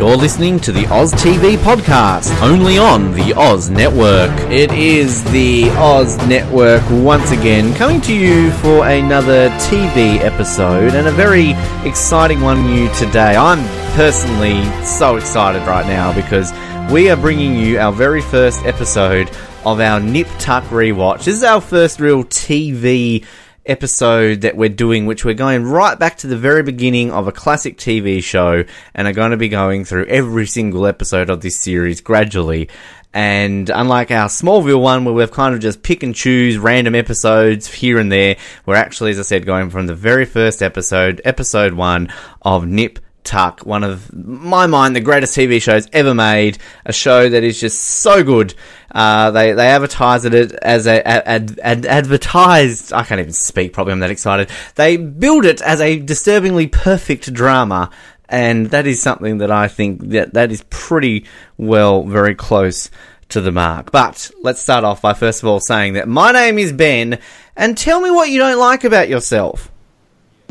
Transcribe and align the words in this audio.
You're 0.00 0.16
listening 0.16 0.58
to 0.60 0.72
the 0.72 0.86
Oz 0.86 1.12
TV 1.12 1.58
podcast, 1.58 2.34
only 2.40 2.78
on 2.78 3.12
the 3.12 3.34
Oz 3.34 3.68
Network. 3.68 4.30
It 4.50 4.72
is 4.72 5.22
the 5.24 5.68
Oz 5.72 6.16
Network 6.26 6.82
once 6.90 7.32
again, 7.32 7.74
coming 7.74 8.00
to 8.00 8.14
you 8.14 8.50
for 8.50 8.88
another 8.88 9.50
TV 9.68 10.18
episode 10.20 10.94
and 10.94 11.06
a 11.06 11.10
very 11.10 11.50
exciting 11.86 12.40
one 12.40 12.64
new 12.64 12.88
today. 12.94 13.36
I'm 13.36 13.62
personally 13.94 14.64
so 14.86 15.16
excited 15.16 15.60
right 15.68 15.86
now 15.86 16.14
because 16.14 16.50
we 16.90 17.10
are 17.10 17.16
bringing 17.16 17.56
you 17.56 17.78
our 17.78 17.92
very 17.92 18.22
first 18.22 18.64
episode 18.64 19.30
of 19.66 19.80
our 19.80 20.00
Nip 20.00 20.28
Tuck 20.38 20.64
rewatch. 20.70 21.24
This 21.24 21.34
is 21.34 21.44
our 21.44 21.60
first 21.60 22.00
real 22.00 22.24
TV 22.24 23.26
episode 23.66 24.40
that 24.42 24.56
we're 24.56 24.68
doing, 24.68 25.06
which 25.06 25.24
we're 25.24 25.34
going 25.34 25.64
right 25.64 25.98
back 25.98 26.18
to 26.18 26.26
the 26.26 26.36
very 26.36 26.62
beginning 26.62 27.10
of 27.10 27.28
a 27.28 27.32
classic 27.32 27.76
TV 27.76 28.22
show 28.22 28.64
and 28.94 29.06
are 29.08 29.12
going 29.12 29.30
to 29.30 29.36
be 29.36 29.48
going 29.48 29.84
through 29.84 30.06
every 30.06 30.46
single 30.46 30.86
episode 30.86 31.30
of 31.30 31.40
this 31.40 31.60
series 31.60 32.00
gradually. 32.00 32.68
And 33.12 33.68
unlike 33.70 34.10
our 34.10 34.28
Smallville 34.28 34.80
one, 34.80 35.04
where 35.04 35.14
we've 35.14 35.30
kind 35.30 35.54
of 35.54 35.60
just 35.60 35.82
pick 35.82 36.02
and 36.02 36.14
choose 36.14 36.58
random 36.58 36.94
episodes 36.94 37.66
here 37.66 37.98
and 37.98 38.10
there, 38.10 38.36
we're 38.66 38.76
actually, 38.76 39.10
as 39.10 39.18
I 39.18 39.22
said, 39.22 39.46
going 39.46 39.70
from 39.70 39.86
the 39.86 39.94
very 39.94 40.24
first 40.24 40.62
episode, 40.62 41.20
episode 41.24 41.74
one 41.74 42.12
of 42.42 42.66
Nip 42.66 43.00
Tuck, 43.24 43.60
one 43.60 43.84
of 43.84 44.12
my 44.12 44.66
mind 44.66 44.96
the 44.96 45.00
greatest 45.00 45.36
TV 45.36 45.60
shows 45.60 45.86
ever 45.92 46.14
made. 46.14 46.58
A 46.84 46.92
show 46.92 47.28
that 47.28 47.44
is 47.44 47.60
just 47.60 47.80
so 47.80 48.24
good. 48.24 48.54
Uh, 48.92 49.30
they 49.30 49.52
they 49.52 49.68
advertised 49.68 50.24
it 50.24 50.52
as 50.52 50.86
a 50.86 51.06
ad, 51.06 51.60
ad, 51.62 51.86
advertised. 51.86 52.92
I 52.92 53.04
can't 53.04 53.20
even 53.20 53.32
speak. 53.32 53.72
Probably 53.72 53.92
I'm 53.92 54.00
that 54.00 54.10
excited. 54.10 54.50
They 54.74 54.96
build 54.96 55.44
it 55.44 55.60
as 55.62 55.80
a 55.80 55.98
disturbingly 55.98 56.66
perfect 56.66 57.32
drama, 57.32 57.90
and 58.28 58.66
that 58.70 58.86
is 58.86 59.02
something 59.02 59.38
that 59.38 59.50
I 59.50 59.68
think 59.68 60.08
that 60.10 60.34
that 60.34 60.50
is 60.50 60.64
pretty 60.70 61.26
well 61.56 62.04
very 62.04 62.34
close 62.34 62.90
to 63.28 63.40
the 63.40 63.52
mark. 63.52 63.92
But 63.92 64.30
let's 64.42 64.60
start 64.60 64.84
off 64.84 65.02
by 65.02 65.14
first 65.14 65.42
of 65.42 65.48
all 65.48 65.60
saying 65.60 65.92
that 65.92 66.08
my 66.08 66.32
name 66.32 66.58
is 66.58 66.72
Ben, 66.72 67.18
and 67.56 67.76
tell 67.76 68.00
me 68.00 68.10
what 68.10 68.30
you 68.30 68.38
don't 68.38 68.58
like 68.58 68.84
about 68.84 69.08
yourself. 69.08 69.69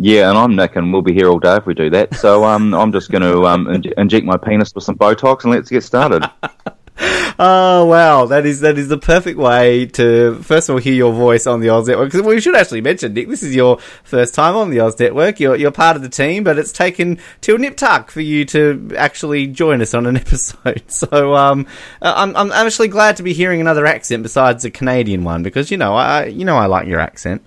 Yeah, 0.02 0.30
and 0.30 0.38
I'm 0.38 0.55
Nick, 0.55 0.78
and 0.78 0.94
we'll 0.94 1.02
be 1.02 1.14
here 1.14 1.28
all 1.28 1.39
day 1.39 1.58
if 1.58 1.66
we 1.66 1.73
do 1.73 1.89
that. 1.89 2.16
So 2.16 2.45
um, 2.45 2.73
I'm 2.73 2.92
just 2.94 3.11
going 3.11 3.22
to 3.22 3.45
um, 3.45 3.67
inject 3.67 4.25
my 4.25 4.38
penis 4.38 4.73
with 4.73 4.86
some 4.86 4.97
Botox, 4.97 5.44
and 5.44 5.52
let's 5.52 5.69
get 5.69 5.83
started. 5.83 6.23
oh 7.38 7.86
wow, 7.86 8.25
that 8.25 8.45
is 8.45 8.61
that 8.61 8.77
is 8.77 8.88
the 8.88 8.97
perfect 8.97 9.38
way 9.38 9.86
to 9.88 10.36
first 10.42 10.70
of 10.70 10.75
all 10.75 10.80
hear 10.80 10.94
your 10.94 11.11
voice 11.11 11.45
on 11.45 11.59
the 11.59 11.70
Oz 11.70 11.89
Network. 11.89 12.11
Because 12.11 12.25
we 12.25 12.39
should 12.39 12.55
actually 12.55 12.80
mention, 12.80 13.14
Nick, 13.14 13.27
this 13.27 13.44
is 13.44 13.53
your 13.53 13.80
first 14.05 14.33
time 14.33 14.55
on 14.55 14.70
the 14.70 14.80
Oz 14.80 14.97
Network. 14.97 15.42
You're 15.42 15.58
you're 15.58 15.72
part 15.72 15.97
of 15.97 16.02
the 16.02 16.09
team, 16.09 16.45
but 16.45 16.58
it's 16.58 16.72
taken 16.72 17.20
till 17.42 17.58
Nip 17.58 17.75
Tuck 17.75 18.09
for 18.09 18.22
you 18.22 18.45
to 18.45 18.94
actually 18.97 19.47
join 19.47 19.81
us 19.81 19.94
on 19.94 20.05
an 20.05 20.16
episode. 20.25 20.83
So 20.88 21.36
um, 21.36 21.67
I'm 22.02 22.38
I'm 22.38 22.52
actually 22.53 22.88
glad 22.88 23.17
to 23.17 23.23
be 23.23 23.33
hearing 23.33 23.59
another 23.59 23.86
accent 23.86 24.23
besides 24.23 24.64
a 24.64 24.72
Canadian 24.72 25.25
one 25.25 25.44
because 25.44 25.72
you 25.72 25.77
know 25.77 25.94
I 25.94 26.25
you 26.27 26.45
know 26.45 26.55
I 26.55 26.67
like 26.67 26.88
your 26.88 27.02
accent. 27.02 27.44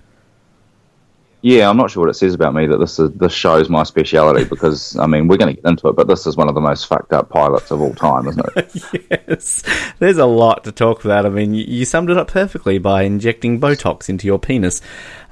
Yeah, 1.43 1.69
I'm 1.69 1.77
not 1.77 1.91
sure 1.91 2.03
what 2.03 2.11
it 2.11 2.15
says 2.15 2.35
about 2.35 2.55
me 2.55 2.69
that 2.69 2.79
this 2.79 3.01
is 3.01 3.11
this 3.15 3.33
show's 3.33 3.69
my 3.69 3.83
speciality 3.83 4.45
because 4.45 4.97
I 4.97 5.07
mean 5.07 5.27
we're 5.27 5.37
going 5.37 5.55
to 5.55 5.61
get 5.61 5.69
into 5.69 5.89
it, 5.89 5.97
but 5.97 6.07
this 6.07 6.25
is 6.25 6.37
one 6.37 6.49
of 6.49 6.55
the 6.55 6.61
most 6.61 6.87
fucked 6.87 7.13
up 7.13 7.31
pilots 7.31 7.73
of 7.73 7.81
all 7.81 7.95
time, 7.95 8.29
isn't 8.29 8.47
it? 8.57 9.07
yes, 9.29 9.65
there's 9.99 10.19
a 10.19 10.27
lot 10.27 10.63
to 10.65 10.73
talk 10.73 11.05
about. 11.05 11.27
I 11.27 11.31
mean, 11.31 11.53
you, 11.53 11.85
summed 11.85 12.11
it 12.11 12.17
up 12.17 12.29
perfectly 12.29 12.79
by 12.79 13.03
injecting 13.03 13.61
Botox 13.61 14.09
into 14.09 14.27
your 14.27 14.39
penis. 14.39 14.81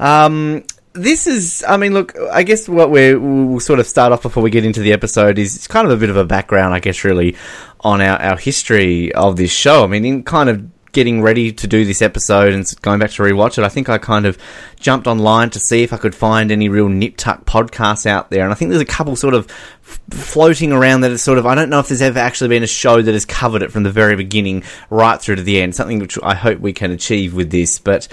Um, 0.00 0.64
this 0.94 1.28
is, 1.28 1.64
I 1.68 1.76
mean, 1.76 1.94
look, 1.94 2.18
I 2.32 2.42
guess 2.42 2.68
what 2.68 2.90
we 2.90 3.14
will 3.14 3.60
sort 3.60 3.78
of 3.78 3.86
start 3.86 4.12
off 4.12 4.22
before 4.22 4.42
we 4.42 4.50
get 4.50 4.64
into 4.64 4.80
the 4.80 4.92
episode 4.92 5.38
is 5.38 5.54
it's 5.54 5.68
kind 5.68 5.86
of 5.86 5.92
a 5.92 5.96
bit 5.96 6.10
of 6.10 6.16
a 6.16 6.24
background, 6.24 6.74
I 6.74 6.80
guess, 6.80 7.04
really 7.04 7.36
on 7.80 8.00
our, 8.00 8.20
our 8.20 8.36
history 8.36 9.12
of 9.12 9.36
this 9.36 9.52
show. 9.52 9.84
I 9.84 9.86
mean, 9.86 10.04
in 10.04 10.24
kind 10.24 10.48
of 10.48 10.66
getting 10.92 11.22
ready 11.22 11.52
to 11.52 11.66
do 11.66 11.84
this 11.84 12.02
episode 12.02 12.52
and 12.52 12.66
going 12.82 12.98
back 12.98 13.10
to 13.12 13.22
rewatch 13.22 13.58
it, 13.58 13.64
I 13.64 13.68
think 13.68 13.88
I 13.88 13.98
kind 13.98 14.26
of 14.26 14.38
jumped 14.78 15.06
online 15.06 15.50
to 15.50 15.58
see 15.58 15.82
if 15.82 15.92
I 15.92 15.96
could 15.96 16.14
find 16.14 16.50
any 16.50 16.68
real 16.68 16.88
nip 16.88 17.16
tuck 17.16 17.44
podcasts 17.44 18.06
out 18.06 18.30
there. 18.30 18.44
And 18.44 18.52
I 18.52 18.54
think 18.54 18.70
there's 18.70 18.82
a 18.82 18.86
couple 18.86 19.16
sort 19.16 19.34
of 19.34 19.50
floating 20.10 20.72
around 20.72 21.02
that 21.02 21.10
is 21.10 21.22
sort 21.22 21.38
of, 21.38 21.46
I 21.46 21.54
don't 21.54 21.70
know 21.70 21.78
if 21.78 21.88
there's 21.88 22.02
ever 22.02 22.18
actually 22.18 22.48
been 22.48 22.62
a 22.62 22.68
show 22.68 23.02
that 23.02 23.12
has 23.12 23.24
covered 23.24 23.62
it 23.62 23.72
from 23.72 23.82
the 23.82 23.90
very 23.90 24.16
beginning 24.16 24.64
right 24.88 25.20
through 25.20 25.36
to 25.36 25.42
the 25.42 25.60
end. 25.60 25.74
Something 25.74 25.98
which 25.98 26.18
I 26.22 26.34
hope 26.34 26.60
we 26.60 26.72
can 26.72 26.90
achieve 26.90 27.34
with 27.34 27.50
this. 27.50 27.78
But 27.78 28.08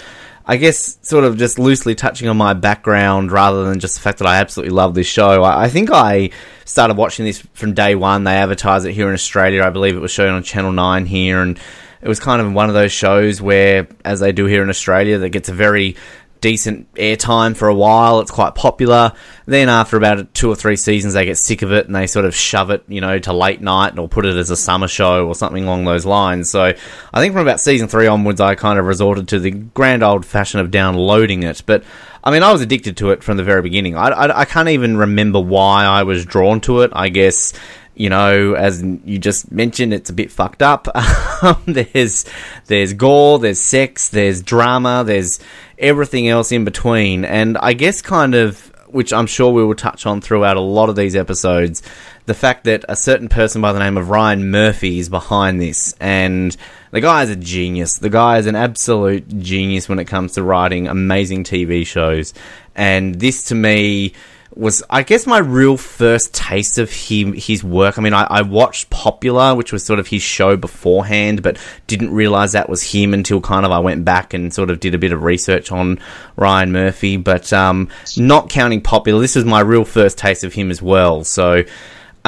I 0.49 0.55
guess 0.55 0.97
sort 1.01 1.25
of 1.25 1.37
just 1.37 1.59
loosely 1.59 1.93
touching 1.93 2.29
on 2.29 2.37
my 2.37 2.53
background 2.53 3.33
rather 3.33 3.65
than 3.65 3.81
just 3.81 3.95
the 3.95 4.01
fact 4.01 4.19
that 4.19 4.27
I 4.27 4.37
absolutely 4.37 4.73
love 4.73 4.93
this 4.93 5.07
show. 5.07 5.43
I, 5.43 5.67
think 5.67 5.89
I 5.91 6.29
started 6.63 6.95
watching 6.95 7.25
this 7.25 7.39
from 7.53 7.73
day 7.73 7.95
one. 7.95 8.23
They 8.23 8.35
advertised 8.35 8.85
it 8.85 8.93
here 8.93 9.09
in 9.09 9.13
Australia. 9.13 9.63
I 9.63 9.71
believe 9.71 9.97
it 9.97 9.99
was 9.99 10.11
shown 10.11 10.33
on 10.33 10.43
Channel 10.43 10.71
9 10.71 11.05
here 11.05 11.41
and 11.41 11.59
it 12.01 12.07
was 12.07 12.19
kind 12.19 12.41
of 12.41 12.53
one 12.53 12.69
of 12.69 12.75
those 12.75 12.91
shows 12.91 13.41
where, 13.41 13.87
as 14.05 14.19
they 14.19 14.31
do 14.31 14.45
here 14.45 14.63
in 14.63 14.69
Australia, 14.69 15.17
that 15.19 15.29
gets 15.29 15.49
a 15.49 15.53
very 15.53 15.95
decent 16.41 16.91
airtime 16.95 17.55
for 17.55 17.67
a 17.67 17.75
while. 17.75 18.19
It's 18.19 18.31
quite 18.31 18.55
popular. 18.55 19.13
Then 19.45 19.69
after 19.69 19.97
about 19.97 20.33
two 20.33 20.49
or 20.49 20.55
three 20.55 20.75
seasons, 20.75 21.13
they 21.13 21.25
get 21.25 21.37
sick 21.37 21.61
of 21.61 21.71
it 21.71 21.87
and 21.87 21.95
they 21.95 22.07
sort 22.07 22.25
of 22.25 22.35
shove 22.35 22.69
it, 22.69 22.83
you 22.87 23.01
know, 23.01 23.19
to 23.19 23.33
late 23.33 23.61
night 23.61 23.97
or 23.97 24.07
put 24.07 24.25
it 24.25 24.35
as 24.35 24.49
a 24.49 24.57
summer 24.57 24.87
show 24.87 25.27
or 25.27 25.35
something 25.35 25.63
along 25.63 25.85
those 25.85 26.05
lines. 26.05 26.49
So 26.49 26.73
I 27.13 27.21
think 27.21 27.33
from 27.33 27.41
about 27.41 27.59
season 27.59 27.87
three 27.87 28.07
onwards, 28.07 28.41
I 28.41 28.55
kind 28.55 28.79
of 28.79 28.85
resorted 28.85 29.27
to 29.29 29.39
the 29.39 29.51
grand 29.51 30.03
old 30.03 30.25
fashion 30.25 30.59
of 30.59 30.71
downloading 30.71 31.43
it. 31.43 31.63
But 31.65 31.83
I 32.23 32.31
mean, 32.31 32.43
I 32.43 32.51
was 32.51 32.61
addicted 32.61 32.97
to 32.97 33.11
it 33.11 33.23
from 33.23 33.37
the 33.37 33.43
very 33.43 33.61
beginning. 33.61 33.95
I, 33.95 34.09
I, 34.09 34.41
I 34.41 34.45
can't 34.45 34.69
even 34.69 34.97
remember 34.97 35.39
why 35.39 35.85
I 35.85 36.03
was 36.03 36.25
drawn 36.25 36.61
to 36.61 36.81
it. 36.81 36.91
I 36.93 37.09
guess 37.09 37.53
you 37.97 38.09
know, 38.09 38.53
as 38.53 38.83
you 39.05 39.17
just 39.17 39.51
mentioned, 39.51 39.93
it's 39.93 40.09
a 40.09 40.13
bit 40.13 40.31
fucked 40.31 40.61
up. 40.61 40.87
Um, 41.39 41.61
there's 41.67 42.25
there's 42.65 42.93
gore, 42.93 43.37
there's 43.37 43.61
sex, 43.61 44.09
there's 44.09 44.41
drama, 44.41 45.03
there's 45.05 45.39
everything 45.77 46.27
else 46.27 46.51
in 46.51 46.65
between, 46.65 47.25
and 47.25 47.59
I 47.59 47.73
guess 47.73 48.01
kind 48.01 48.33
of 48.33 48.73
which 48.87 49.13
I'm 49.13 49.27
sure 49.27 49.51
we 49.51 49.63
will 49.63 49.75
touch 49.75 50.07
on 50.07 50.21
throughout 50.21 50.57
a 50.57 50.61
lot 50.61 50.89
of 50.89 50.95
these 50.95 51.15
episodes, 51.15 51.83
the 52.25 52.33
fact 52.33 52.63
that 52.63 52.85
a 52.89 52.95
certain 52.95 53.29
person 53.29 53.61
by 53.61 53.73
the 53.73 53.77
name 53.77 53.97
of 53.97 54.09
Ryan 54.09 54.49
Murphy 54.49 54.97
is 54.97 55.09
behind 55.09 55.61
this, 55.61 55.93
and 55.99 56.57
the 56.89 57.01
guy 57.01 57.21
is 57.21 57.29
a 57.29 57.35
genius. 57.35 57.99
The 57.99 58.09
guy 58.09 58.39
is 58.39 58.47
an 58.47 58.55
absolute 58.55 59.27
genius 59.39 59.87
when 59.87 59.99
it 59.99 60.05
comes 60.05 60.33
to 60.33 60.43
writing 60.43 60.87
amazing 60.87 61.43
TV 61.43 61.85
shows, 61.85 62.33
and 62.75 63.13
this 63.19 63.43
to 63.43 63.55
me 63.55 64.13
was 64.57 64.83
I 64.89 65.03
guess 65.03 65.27
my 65.27 65.37
real 65.37 65.77
first 65.77 66.33
taste 66.33 66.77
of 66.77 66.91
him 66.91 67.33
his 67.33 67.63
work. 67.63 67.97
I 67.97 68.01
mean, 68.01 68.13
I, 68.13 68.23
I, 68.23 68.41
watched 68.41 68.89
Popular, 68.89 69.55
which 69.55 69.71
was 69.71 69.85
sort 69.85 69.99
of 69.99 70.07
his 70.07 70.21
show 70.21 70.57
beforehand, 70.57 71.43
but 71.43 71.57
didn't 71.85 72.11
realize 72.11 72.53
that 72.53 72.69
was 72.69 72.81
him 72.83 73.13
until 73.13 73.39
kind 73.41 73.65
of 73.65 73.71
I 73.71 73.79
went 73.79 74.05
back 74.05 74.33
and 74.33 74.53
sort 74.53 74.69
of 74.69 74.79
did 74.79 74.95
a 74.95 74.97
bit 74.97 75.11
of 75.11 75.23
research 75.23 75.71
on 75.71 75.99
Ryan 76.35 76.71
Murphy. 76.71 77.17
But 77.17 77.53
um, 77.53 77.89
not 78.17 78.49
counting 78.49 78.81
Popular, 78.81 79.19
this 79.21 79.35
was 79.35 79.45
my 79.45 79.59
real 79.59 79.85
first 79.85 80.17
taste 80.17 80.43
of 80.43 80.53
him 80.53 80.71
as 80.71 80.81
well. 80.81 81.23
So 81.23 81.63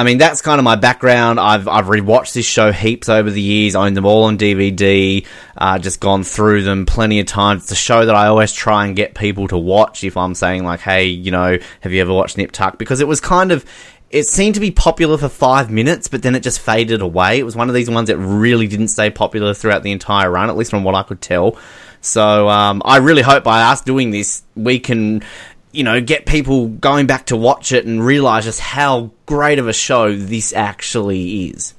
I 0.00 0.02
mean, 0.02 0.16
that's 0.16 0.40
kind 0.40 0.58
of 0.58 0.64
my 0.64 0.76
background. 0.76 1.38
I've 1.38 1.68
I've 1.68 1.84
rewatched 1.84 2.32
this 2.32 2.46
show 2.46 2.72
heaps 2.72 3.10
over 3.10 3.30
the 3.30 3.40
years, 3.42 3.74
owned 3.74 3.94
them 3.94 4.06
all 4.06 4.22
on 4.22 4.38
DVD, 4.38 5.26
uh, 5.58 5.78
just 5.78 6.00
gone 6.00 6.24
through 6.24 6.62
them 6.62 6.86
plenty 6.86 7.20
of 7.20 7.26
times. 7.26 7.64
It's 7.64 7.72
a 7.72 7.74
show 7.74 8.06
that 8.06 8.14
I 8.14 8.28
always 8.28 8.50
try 8.50 8.86
and 8.86 8.96
get 8.96 9.14
people 9.14 9.46
to 9.48 9.58
watch 9.58 10.02
if 10.02 10.16
I'm 10.16 10.34
saying 10.34 10.64
like, 10.64 10.80
hey, 10.80 11.04
you 11.04 11.30
know, 11.30 11.58
have 11.82 11.92
you 11.92 12.00
ever 12.00 12.14
watched 12.14 12.38
Nip 12.38 12.50
Tuck? 12.50 12.78
Because 12.78 13.02
it 13.02 13.08
was 13.08 13.20
kind 13.20 13.52
of 13.52 13.66
it 14.08 14.24
seemed 14.26 14.54
to 14.54 14.60
be 14.60 14.70
popular 14.70 15.18
for 15.18 15.28
five 15.28 15.70
minutes, 15.70 16.08
but 16.08 16.22
then 16.22 16.34
it 16.34 16.42
just 16.42 16.60
faded 16.60 17.02
away. 17.02 17.38
It 17.38 17.44
was 17.44 17.54
one 17.54 17.68
of 17.68 17.74
these 17.74 17.90
ones 17.90 18.08
that 18.08 18.16
really 18.16 18.68
didn't 18.68 18.88
stay 18.88 19.10
popular 19.10 19.52
throughout 19.52 19.82
the 19.82 19.92
entire 19.92 20.30
run, 20.30 20.48
at 20.48 20.56
least 20.56 20.70
from 20.70 20.82
what 20.82 20.94
I 20.94 21.02
could 21.02 21.20
tell. 21.20 21.58
So 22.00 22.48
um, 22.48 22.80
I 22.84 22.96
really 22.96 23.22
hope 23.22 23.44
by 23.44 23.62
us 23.62 23.82
doing 23.82 24.10
this, 24.10 24.42
we 24.56 24.78
can 24.78 25.22
you 25.72 25.84
know, 25.84 26.00
get 26.00 26.26
people 26.26 26.68
going 26.68 27.06
back 27.06 27.26
to 27.26 27.36
watch 27.36 27.72
it 27.72 27.86
and 27.86 28.04
realize 28.04 28.44
just 28.44 28.60
how 28.60 29.10
great 29.26 29.58
of 29.58 29.68
a 29.68 29.72
show 29.72 30.16
this 30.16 30.52
actually 30.52 31.48
is. 31.48 31.74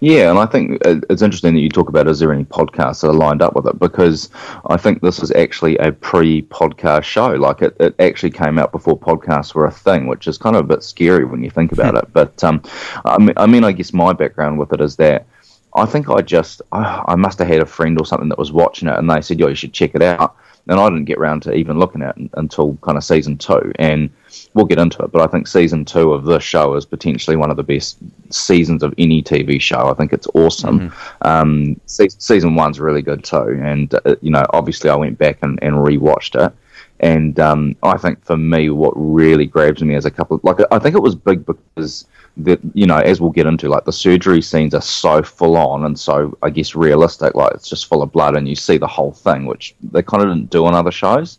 Yeah, 0.00 0.30
and 0.30 0.38
I 0.38 0.46
think 0.46 0.80
it's 0.84 1.22
interesting 1.22 1.54
that 1.54 1.60
you 1.60 1.68
talk 1.68 1.88
about 1.88 2.06
is 2.06 2.18
there 2.18 2.32
any 2.32 2.44
podcasts 2.44 3.00
that 3.00 3.08
are 3.08 3.14
lined 3.14 3.42
up 3.42 3.54
with 3.54 3.66
it 3.66 3.78
because 3.78 4.30
I 4.66 4.76
think 4.76 5.00
this 5.00 5.22
is 5.22 5.32
actually 5.32 5.76
a 5.78 5.92
pre-podcast 5.92 7.04
show. 7.04 7.30
Like 7.30 7.62
it, 7.62 7.76
it 7.80 7.94
actually 7.98 8.30
came 8.30 8.58
out 8.58 8.70
before 8.70 8.98
podcasts 8.98 9.54
were 9.54 9.66
a 9.66 9.72
thing, 9.72 10.06
which 10.06 10.26
is 10.28 10.38
kind 10.38 10.56
of 10.56 10.64
a 10.64 10.68
bit 10.68 10.82
scary 10.82 11.24
when 11.24 11.42
you 11.42 11.50
think 11.50 11.72
about 11.72 11.96
it. 11.96 12.12
But 12.12 12.42
um, 12.44 12.62
I 13.04 13.18
mean, 13.18 13.34
I 13.36 13.46
mean, 13.46 13.64
I 13.64 13.72
guess 13.72 13.92
my 13.92 14.12
background 14.12 14.58
with 14.58 14.72
it 14.72 14.80
is 14.80 14.96
that 14.96 15.26
I 15.74 15.86
think 15.86 16.10
I 16.10 16.20
just 16.20 16.62
I, 16.70 17.04
I 17.08 17.14
must 17.16 17.38
have 17.38 17.48
had 17.48 17.60
a 17.60 17.66
friend 17.66 17.98
or 17.98 18.04
something 18.04 18.28
that 18.28 18.38
was 18.38 18.52
watching 18.52 18.88
it, 18.88 18.98
and 18.98 19.08
they 19.10 19.22
said, 19.22 19.40
"Yo, 19.40 19.48
you 19.48 19.54
should 19.54 19.72
check 19.72 19.94
it 19.94 20.02
out." 20.02 20.36
And 20.68 20.78
I 20.78 20.88
didn't 20.88 21.06
get 21.06 21.18
around 21.18 21.42
to 21.42 21.54
even 21.54 21.78
looking 21.78 22.02
at 22.02 22.16
it 22.16 22.30
until 22.34 22.76
kind 22.82 22.96
of 22.96 23.04
season 23.04 23.36
two. 23.36 23.72
And 23.76 24.10
we'll 24.54 24.66
get 24.66 24.78
into 24.78 25.02
it, 25.02 25.10
but 25.10 25.20
I 25.22 25.26
think 25.26 25.46
season 25.46 25.84
two 25.84 26.12
of 26.12 26.24
this 26.24 26.42
show 26.42 26.74
is 26.74 26.86
potentially 26.86 27.36
one 27.36 27.50
of 27.50 27.56
the 27.56 27.62
best 27.62 27.98
seasons 28.30 28.82
of 28.82 28.94
any 28.98 29.22
TV 29.22 29.60
show. 29.60 29.88
I 29.88 29.94
think 29.94 30.12
it's 30.12 30.28
awesome. 30.34 30.90
Mm-hmm. 30.90 31.28
Um, 31.28 31.80
se- 31.86 32.16
season 32.18 32.54
one's 32.54 32.80
really 32.80 33.02
good 33.02 33.24
too, 33.24 33.60
and 33.62 33.92
uh, 33.94 34.16
you 34.20 34.30
know, 34.30 34.44
obviously, 34.50 34.90
I 34.90 34.96
went 34.96 35.18
back 35.18 35.38
and, 35.42 35.58
and 35.62 35.74
rewatched 35.74 36.46
it. 36.46 36.52
And 37.02 37.38
um, 37.40 37.76
I 37.82 37.98
think 37.98 38.24
for 38.24 38.36
me, 38.36 38.70
what 38.70 38.92
really 38.94 39.44
grabs 39.46 39.82
me 39.82 39.96
is 39.96 40.04
a 40.04 40.10
couple, 40.10 40.40
like 40.44 40.58
I 40.70 40.78
think 40.78 40.94
it 40.94 41.02
was 41.02 41.16
big 41.16 41.44
because 41.44 42.06
that 42.36 42.60
you 42.74 42.86
know, 42.86 42.98
as 42.98 43.20
we'll 43.20 43.30
get 43.30 43.46
into, 43.46 43.68
like 43.68 43.84
the 43.84 43.92
surgery 43.92 44.40
scenes 44.40 44.72
are 44.72 44.80
so 44.80 45.22
full 45.22 45.56
on 45.56 45.84
and 45.84 45.98
so 45.98 46.36
I 46.42 46.50
guess 46.50 46.74
realistic. 46.74 47.34
Like 47.34 47.54
it's 47.54 47.68
just 47.68 47.86
full 47.86 48.02
of 48.02 48.12
blood, 48.12 48.36
and 48.36 48.48
you 48.48 48.54
see 48.54 48.78
the 48.78 48.86
whole 48.86 49.12
thing, 49.12 49.46
which 49.46 49.74
they 49.82 50.02
kind 50.02 50.22
of 50.22 50.28
didn't 50.28 50.50
do 50.50 50.64
on 50.64 50.74
other 50.74 50.92
shows. 50.92 51.38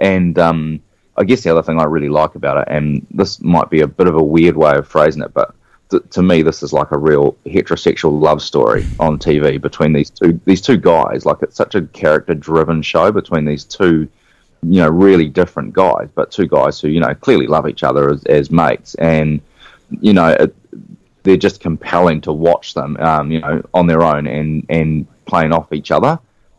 And 0.00 0.38
um, 0.38 0.80
I 1.16 1.24
guess 1.24 1.42
the 1.42 1.50
other 1.50 1.62
thing 1.62 1.80
I 1.80 1.84
really 1.84 2.08
like 2.08 2.34
about 2.34 2.58
it, 2.58 2.68
and 2.68 3.06
this 3.10 3.40
might 3.40 3.70
be 3.70 3.80
a 3.80 3.86
bit 3.86 4.08
of 4.08 4.16
a 4.16 4.22
weird 4.22 4.56
way 4.56 4.74
of 4.74 4.88
phrasing 4.88 5.22
it, 5.22 5.32
but 5.32 5.54
th- 5.90 6.02
to 6.10 6.22
me, 6.22 6.42
this 6.42 6.62
is 6.62 6.72
like 6.72 6.90
a 6.90 6.98
real 6.98 7.36
heterosexual 7.46 8.20
love 8.20 8.42
story 8.42 8.84
on 8.98 9.18
TV 9.18 9.60
between 9.60 9.92
these 9.92 10.10
two 10.10 10.40
these 10.44 10.60
two 10.60 10.76
guys. 10.76 11.24
Like 11.24 11.38
it's 11.42 11.56
such 11.56 11.74
a 11.74 11.82
character 11.82 12.34
driven 12.34 12.82
show 12.82 13.12
between 13.12 13.44
these 13.44 13.64
two, 13.64 14.08
you 14.72 14.80
know, 14.80 14.88
really 14.88 15.28
different 15.28 15.72
guys, 15.72 16.08
but 16.14 16.30
two 16.30 16.46
guys 16.46 16.80
who 16.80 16.88
you 16.88 17.00
know 17.00 17.14
clearly 17.14 17.46
love 17.46 17.68
each 17.68 17.82
other 17.82 18.10
as, 18.10 18.24
as 18.24 18.50
mates, 18.50 18.94
and 18.96 19.40
you 20.00 20.12
know. 20.12 20.28
It, 20.28 20.54
they're 21.24 21.36
just 21.38 21.60
compelling 21.60 22.20
to 22.20 22.32
watch 22.32 22.74
them, 22.74 22.96
um, 22.98 23.30
you 23.30 23.40
know, 23.40 23.62
on 23.72 23.86
their 23.86 24.02
own 24.02 24.26
and, 24.26 24.64
and 24.68 25.06
playing 25.24 25.52
off 25.52 25.72
each 25.72 25.90
other. 25.90 26.18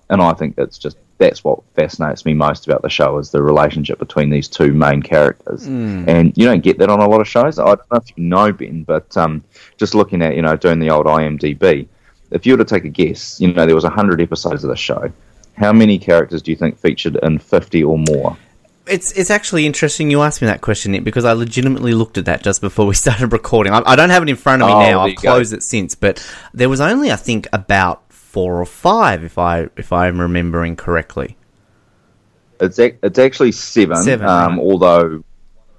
And 0.09 0.21
I 0.21 0.33
think 0.33 0.55
that's 0.55 0.77
just 0.77 0.97
that's 1.17 1.43
what 1.43 1.63
fascinates 1.75 2.25
me 2.25 2.33
most 2.33 2.67
about 2.67 2.81
the 2.81 2.89
show 2.89 3.17
is 3.17 3.31
the 3.31 3.41
relationship 3.41 3.99
between 3.99 4.29
these 4.29 4.49
two 4.49 4.73
main 4.73 5.01
characters. 5.01 5.65
Mm. 5.65 6.07
And 6.07 6.37
you 6.37 6.45
don't 6.45 6.61
get 6.61 6.77
that 6.79 6.89
on 6.89 6.99
a 6.99 7.07
lot 7.07 7.21
of 7.21 7.27
shows. 7.27 7.57
I 7.57 7.65
don't 7.65 7.91
know 7.91 7.97
if 7.97 8.17
you 8.17 8.23
know 8.23 8.51
Ben, 8.51 8.83
but 8.83 9.15
um, 9.15 9.43
just 9.77 9.95
looking 9.95 10.21
at 10.21 10.35
you 10.35 10.41
know 10.41 10.57
doing 10.57 10.79
the 10.79 10.89
old 10.89 11.05
IMDb, 11.05 11.87
if 12.31 12.45
you 12.45 12.53
were 12.53 12.63
to 12.63 12.65
take 12.65 12.85
a 12.85 12.89
guess, 12.89 13.39
you 13.39 13.53
know 13.53 13.65
there 13.65 13.75
was 13.75 13.85
hundred 13.85 14.19
episodes 14.19 14.63
of 14.63 14.69
the 14.69 14.75
show. 14.75 15.11
How 15.57 15.71
many 15.73 15.97
characters 15.97 16.41
do 16.41 16.51
you 16.51 16.57
think 16.57 16.77
featured 16.77 17.17
in 17.23 17.39
fifty 17.39 17.83
or 17.83 17.97
more? 17.97 18.37
It's 18.87 19.11
it's 19.13 19.31
actually 19.31 19.65
interesting 19.65 20.11
you 20.11 20.21
asked 20.21 20.41
me 20.41 20.47
that 20.47 20.61
question, 20.61 20.91
Nick, 20.91 21.03
because 21.03 21.25
I 21.25 21.33
legitimately 21.33 21.93
looked 21.93 22.17
at 22.17 22.25
that 22.25 22.43
just 22.43 22.61
before 22.61 22.85
we 22.85 22.93
started 23.05 23.31
recording. 23.31 23.73
I, 23.73 23.81
I 23.85 23.95
don't 23.95 24.09
have 24.11 24.23
it 24.23 24.29
in 24.29 24.35
front 24.35 24.61
of 24.61 24.67
me 24.67 24.73
Oh, 24.73 24.79
now. 24.79 24.99
I've 25.01 25.09
you 25.09 25.15
go. 25.15 25.21
closed 25.21 25.53
it 25.53 25.63
since, 25.63 25.95
but 25.95 26.25
there 26.53 26.69
was 26.69 26.81
only 26.81 27.11
I 27.11 27.15
think 27.15 27.47
about 27.53 28.03
four 28.13 28.59
or 28.61 28.65
five, 28.65 29.23
if 29.23 29.37
I 29.37 29.69
if 29.77 29.91
I'm 29.93 30.19
remembering 30.21 30.75
correctly. 30.75 31.37
It's 32.59 32.79
ac- 32.79 32.97
it's 33.03 33.19
actually 33.19 33.51
seven. 33.51 33.97
Seven, 33.97 34.25
um, 34.27 34.57
right. 34.57 34.59
although 34.63 35.23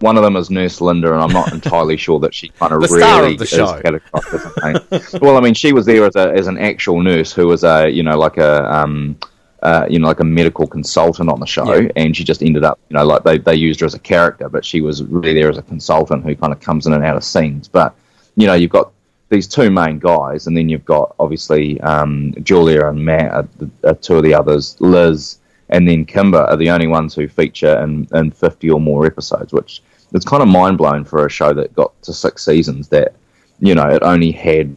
one 0.01 0.17
of 0.19 0.23
them 0.23 0.37
is 0.37 0.51
Nurse 0.51 0.81
Linda, 0.83 1.13
and 1.15 1.23
I'm 1.23 1.33
not 1.33 1.53
entirely 1.55 1.97
sure 1.97 2.19
that 2.21 2.35
she 2.35 2.49
kind 2.49 2.73
of 2.73 2.83
The 2.83 2.89
really 2.89 3.33
of 3.33 3.39
the 3.39 3.45
is 3.45 3.49
show. 3.51 3.81
categorized 3.81 4.35
as 4.35 5.03
a 5.13 5.13
main. 5.13 5.21
well, 5.23 5.37
I 5.37 5.41
mean, 5.41 5.55
she 5.55 5.73
was 5.73 5.87
there 5.87 6.05
as 6.05 6.17
a 6.17 6.33
as 6.33 6.49
an 6.49 6.59
actual 6.59 7.01
nurse 7.03 7.33
who 7.33 7.47
was 7.47 7.63
a 7.65 7.89
you 7.89 8.03
know 8.03 8.19
like 8.19 8.37
a 8.37 8.71
um, 8.75 9.17
uh, 9.63 9.87
you 9.89 9.99
know 9.99 10.07
like 10.07 10.21
a 10.21 10.25
medical 10.25 10.67
consultant 10.67 11.29
on 11.29 11.41
the 11.41 11.47
show, 11.47 11.75
Yeah. 11.75 11.89
and 11.97 12.17
she 12.17 12.25
just 12.25 12.43
ended 12.43 12.65
up 12.65 12.79
you 12.89 12.97
know 12.97 13.05
like 13.05 13.23
they 13.25 13.39
they 13.39 13.55
used 13.55 13.81
her 13.81 13.87
as 13.87 13.95
a 13.95 13.99
character, 13.99 14.49
but 14.49 14.65
she 14.65 14.81
was 14.81 15.03
really 15.05 15.35
there 15.35 15.51
as 15.51 15.59
a 15.59 15.63
consultant 15.63 16.25
who 16.25 16.35
kind 16.37 16.53
of 16.53 16.61
comes 16.61 16.87
in 16.87 16.93
and 16.93 17.05
out 17.05 17.17
of 17.17 17.25
scenes. 17.25 17.69
But 17.69 17.95
you 18.37 18.47
know, 18.47 18.55
you've 18.55 18.71
got 18.71 18.93
these 19.29 19.49
two 19.49 19.71
main 19.71 19.99
guys, 19.99 20.47
and 20.47 20.57
then 20.57 20.69
you've 20.69 20.85
got 20.85 21.15
obviously 21.19 21.81
um, 21.81 22.33
Julia 22.43 22.87
and 22.87 23.05
Matt, 23.05 23.33
are, 23.33 23.49
the, 23.59 23.71
are 23.85 23.95
two 23.95 24.17
of 24.17 24.23
the 24.23 24.35
others, 24.35 24.77
Liz, 24.79 25.39
and 25.71 25.89
then 25.89 26.05
Kimber 26.05 26.43
are 26.43 26.57
the 26.57 26.71
only 26.71 26.87
ones 26.87 27.15
who 27.15 27.27
feature 27.27 27.77
in, 27.83 28.07
in 28.15 28.31
50 28.31 28.71
or 28.71 28.81
more 28.81 29.05
episodes, 29.05 29.53
which 29.53 29.83
it's 30.13 30.25
kind 30.25 30.43
of 30.43 30.49
mind 30.49 30.79
blowing 30.79 31.05
for 31.05 31.27
a 31.27 31.31
show 31.31 31.53
that 31.55 31.75
got 31.75 32.01
to 32.03 32.13
six 32.13 32.45
seasons 32.45 32.87
that, 32.89 33.15
you 33.59 33.75
know, 33.75 33.89
it 33.89 34.03
only 34.05 34.31
had 34.31 34.77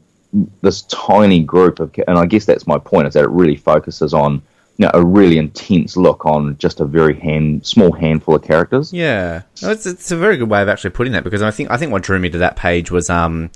this 0.62 0.82
tiny 0.84 1.44
group 1.44 1.80
of, 1.80 1.94
and 2.08 2.18
I 2.18 2.26
guess 2.26 2.46
that's 2.46 2.66
my 2.66 2.80
point, 2.80 3.08
is 3.08 3.14
that 3.14 3.26
it 3.26 3.30
really 3.30 3.56
focuses 3.56 4.16
on, 4.16 4.42
you 4.80 4.86
know, 4.86 4.92
a 4.94 5.06
really 5.06 5.38
intense 5.38 5.96
look 5.98 6.26
on 6.26 6.58
just 6.58 6.80
a 6.80 6.86
very 6.86 7.20
hand, 7.20 7.68
small 7.68 7.92
handful 7.92 8.34
of 8.36 8.44
characters. 8.44 8.92
Yeah, 8.94 9.42
No, 9.62 9.72
it's 9.72 9.86
it's 9.86 10.10
a 10.10 10.18
very 10.18 10.38
good 10.38 10.50
way 10.50 10.62
of 10.62 10.70
actually 10.70 10.92
putting 10.92 11.12
that 11.14 11.24
because 11.26 11.42
I 11.42 11.52
think 11.52 11.70
I 11.70 11.76
think 11.78 11.92
what 11.92 12.02
drew 12.02 12.18
me 12.18 12.30
to 12.32 12.38
that 12.40 12.56
page 12.56 12.90
was 12.90 13.10
um. 13.10 13.52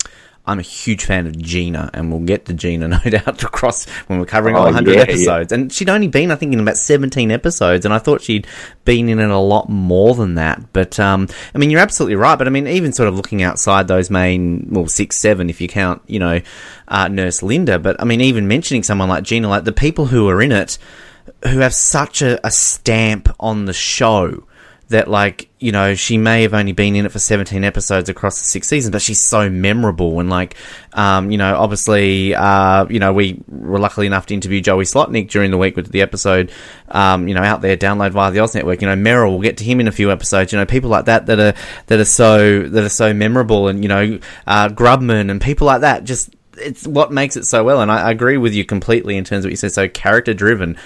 I'm 0.45 0.59
a 0.59 0.61
huge 0.61 1.05
fan 1.05 1.25
of 1.25 1.37
Gina, 1.37 1.89
and 1.93 2.11
we'll 2.11 2.25
get 2.25 2.43
to 2.47 2.53
Gina, 2.53 2.87
no 2.89 2.99
doubt, 2.99 3.41
across 3.43 3.85
when 4.07 4.19
we're 4.19 4.25
covering 4.25 4.57
all 4.57 4.63
Oh, 4.63 4.65
100 4.65 4.91
yeah, 4.91 4.97
yeah. 4.97 5.03
episodes. 5.03 5.53
And 5.53 5.71
she'd 5.71 5.87
only 5.89 6.09
been, 6.09 6.31
I 6.31 6.35
think, 6.35 6.51
in 6.51 6.59
about 6.59 6.75
17 6.75 7.31
episodes, 7.31 7.85
and 7.85 7.93
I 7.93 7.97
thought 7.97 8.21
she'd 8.21 8.45
been 8.83 9.07
in 9.07 9.19
it 9.19 9.29
a 9.29 9.37
lot 9.37 9.69
more 9.69 10.13
than 10.15 10.35
that. 10.35 10.73
But, 10.73 10.99
um, 10.99 11.29
I 11.55 11.57
mean, 11.59 11.69
you're 11.69 11.79
absolutely 11.79 12.17
right. 12.17 12.35
But, 12.37 12.47
I 12.47 12.49
mean, 12.49 12.67
even 12.67 12.91
sort 12.91 13.07
of 13.07 13.15
looking 13.15 13.41
outside 13.41 13.87
those 13.87 14.09
main, 14.09 14.67
well, 14.69 14.85
six, 14.87 15.15
seven, 15.15 15.49
if 15.49 15.61
you 15.61 15.69
count, 15.69 16.01
you 16.07 16.19
know, 16.19 16.41
uh, 16.89 17.07
Nurse 17.07 17.41
Linda. 17.41 17.79
But, 17.79 17.95
I 18.01 18.03
mean, 18.03 18.19
even 18.19 18.45
mentioning 18.45 18.83
someone 18.83 19.07
like 19.07 19.23
Gina, 19.23 19.47
like 19.47 19.63
the 19.63 19.71
people 19.71 20.07
who 20.07 20.27
are 20.27 20.41
in 20.41 20.51
it, 20.51 20.77
who 21.47 21.59
have 21.59 21.73
such 21.73 22.21
a, 22.21 22.45
a 22.45 22.51
stamp 22.51 23.33
on 23.39 23.65
the 23.65 23.73
show 23.73 24.45
that 24.89 25.07
like 25.07 25.49
you 25.59 25.71
know 25.71 25.95
she 25.95 26.17
may 26.17 26.43
have 26.43 26.53
only 26.53 26.71
been 26.71 26.95
in 26.95 27.05
it 27.05 27.11
for 27.11 27.17
17 27.17 27.63
episodes 27.63 28.09
across 28.09 28.37
the 28.37 28.45
six 28.45 28.67
seasons 28.67 28.91
but 28.91 29.01
she's 29.01 29.21
so 29.21 29.49
memorable 29.49 30.19
and 30.19 30.29
like 30.29 30.55
um, 30.93 31.31
you 31.31 31.37
know 31.37 31.55
obviously 31.55 32.35
uh, 32.35 32.85
you 32.89 32.99
know 32.99 33.11
we 33.11 33.41
were 33.47 33.79
lucky 33.79 34.05
enough 34.05 34.25
to 34.27 34.33
interview 34.33 34.61
Joey 34.61 34.83
Slotnick 34.83 35.29
during 35.29 35.51
the 35.51 35.57
week 35.57 35.75
with 35.75 35.91
the 35.91 36.01
episode 36.01 36.51
um, 36.89 37.27
you 37.27 37.33
know 37.33 37.41
out 37.41 37.61
there 37.61 37.75
download 37.75 38.11
via 38.11 38.31
the 38.31 38.39
Oz 38.39 38.53
Network. 38.53 38.81
You 38.81 38.87
know 38.87 38.95
Merrill 38.95 39.31
we'll 39.31 39.41
get 39.41 39.57
to 39.57 39.63
him 39.63 39.79
in 39.79 39.87
a 39.87 39.91
few 39.91 40.11
episodes. 40.11 40.53
You 40.53 40.59
know 40.59 40.65
people 40.65 40.89
like 40.89 41.05
that 41.05 41.25
that 41.25 41.39
are 41.39 41.53
that 41.87 41.99
are 41.99 42.05
so 42.05 42.63
that 42.63 42.83
are 42.83 42.89
so 42.89 43.13
memorable 43.13 43.67
and 43.67 43.83
you 43.83 43.89
know 43.89 44.19
uh, 44.45 44.69
Grubman 44.69 45.31
and 45.31 45.41
people 45.41 45.65
like 45.65 45.81
that 45.81 46.03
just 46.03 46.35
it's 46.57 46.85
what 46.85 47.11
makes 47.11 47.35
it 47.35 47.45
so 47.45 47.63
well. 47.63 47.81
And 47.81 47.91
I, 47.91 48.03
I 48.03 48.11
agree 48.11 48.37
with 48.37 48.53
you 48.53 48.63
completely 48.63 49.17
in 49.17 49.23
terms 49.23 49.43
of 49.43 49.49
what 49.49 49.53
you 49.53 49.57
said 49.57 49.71
so 49.71 49.87
character 49.87 50.33
driven 50.35 50.77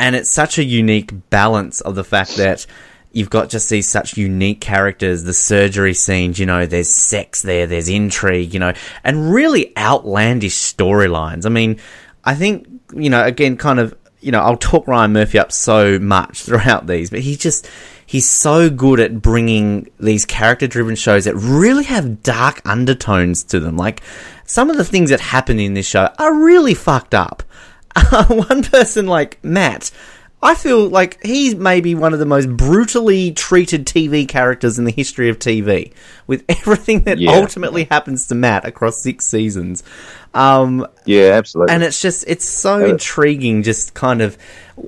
and 0.00 0.16
it's 0.16 0.32
such 0.32 0.58
a 0.58 0.64
unique 0.64 1.12
balance 1.28 1.80
of 1.82 1.94
the 1.94 2.02
fact 2.02 2.36
that 2.36 2.66
you've 3.12 3.30
got 3.30 3.50
just 3.50 3.68
these 3.68 3.86
such 3.86 4.16
unique 4.16 4.60
characters 4.60 5.24
the 5.24 5.34
surgery 5.34 5.94
scenes 5.94 6.38
you 6.38 6.46
know 6.46 6.66
there's 6.66 6.96
sex 6.96 7.42
there 7.42 7.66
there's 7.66 7.88
intrigue 7.88 8.54
you 8.54 8.58
know 8.60 8.72
and 9.04 9.32
really 9.32 9.76
outlandish 9.76 10.54
storylines. 10.54 11.46
I 11.46 11.50
mean 11.50 11.78
i 12.24 12.34
think 12.34 12.66
you 12.94 13.10
know 13.10 13.24
again 13.24 13.56
kind 13.56 13.78
of 13.78 13.94
you 14.20 14.32
know 14.32 14.40
i'll 14.40 14.56
talk 14.56 14.86
ryan 14.86 15.12
murphy 15.12 15.38
up 15.38 15.52
so 15.52 15.98
much 15.98 16.42
throughout 16.44 16.86
these 16.86 17.10
but 17.10 17.20
he 17.20 17.36
just 17.36 17.68
he's 18.10 18.28
so 18.28 18.68
good 18.68 18.98
at 18.98 19.22
bringing 19.22 19.88
these 20.00 20.24
character 20.24 20.66
driven 20.66 20.96
shows 20.96 21.26
that 21.26 21.36
really 21.36 21.84
have 21.84 22.24
dark 22.24 22.60
undertones 22.64 23.44
to 23.44 23.60
them. 23.60 23.76
Like 23.76 24.02
some 24.46 24.68
of 24.68 24.76
the 24.76 24.84
things 24.84 25.10
that 25.10 25.20
happen 25.20 25.60
in 25.60 25.74
this 25.74 25.86
show 25.86 26.12
are 26.18 26.34
really 26.34 26.74
fucked 26.74 27.14
up 27.14 27.44
one 28.28 28.62
person 28.62 29.06
like 29.06 29.42
Matt, 29.44 29.90
I 30.42 30.54
feel 30.54 30.88
like 30.88 31.22
he's 31.24 31.54
maybe 31.54 31.94
one 31.94 32.12
of 32.14 32.18
the 32.18 32.24
most 32.26 32.48
brutally 32.48 33.32
treated 33.32 33.86
TV 33.86 34.26
characters 34.26 34.78
in 34.78 34.84
the 34.84 34.90
history 34.92 35.28
of 35.28 35.38
TV, 35.38 35.92
with 36.26 36.44
everything 36.48 37.00
that 37.02 37.18
Yeah. 37.18 37.32
ultimately 37.32 37.84
happens 37.84 38.28
to 38.28 38.34
Matt 38.34 38.64
across 38.64 39.02
six 39.02 39.26
seasons. 39.26 39.82
Um, 40.32 40.86
Yeah, 41.04 41.32
absolutely. 41.34 41.74
and 41.74 41.82
it's 41.82 42.00
just 42.00 42.24
it's 42.26 42.48
so 42.48 42.76
Uh, 42.84 42.88
intriguing, 42.90 43.62
just 43.62 43.92
kind 43.94 44.22
of 44.22 44.38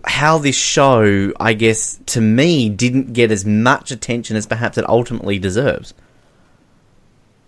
how 0.04 0.38
this 0.38 0.56
show, 0.56 1.32
I 1.38 1.52
guess, 1.52 1.98
to 2.06 2.20
me, 2.20 2.70
didn't 2.70 3.12
get 3.12 3.30
as 3.30 3.44
much 3.44 3.90
attention 3.90 4.36
as 4.36 4.46
perhaps 4.46 4.78
it 4.78 4.88
ultimately 4.88 5.38
deserves. 5.38 5.92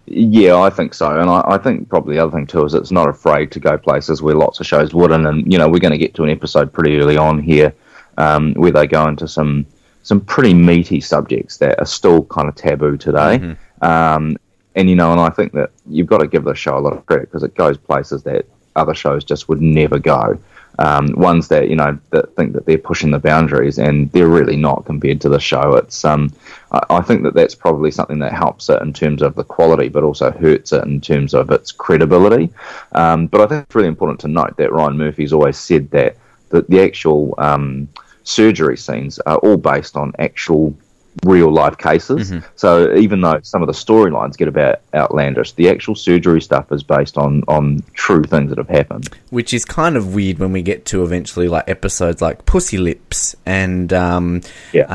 Yeah, 0.07 0.57
I 0.57 0.69
think 0.69 0.93
so, 0.93 1.19
and 1.19 1.31
I, 1.31 1.43
I 1.47 1.59
think 1.59 1.89
probably 1.89 2.17
the 2.17 2.23
other 2.23 2.37
thing 2.37 2.47
too 2.47 2.65
is 2.65 2.75
it's 2.75 2.91
not 2.91 3.09
afraid 3.09 3.51
to 3.53 3.61
go 3.61 3.79
places 3.79 4.21
where 4.21 4.35
lots 4.35 4.61
of 4.61 4.67
shows 4.67 4.93
wouldn't, 4.93 5.27
and 5.27 5.51
you 5.51 5.59
know 5.59 5.69
we're 5.69 5.79
going 5.79 5.93
to 5.93 5.99
get 5.99 6.15
to 6.15 6.25
an 6.25 6.31
episode 6.31 6.73
pretty 6.73 6.99
early 6.99 7.17
on 7.17 7.39
here 7.39 7.73
um, 8.19 8.53
where 8.55 8.71
they 8.71 8.87
go 8.87 9.09
into 9.09 9.27
some 9.27 9.65
some 10.03 10.21
pretty 10.21 10.53
meaty 10.53 11.01
subjects 11.01 11.57
that 11.59 11.79
are 11.81 11.87
still 11.87 12.25
kind 12.25 12.49
of 12.49 12.55
taboo 12.55 12.99
today, 12.99 13.57
um, 13.81 14.37
and 14.75 14.91
you 14.91 14.97
know, 14.97 15.13
and 15.13 15.21
I 15.21 15.31
think 15.31 15.53
that 15.53 15.71
you've 15.89 16.07
got 16.07 16.19
to 16.19 16.29
give 16.29 16.45
the 16.45 16.55
show 16.55 16.77
a 16.77 16.81
lot 16.81 16.93
of 16.93 17.07
credit 17.07 17.31
because 17.31 17.43
it 17.43 17.55
goes 17.55 17.79
places 17.79 18.23
that 18.25 18.45
other 18.77 18.95
shows 18.95 19.25
just 19.25 19.49
would 19.49 19.63
never 19.63 19.99
go. 19.99 20.39
Um, 20.79 21.13
ones 21.17 21.47
that 21.49 21.69
you 21.69 21.77
know 21.77 21.97
that 22.11 22.35
think 22.35 22.53
that 22.55 22.67
they're 22.67 22.79
pushing 22.79 23.13
the 23.13 23.19
boundaries, 23.19 23.79
and 23.79 24.11
they're 24.11 24.29
really 24.29 24.57
not 24.57 24.85
compared 24.85 25.21
to 25.21 25.29
the 25.29 25.39
show. 25.39 25.77
It's 25.77 26.05
um, 26.05 26.33
I, 26.73 26.81
I 26.91 27.01
think 27.01 27.23
that 27.23 27.35
that's 27.35 27.55
probably 27.55 27.91
something 27.91 28.19
that 28.19 28.33
helps 28.33 28.69
it 28.69 28.83
in 28.83 28.93
terms 28.93 29.23
of 29.23 29.35
the 29.35 29.45
quality, 29.45 29.89
but 29.89 30.03
also 30.03 30.31
hurts 30.33 30.73
it 30.73 30.85
in 30.85 31.01
terms 31.01 31.33
of 31.33 31.51
its 31.51 31.71
credibility. 31.71 32.51
Um, 32.93 33.27
but 33.29 33.41
I 33.41 33.47
think 33.47 33.65
it's 33.65 33.75
really 33.75 33.89
important 33.89 34.21
to 34.21 34.29
note 34.29 34.57
that 34.57 34.73
Ryan 34.73 34.99
Murphy's 34.99 35.33
always 35.33 35.57
said 35.57 35.91
that 35.93 36.17
the, 36.49 36.63
the 36.63 36.83
actual 36.83 37.35
um, 37.39 37.89
surgery 38.25 38.77
scenes 38.77 39.19
are 39.21 39.39
all 39.39 39.57
based 39.57 39.97
on 39.97 40.13
actual 40.19 40.77
real 41.25 41.53
life 41.53 41.79
cases. 41.79 42.33
So 42.57 42.95
even 42.97 43.21
though 43.21 43.39
some 43.43 43.63
of 43.63 43.67
the 43.69 43.73
storylines 43.73 44.37
get 44.37 44.49
about 44.49 44.81
outlandish, 44.95 45.53
the 45.53 45.69
actual 45.69 45.95
surgery 45.95 46.41
stuff 46.41 46.73
is 46.73 46.83
based 46.83 47.17
on 47.17 47.43
on 47.49 47.83
true 47.93 48.25
things 48.25 48.49
that 48.51 48.59
have 48.59 48.69
happened. 48.69 49.09
which 49.31 49.55
is 49.55 49.65
kind 49.65 49.97
of 49.97 50.15
weird 50.15 50.39
when 50.39 50.53
we 50.53 50.63
get 50.63 50.85
to 50.87 51.03
eventually 51.05 51.49
like 51.49 51.69
episodes 51.69 52.21
like 52.21 52.45
Pussy 52.47 52.79
Lips 52.79 53.37
and 53.47 53.93
um, 53.93 54.41
Yeah. 54.73 54.87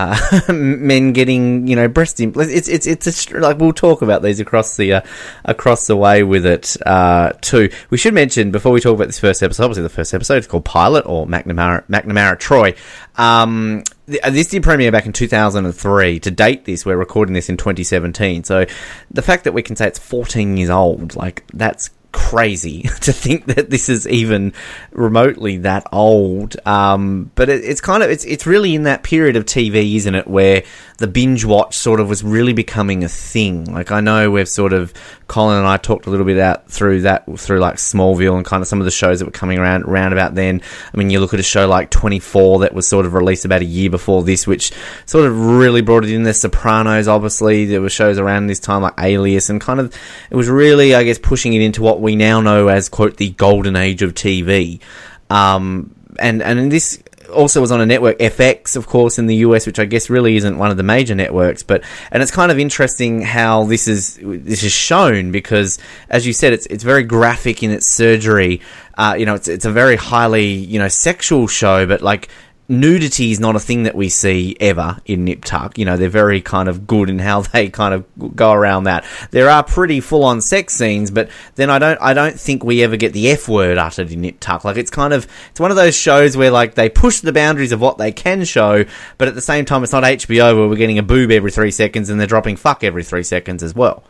uh, 0.47 0.51
men 0.53 1.13
getting 1.13 1.67
you 1.67 1.75
know 1.75 1.87
breast 1.87 2.19
implants. 2.19 2.53
It's 2.53 2.67
it's 2.67 2.85
it's 2.87 3.31
a, 3.31 3.39
like 3.39 3.57
we'll 3.59 3.73
talk 3.73 4.01
about 4.01 4.21
these 4.21 4.39
across 4.39 4.75
the 4.77 4.93
uh, 4.93 5.01
across 5.45 5.87
the 5.87 5.95
way 5.95 6.23
with 6.23 6.45
it 6.45 6.75
uh, 6.85 7.31
too. 7.41 7.69
We 7.89 7.97
should 7.97 8.13
mention 8.13 8.51
before 8.51 8.71
we 8.71 8.81
talk 8.81 8.95
about 8.95 9.07
this 9.07 9.19
first 9.19 9.41
episode. 9.41 9.63
Obviously, 9.63 9.83
the 9.83 9.89
first 9.89 10.13
episode 10.13 10.37
is 10.39 10.47
called 10.47 10.65
Pilot 10.65 11.05
or 11.05 11.25
McNamara 11.27 11.83
McNamara 11.87 12.37
Troy. 12.37 12.75
Um, 13.17 13.83
Uh, 14.23 14.29
this 14.29 14.47
did 14.47 14.63
premiere 14.63 14.91
back 14.91 15.05
in 15.05 15.13
2003. 15.13 16.19
To 16.19 16.31
date 16.31 16.65
this, 16.65 16.85
we're 16.85 16.97
recording 16.97 17.33
this 17.33 17.49
in 17.49 17.57
2017. 17.57 18.43
So 18.43 18.65
the 19.11 19.21
fact 19.21 19.43
that 19.43 19.53
we 19.53 19.61
can 19.61 19.75
say 19.75 19.87
it's 19.87 19.99
14 19.99 20.57
years 20.57 20.69
old, 20.69 21.15
like 21.15 21.45
that's 21.53 21.91
crazy 22.11 22.83
to 23.01 23.13
think 23.13 23.45
that 23.45 23.69
this 23.69 23.89
is 23.89 24.07
even 24.07 24.53
remotely 24.91 25.57
that 25.57 25.87
old. 25.91 26.55
Um, 26.65 27.31
but 27.35 27.49
it, 27.49 27.63
it's 27.63 27.81
kind 27.81 28.03
of 28.03 28.09
it's 28.09 28.25
it's 28.25 28.45
really 28.45 28.75
in 28.75 28.83
that 28.83 29.03
period 29.03 29.35
of 29.35 29.45
TV, 29.45 29.95
isn't 29.95 30.15
it, 30.15 30.27
where 30.27 30.63
the 30.97 31.07
binge 31.07 31.45
watch 31.45 31.77
sort 31.77 31.99
of 31.99 32.09
was 32.09 32.23
really 32.23 32.53
becoming 32.53 33.03
a 33.03 33.09
thing. 33.09 33.65
Like 33.65 33.91
I 33.91 34.01
know 34.01 34.31
we've 34.31 34.49
sort 34.49 34.73
of 34.73 34.93
Colin 35.27 35.57
and 35.57 35.67
I 35.67 35.77
talked 35.77 36.07
a 36.07 36.09
little 36.09 36.25
bit 36.25 36.39
out 36.39 36.69
through 36.69 37.01
that 37.01 37.25
through 37.39 37.59
like 37.59 37.75
Smallville 37.75 38.35
and 38.35 38.45
kind 38.45 38.61
of 38.61 38.67
some 38.67 38.79
of 38.79 38.85
the 38.85 38.91
shows 38.91 39.19
that 39.19 39.25
were 39.25 39.31
coming 39.31 39.59
around 39.59 39.83
around 39.83 40.11
about 40.11 40.35
then. 40.35 40.61
I 40.93 40.97
mean, 40.97 41.09
you 41.09 41.19
look 41.19 41.33
at 41.33 41.39
a 41.39 41.43
show 41.43 41.67
like 41.67 41.89
24 41.89 42.59
that 42.59 42.73
was 42.73 42.87
sort 42.87 43.05
of 43.05 43.13
released 43.13 43.45
about 43.45 43.61
a 43.61 43.65
year 43.65 43.89
before 43.89 44.23
this, 44.23 44.45
which 44.45 44.73
sort 45.05 45.25
of 45.25 45.39
really 45.39 45.81
brought 45.81 46.03
it 46.03 46.11
in. 46.11 46.23
The 46.23 46.33
Sopranos, 46.33 47.07
obviously, 47.07 47.65
there 47.65 47.81
were 47.81 47.89
shows 47.89 48.17
around 48.17 48.47
this 48.47 48.59
time 48.59 48.81
like 48.81 48.93
Alias, 48.97 49.49
and 49.49 49.61
kind 49.61 49.79
of 49.79 49.95
it 50.29 50.35
was 50.35 50.49
really, 50.49 50.95
I 50.95 51.03
guess, 51.03 51.17
pushing 51.17 51.53
it 51.53 51.61
into 51.61 51.81
what 51.81 51.98
we 51.99 52.15
now 52.15 52.41
know 52.41 52.67
as 52.67 52.89
quote 52.89 53.17
the 53.17 53.31
golden 53.31 53.75
age 53.75 54.01
of 54.01 54.13
TV. 54.13 54.79
Um, 55.29 55.95
and 56.19 56.41
and 56.41 56.71
this 56.71 57.01
also 57.29 57.61
was 57.61 57.71
on 57.71 57.81
a 57.81 57.85
network 57.85 58.17
FX, 58.19 58.75
of 58.75 58.87
course, 58.87 59.19
in 59.19 59.27
the 59.27 59.37
US, 59.37 59.65
which 59.65 59.79
I 59.79 59.85
guess 59.85 60.09
really 60.09 60.35
isn't 60.35 60.57
one 60.57 60.71
of 60.71 60.77
the 60.77 60.83
major 60.83 61.15
networks. 61.15 61.63
But 61.63 61.83
and 62.11 62.21
it's 62.21 62.31
kind 62.31 62.51
of 62.51 62.59
interesting 62.59 63.21
how 63.21 63.65
this 63.65 63.87
is 63.87 64.19
this 64.21 64.63
is 64.63 64.71
shown 64.71 65.31
because, 65.31 65.79
as 66.09 66.25
you 66.27 66.33
said, 66.33 66.53
it's 66.53 66.65
it's 66.67 66.83
very 66.83 67.03
graphic 67.03 67.63
in 67.63 67.71
its 67.71 67.87
surgery. 67.87 68.61
Uh, 68.97 69.15
you 69.17 69.25
know, 69.25 69.35
it's 69.35 69.47
it's 69.47 69.65
a 69.65 69.71
very 69.71 69.95
highly 69.95 70.47
you 70.47 70.79
know 70.79 70.87
sexual 70.87 71.47
show, 71.47 71.85
but 71.85 72.01
like 72.01 72.29
nudity 72.69 73.31
is 73.31 73.39
not 73.39 73.55
a 73.55 73.59
thing 73.59 73.83
that 73.83 73.95
we 73.95 74.07
see 74.07 74.55
ever 74.59 74.97
in 75.05 75.25
Nip 75.25 75.43
Tuck. 75.43 75.77
You 75.77 75.85
know, 75.85 75.97
they're 75.97 76.07
very 76.07 76.39
kind 76.39 76.69
of 76.69 76.85
good 76.87 77.09
in 77.09 77.19
how 77.19 77.41
they 77.41 77.69
kind 77.69 77.93
of 77.93 78.35
go 78.35 78.51
around 78.51 78.83
that. 78.83 79.03
There 79.31 79.49
are 79.49 79.63
pretty 79.63 79.99
full 79.99 80.23
on 80.23 80.39
sex 80.39 80.75
scenes, 80.75 81.11
but 81.11 81.29
then 81.55 81.69
I 81.69 81.79
don't 81.79 81.99
I 81.99 82.13
don't 82.13 82.39
think 82.39 82.63
we 82.63 82.83
ever 82.83 82.95
get 82.95 83.13
the 83.13 83.29
F 83.29 83.49
word 83.49 83.77
uttered 83.77 84.11
in 84.11 84.21
Nip 84.21 84.39
Tuck. 84.39 84.63
Like 84.63 84.77
it's 84.77 84.91
kind 84.91 85.13
of 85.13 85.27
it's 85.49 85.59
one 85.59 85.71
of 85.71 85.77
those 85.77 85.95
shows 85.95 86.37
where 86.37 86.51
like 86.51 86.75
they 86.75 86.89
push 86.89 87.19
the 87.19 87.33
boundaries 87.33 87.71
of 87.71 87.81
what 87.81 87.97
they 87.97 88.11
can 88.11 88.45
show, 88.45 88.85
but 89.17 89.27
at 89.27 89.35
the 89.35 89.41
same 89.41 89.65
time 89.65 89.83
it's 89.83 89.91
not 89.91 90.03
HBO 90.03 90.55
where 90.55 90.69
we're 90.69 90.75
getting 90.75 90.99
a 90.99 91.03
boob 91.03 91.31
every 91.31 91.51
three 91.51 91.71
seconds 91.71 92.09
and 92.09 92.19
they're 92.19 92.27
dropping 92.27 92.55
fuck 92.55 92.83
every 92.83 93.03
three 93.03 93.23
seconds 93.23 93.63
as 93.63 93.73
well. 93.73 94.03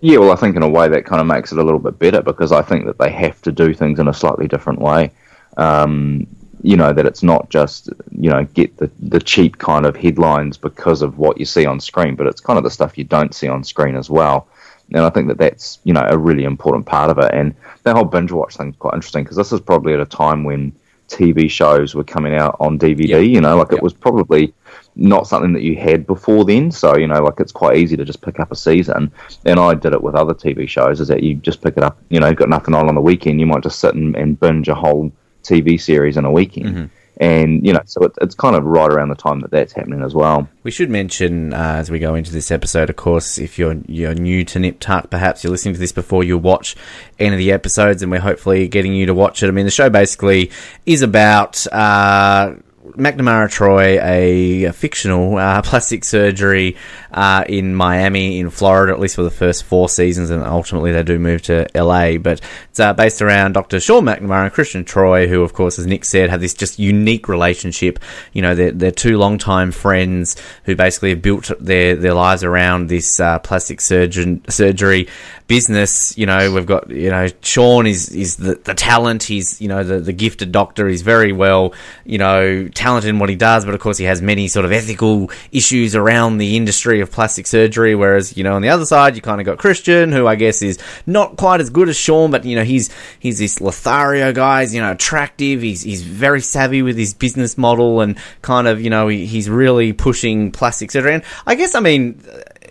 Yeah, 0.00 0.18
well, 0.18 0.32
I 0.32 0.36
think 0.36 0.56
in 0.56 0.64
a 0.64 0.68
way 0.68 0.88
that 0.88 1.04
kind 1.04 1.20
of 1.20 1.28
makes 1.28 1.52
it 1.52 1.58
a 1.58 1.62
little 1.62 1.78
bit 1.78 1.96
better 1.96 2.22
because 2.22 2.50
I 2.50 2.62
think 2.62 2.86
that 2.86 2.98
they 2.98 3.10
have 3.12 3.40
to 3.42 3.52
do 3.52 3.72
things 3.72 4.00
in 4.00 4.08
a 4.08 4.14
slightly 4.14 4.48
different 4.48 4.80
way. 4.80 5.12
Um, 5.56 6.26
you 6.62 6.76
know 6.76 6.92
that 6.92 7.06
it's 7.06 7.22
not 7.22 7.50
just 7.50 7.88
you 8.12 8.30
know 8.30 8.44
get 8.44 8.76
the 8.76 8.90
the 9.00 9.20
cheap 9.20 9.58
kind 9.58 9.84
of 9.84 9.96
headlines 9.96 10.56
because 10.56 11.02
of 11.02 11.18
what 11.18 11.38
you 11.38 11.44
see 11.44 11.66
on 11.66 11.80
screen, 11.80 12.14
but 12.14 12.26
it's 12.26 12.40
kind 12.40 12.56
of 12.56 12.64
the 12.64 12.70
stuff 12.70 12.96
you 12.96 13.04
don't 13.04 13.34
see 13.34 13.48
on 13.48 13.64
screen 13.64 13.96
as 13.96 14.08
well. 14.08 14.48
And 14.94 15.04
I 15.04 15.10
think 15.10 15.28
that 15.28 15.38
that's 15.38 15.80
you 15.84 15.92
know 15.92 16.06
a 16.08 16.16
really 16.16 16.44
important 16.44 16.86
part 16.86 17.10
of 17.10 17.18
it. 17.18 17.32
And 17.34 17.54
that 17.82 17.96
whole 17.96 18.04
binge 18.04 18.32
watch 18.32 18.56
thing 18.56 18.70
is 18.70 18.76
quite 18.76 18.94
interesting 18.94 19.24
because 19.24 19.36
this 19.36 19.52
is 19.52 19.60
probably 19.60 19.94
at 19.94 20.00
a 20.00 20.06
time 20.06 20.44
when 20.44 20.72
TV 21.08 21.50
shows 21.50 21.94
were 21.94 22.04
coming 22.04 22.34
out 22.34 22.56
on 22.60 22.78
DVD. 22.78 23.08
Yep. 23.08 23.24
You 23.24 23.40
know, 23.40 23.56
like 23.56 23.70
yep. 23.70 23.78
it 23.78 23.82
was 23.82 23.92
probably 23.92 24.54
not 24.94 25.26
something 25.26 25.52
that 25.52 25.62
you 25.62 25.76
had 25.76 26.06
before 26.06 26.44
then. 26.44 26.70
So 26.70 26.96
you 26.96 27.08
know, 27.08 27.22
like 27.22 27.40
it's 27.40 27.52
quite 27.52 27.78
easy 27.78 27.96
to 27.96 28.04
just 28.04 28.22
pick 28.22 28.38
up 28.38 28.52
a 28.52 28.56
season. 28.56 29.10
And 29.44 29.58
I 29.58 29.74
did 29.74 29.94
it 29.94 30.02
with 30.02 30.14
other 30.14 30.34
TV 30.34 30.68
shows. 30.68 31.00
Is 31.00 31.08
that 31.08 31.24
you 31.24 31.34
just 31.34 31.60
pick 31.60 31.76
it 31.76 31.82
up? 31.82 31.98
You 32.08 32.20
know, 32.20 32.28
you've 32.28 32.36
got 32.36 32.48
nothing 32.48 32.74
on 32.74 32.88
on 32.88 32.94
the 32.94 33.00
weekend. 33.00 33.40
You 33.40 33.46
might 33.46 33.64
just 33.64 33.80
sit 33.80 33.94
and, 33.94 34.14
and 34.14 34.38
binge 34.38 34.68
a 34.68 34.74
whole 34.74 35.10
TV 35.42 35.80
series 35.80 36.16
in 36.16 36.24
a 36.24 36.32
weekend. 36.32 36.66
Mm-hmm. 36.66 36.84
And 37.18 37.64
you 37.64 37.72
know, 37.72 37.82
so 37.84 38.02
it, 38.04 38.12
it's 38.22 38.34
kind 38.34 38.56
of 38.56 38.64
right 38.64 38.90
around 38.90 39.10
the 39.10 39.14
time 39.14 39.40
that 39.40 39.50
that's 39.50 39.72
happening 39.72 40.02
as 40.02 40.14
well. 40.14 40.48
We 40.62 40.70
should 40.70 40.88
mention 40.88 41.52
uh, 41.52 41.74
as 41.76 41.90
we 41.90 41.98
go 41.98 42.14
into 42.14 42.32
this 42.32 42.50
episode, 42.50 42.88
of 42.88 42.96
course, 42.96 43.38
if 43.38 43.58
you're 43.58 43.76
you're 43.86 44.14
new 44.14 44.44
to 44.46 44.58
Nip 44.58 44.80
Tuck, 44.80 45.10
perhaps 45.10 45.44
you're 45.44 45.50
listening 45.50 45.74
to 45.74 45.80
this 45.80 45.92
before 45.92 46.24
you 46.24 46.38
watch 46.38 46.74
any 47.18 47.34
of 47.34 47.38
the 47.38 47.52
episodes, 47.52 48.02
and 48.02 48.10
we're 48.10 48.20
hopefully 48.20 48.66
getting 48.66 48.94
you 48.94 49.06
to 49.06 49.14
watch 49.14 49.42
it. 49.42 49.48
I 49.48 49.50
mean, 49.50 49.66
the 49.66 49.70
show 49.70 49.90
basically 49.90 50.50
is 50.86 51.02
about. 51.02 51.66
Uh, 51.72 52.54
McNamara 52.96 53.50
Troy, 53.50 53.98
a, 54.02 54.64
a 54.64 54.72
fictional 54.72 55.38
uh, 55.38 55.62
plastic 55.64 56.04
surgery 56.04 56.76
uh, 57.12 57.44
in 57.46 57.74
Miami, 57.74 58.38
in 58.38 58.50
Florida, 58.50 58.92
at 58.92 59.00
least 59.00 59.16
for 59.16 59.22
the 59.22 59.30
first 59.30 59.64
four 59.64 59.88
seasons, 59.88 60.30
and 60.30 60.42
ultimately 60.42 60.92
they 60.92 61.02
do 61.02 61.18
move 61.18 61.42
to 61.42 61.66
LA. 61.74 62.16
But 62.16 62.40
it's 62.70 62.80
uh, 62.80 62.94
based 62.94 63.20
around 63.20 63.52
Dr. 63.52 63.80
Sean 63.80 64.04
McNamara 64.04 64.44
and 64.44 64.52
Christian 64.52 64.84
Troy, 64.84 65.28
who, 65.28 65.42
of 65.42 65.52
course, 65.52 65.78
as 65.78 65.86
Nick 65.86 66.04
said, 66.04 66.30
have 66.30 66.40
this 66.40 66.54
just 66.54 66.78
unique 66.78 67.28
relationship. 67.28 67.98
You 68.32 68.42
know, 68.42 68.54
they're, 68.54 68.72
they're 68.72 68.90
two 68.90 69.18
longtime 69.18 69.72
friends 69.72 70.36
who 70.64 70.74
basically 70.74 71.10
have 71.10 71.22
built 71.22 71.50
their, 71.60 71.96
their 71.96 72.14
lives 72.14 72.44
around 72.44 72.88
this 72.88 73.20
uh, 73.20 73.38
plastic 73.40 73.80
surgeon 73.80 74.42
surgery 74.48 75.08
business. 75.52 76.16
You 76.16 76.24
know, 76.24 76.50
we've 76.50 76.64
got 76.64 76.88
you 76.90 77.10
know 77.10 77.28
Sean 77.42 77.86
is 77.86 78.08
is 78.08 78.36
the, 78.36 78.54
the 78.54 78.72
talent. 78.72 79.22
He's 79.22 79.60
you 79.60 79.68
know 79.68 79.84
the 79.84 80.00
the 80.00 80.12
gifted 80.14 80.50
doctor. 80.50 80.88
He's 80.88 81.02
very 81.02 81.32
well 81.32 81.74
you 82.06 82.16
know 82.16 82.68
talented 82.68 83.10
in 83.10 83.18
what 83.18 83.28
he 83.28 83.36
does, 83.36 83.66
but 83.66 83.74
of 83.74 83.80
course 83.80 83.98
he 83.98 84.06
has 84.06 84.22
many 84.22 84.48
sort 84.48 84.64
of 84.64 84.72
ethical 84.72 85.30
issues 85.50 85.94
around 85.94 86.38
the 86.38 86.56
industry 86.56 87.01
of 87.02 87.10
plastic 87.10 87.46
surgery. 87.46 87.94
Whereas 87.94 88.36
you 88.36 88.44
know 88.44 88.54
on 88.54 88.62
the 88.62 88.68
other 88.68 88.86
side 88.86 89.16
you 89.16 89.22
kind 89.22 89.40
of 89.40 89.44
got 89.44 89.58
Christian, 89.58 90.12
who 90.12 90.26
I 90.26 90.36
guess 90.36 90.62
is 90.62 90.78
not 91.06 91.36
quite 91.36 91.60
as 91.60 91.70
good 91.70 91.88
as 91.88 91.96
Sean, 91.96 92.30
but 92.30 92.44
you 92.44 92.56
know 92.56 92.64
he's 92.64 92.90
he's 93.18 93.38
this 93.38 93.60
Lothario 93.60 94.32
guy. 94.32 94.62
He's 94.62 94.74
you 94.74 94.80
know 94.80 94.92
attractive. 94.92 95.62
He's 95.62 95.82
he's 95.82 96.02
very 96.02 96.40
savvy 96.40 96.82
with 96.82 96.96
his 96.96 97.14
business 97.14 97.58
model 97.58 98.00
and 98.00 98.16
kind 98.42 98.66
of 98.66 98.80
you 98.80 98.90
know 98.90 99.08
he, 99.08 99.26
he's 99.26 99.50
really 99.50 99.92
pushing 99.92 100.52
plastic 100.52 100.90
surgery. 100.90 101.14
And 101.14 101.24
I 101.46 101.54
guess 101.54 101.74
I 101.74 101.80
mean 101.80 102.22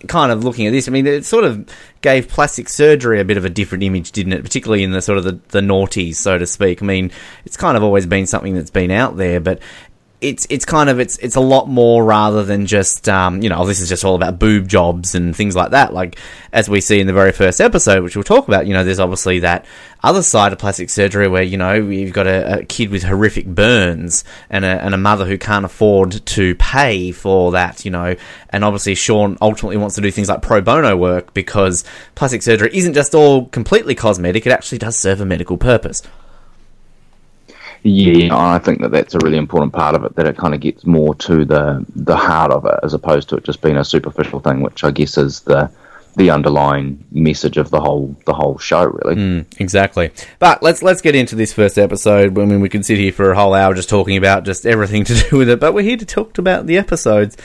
kind 0.08 0.32
of 0.32 0.44
looking 0.44 0.68
at 0.68 0.72
this, 0.72 0.88
I 0.88 0.92
mean, 0.92 1.08
it 1.08 1.26
sort 1.26 1.44
of 1.44 1.68
gave 2.02 2.28
plastic 2.28 2.70
surgery 2.70 3.20
a 3.20 3.26
bit 3.26 3.38
of 3.38 3.46
a 3.46 3.50
different 3.50 3.84
image, 3.84 4.12
didn't 4.12 4.34
it? 4.34 4.44
Particularly 4.44 4.84
in 4.84 4.92
the 4.92 5.02
sort 5.02 5.18
of 5.18 5.24
the, 5.24 5.40
the 5.50 5.62
noughties, 5.62 6.16
so 6.16 6.38
to 6.38 6.48
speak. 6.48 6.82
I 6.82 6.86
mean, 6.86 7.12
it's 7.46 7.58
kind 7.58 7.78
of 7.78 7.84
always 7.84 8.06
been 8.06 8.26
something 8.26 8.56
that's 8.56 8.72
been 8.72 8.92
out 8.92 9.18
there, 9.18 9.40
but 9.40 9.60
it's 10.22 10.46
it's 10.52 10.66
kind 10.66 10.88
of 10.90 11.00
it's 11.00 11.18
it's 11.18 11.36
a 11.36 11.42
lot 11.42 11.68
more 11.68 12.06
rather 12.06 12.44
than 12.44 12.68
just 12.68 13.10
um, 13.10 13.42
you 13.42 13.50
know 13.50 13.66
this 13.66 13.80
is 13.82 13.90
just 13.90 14.06
all 14.06 14.14
about 14.14 14.38
boob 14.38 14.68
jobs 14.68 15.16
and 15.16 15.36
things 15.36 15.56
like 15.56 15.72
that. 15.72 15.94
Like 15.94 16.18
as 16.54 16.70
we 16.70 16.80
see 16.80 17.00
in 17.00 17.08
the 17.08 17.14
very 17.14 17.32
first 17.32 17.60
episode, 17.60 18.04
which 18.04 18.16
we'll 18.16 18.24
talk 18.24 18.48
about. 18.48 18.68
You 18.68 18.74
know, 18.74 18.84
there's 18.84 19.00
obviously 19.00 19.40
that 19.40 19.66
other 20.04 20.22
side 20.22 20.54
of 20.54 20.60
plastic 20.60 20.92
surgery 20.92 21.28
where 21.28 21.42
you 21.42 21.58
know 21.58 21.74
you've 21.74 22.14
got 22.14 22.28
a, 22.28 22.60
a 22.60 22.66
kid 22.66 22.92
with 22.92 23.04
horrific 23.04 23.48
burns 23.48 24.24
and 24.50 24.64
a, 24.64 24.84
and 24.84 24.94
a 24.94 24.98
mother 24.98 25.26
who 25.26 25.40
can't 25.40 25.66
afford 25.66 26.24
to 26.28 26.54
pay 26.56 27.12
for 27.12 27.52
that. 27.54 27.84
You 27.84 27.92
know, 27.92 28.16
and 28.52 28.64
obviously 28.64 28.94
Sean 28.94 29.38
ultimately 29.42 29.78
wants 29.78 29.96
to 29.96 30.02
do 30.02 30.12
things 30.12 30.30
like 30.30 30.44
pro 30.44 30.62
bono 30.62 30.96
work 30.96 31.34
because 31.34 31.84
plastic 32.14 32.44
surgery 32.44 32.70
isn't 32.74 32.94
just 32.94 33.16
all 33.16 33.46
completely 33.48 33.96
cosmetic; 33.96 34.46
it 34.46 34.52
actually 34.52 34.78
does 34.78 34.98
serve 34.98 35.20
a 35.20 35.26
medical 35.26 35.58
purpose. 35.58 36.04
Yeah, 37.84 38.36
I 38.38 38.60
think 38.60 38.82
that 38.82 38.92
that's 38.92 39.16
a 39.16 39.20
really 39.20 39.38
important 39.38 39.74
part 39.74 39.96
of 39.96 40.04
it. 40.04 40.16
That 40.16 40.28
it 40.28 40.38
kind 40.38 40.54
of 40.54 40.60
gets 40.60 40.86
more 40.86 41.16
to 41.16 41.46
the 41.46 41.86
the 41.96 42.16
heart 42.16 42.52
of 42.52 42.66
it, 42.66 42.80
as 42.84 42.94
opposed 42.94 43.30
to 43.30 43.38
it 43.38 43.44
just 43.44 43.62
being 43.62 43.78
a 43.78 43.86
superficial 43.86 44.40
thing, 44.40 44.62
which 44.62 44.84
I 44.84 44.92
guess 44.92 45.18
is 45.18 45.42
the 45.42 45.72
the 46.16 46.30
underlying 46.30 47.04
message 47.12 47.58
of 47.58 47.70
the 47.70 47.80
whole 47.80 48.16
the 48.26 48.34
whole 48.34 48.58
show, 48.58 48.86
really. 48.86 49.16
Mm, 49.16 49.46
exactly. 49.60 50.12
But 50.40 50.62
let's 50.62 50.84
let's 50.84 51.02
get 51.02 51.16
into 51.16 51.36
this 51.36 51.54
first 51.54 51.78
episode. 51.80 52.38
I 52.38 52.46
mean, 52.46 52.62
we 52.62 52.70
can 52.70 52.84
sit 52.84 52.98
here 52.98 53.12
for 53.12 53.32
a 53.32 53.36
whole 53.36 53.54
hour 53.54 53.74
just 53.74 53.90
talking 53.90 54.18
about 54.18 54.44
just 54.44 54.66
everything 54.66 55.04
to 55.06 55.16
do 55.30 55.38
with 55.38 55.50
it, 55.50 55.60
but 55.60 55.74
we're 55.74 55.82
here 55.82 55.98
to 55.98 56.06
talk 56.06 56.38
about 56.38 56.68
the 56.68 56.78
episodes, 56.78 57.38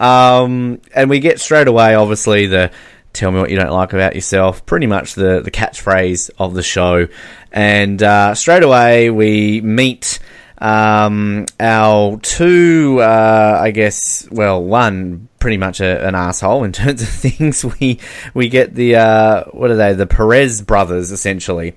um, 0.00 0.80
and 0.94 1.08
we 1.08 1.20
get 1.20 1.38
straight 1.40 1.68
away, 1.68 1.94
obviously 1.94 2.46
the 2.46 2.70
tell 3.14 3.30
me 3.30 3.40
what 3.40 3.50
you 3.50 3.56
don't 3.56 3.72
like 3.72 3.92
about 3.92 4.14
yourself. 4.14 4.66
Pretty 4.66 4.86
much 4.86 5.14
the 5.14 5.40
the 5.40 5.50
catchphrase 5.50 6.30
of 6.38 6.54
the 6.54 6.62
show, 6.62 7.08
and 7.52 8.02
uh, 8.02 8.34
straight 8.34 8.62
away 8.62 9.10
we 9.10 9.60
meet 9.60 10.18
um, 10.58 11.46
our 11.60 12.18
two, 12.18 12.98
uh, 13.00 13.58
I 13.60 13.70
guess, 13.70 14.28
well, 14.30 14.62
one 14.62 15.28
pretty 15.38 15.58
much 15.58 15.80
a, 15.80 16.06
an 16.06 16.14
asshole 16.14 16.64
in 16.64 16.72
terms 16.80 17.02
of 17.02 17.08
things. 17.08 17.64
We 17.64 18.00
we 18.32 18.48
get 18.48 18.74
the 18.74 18.96
uh, 18.96 19.44
what 19.52 19.70
are 19.70 19.76
they? 19.76 19.94
The 19.94 20.06
Perez 20.06 20.62
brothers 20.62 21.10
essentially, 21.10 21.74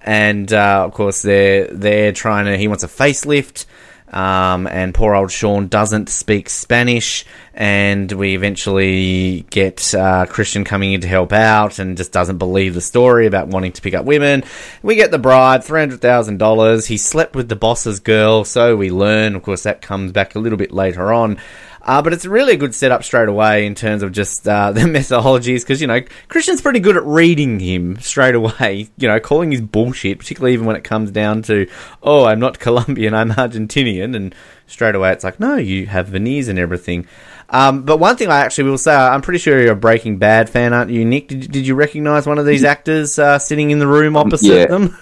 and 0.00 0.52
uh, 0.52 0.84
of 0.86 0.92
course 0.92 1.22
they're 1.22 1.66
they're 1.68 2.12
trying 2.12 2.46
to. 2.46 2.56
He 2.56 2.68
wants 2.68 2.84
a 2.84 2.88
facelift. 2.88 3.66
Um, 4.10 4.66
and 4.66 4.92
poor 4.92 5.14
old 5.14 5.30
Sean 5.30 5.68
doesn't 5.68 6.08
speak 6.08 6.50
Spanish, 6.50 7.24
and 7.54 8.10
we 8.10 8.34
eventually 8.34 9.46
get 9.50 9.94
uh, 9.94 10.26
Christian 10.26 10.64
coming 10.64 10.92
in 10.92 11.00
to 11.02 11.08
help 11.08 11.32
out 11.32 11.78
and 11.78 11.96
just 11.96 12.10
doesn't 12.10 12.38
believe 12.38 12.74
the 12.74 12.80
story 12.80 13.26
about 13.26 13.48
wanting 13.48 13.72
to 13.72 13.82
pick 13.82 13.94
up 13.94 14.04
women. 14.04 14.42
We 14.82 14.96
get 14.96 15.12
the 15.12 15.18
bribe, 15.18 15.62
$300,000. 15.62 16.86
He 16.86 16.96
slept 16.96 17.36
with 17.36 17.48
the 17.48 17.56
boss's 17.56 18.00
girl, 18.00 18.44
so 18.44 18.76
we 18.76 18.90
learn. 18.90 19.36
Of 19.36 19.44
course, 19.44 19.62
that 19.62 19.80
comes 19.80 20.10
back 20.10 20.34
a 20.34 20.40
little 20.40 20.58
bit 20.58 20.72
later 20.72 21.12
on. 21.12 21.38
Uh, 21.82 22.02
but 22.02 22.12
it's 22.12 22.26
really 22.26 22.52
a 22.52 22.56
good 22.56 22.74
setup 22.74 23.02
straight 23.02 23.28
away 23.28 23.66
in 23.66 23.74
terms 23.74 24.02
of 24.02 24.12
just 24.12 24.46
uh, 24.46 24.70
the 24.72 24.80
methodologies 24.80 25.60
because, 25.62 25.80
you 25.80 25.86
know, 25.86 26.00
Christian's 26.28 26.60
pretty 26.60 26.80
good 26.80 26.96
at 26.96 27.04
reading 27.04 27.58
him 27.60 27.98
straight 28.00 28.34
away, 28.34 28.88
you 28.98 29.08
know, 29.08 29.18
calling 29.20 29.50
his 29.50 29.60
bullshit, 29.60 30.18
particularly 30.18 30.52
even 30.54 30.66
when 30.66 30.76
it 30.76 30.84
comes 30.84 31.10
down 31.10 31.42
to, 31.42 31.68
oh, 32.02 32.24
I'm 32.24 32.38
not 32.40 32.58
Colombian, 32.60 33.14
I'm 33.14 33.30
Argentinian. 33.30 34.14
And 34.14 34.34
straight 34.66 34.94
away 34.94 35.12
it's 35.12 35.24
like, 35.24 35.40
no, 35.40 35.56
you 35.56 35.86
have 35.86 36.08
veneers 36.08 36.48
and 36.48 36.58
everything. 36.58 37.06
Um, 37.52 37.82
but 37.82 37.96
one 37.98 38.16
thing 38.16 38.28
I 38.28 38.38
actually 38.40 38.70
will 38.70 38.78
say, 38.78 38.94
I'm 38.94 39.22
pretty 39.22 39.40
sure 39.40 39.60
you're 39.60 39.72
a 39.72 39.76
Breaking 39.76 40.18
Bad 40.18 40.48
fan, 40.48 40.72
aren't 40.72 40.90
you, 40.92 41.04
Nick? 41.04 41.26
Did, 41.28 41.50
did 41.50 41.66
you 41.66 41.74
recognise 41.74 42.24
one 42.26 42.38
of 42.38 42.46
these 42.46 42.62
actors 42.62 43.18
uh, 43.18 43.40
sitting 43.40 43.70
in 43.72 43.80
the 43.80 43.88
room 43.88 44.16
opposite 44.16 44.46
Yeah. 44.46 44.66
them? 44.66 44.96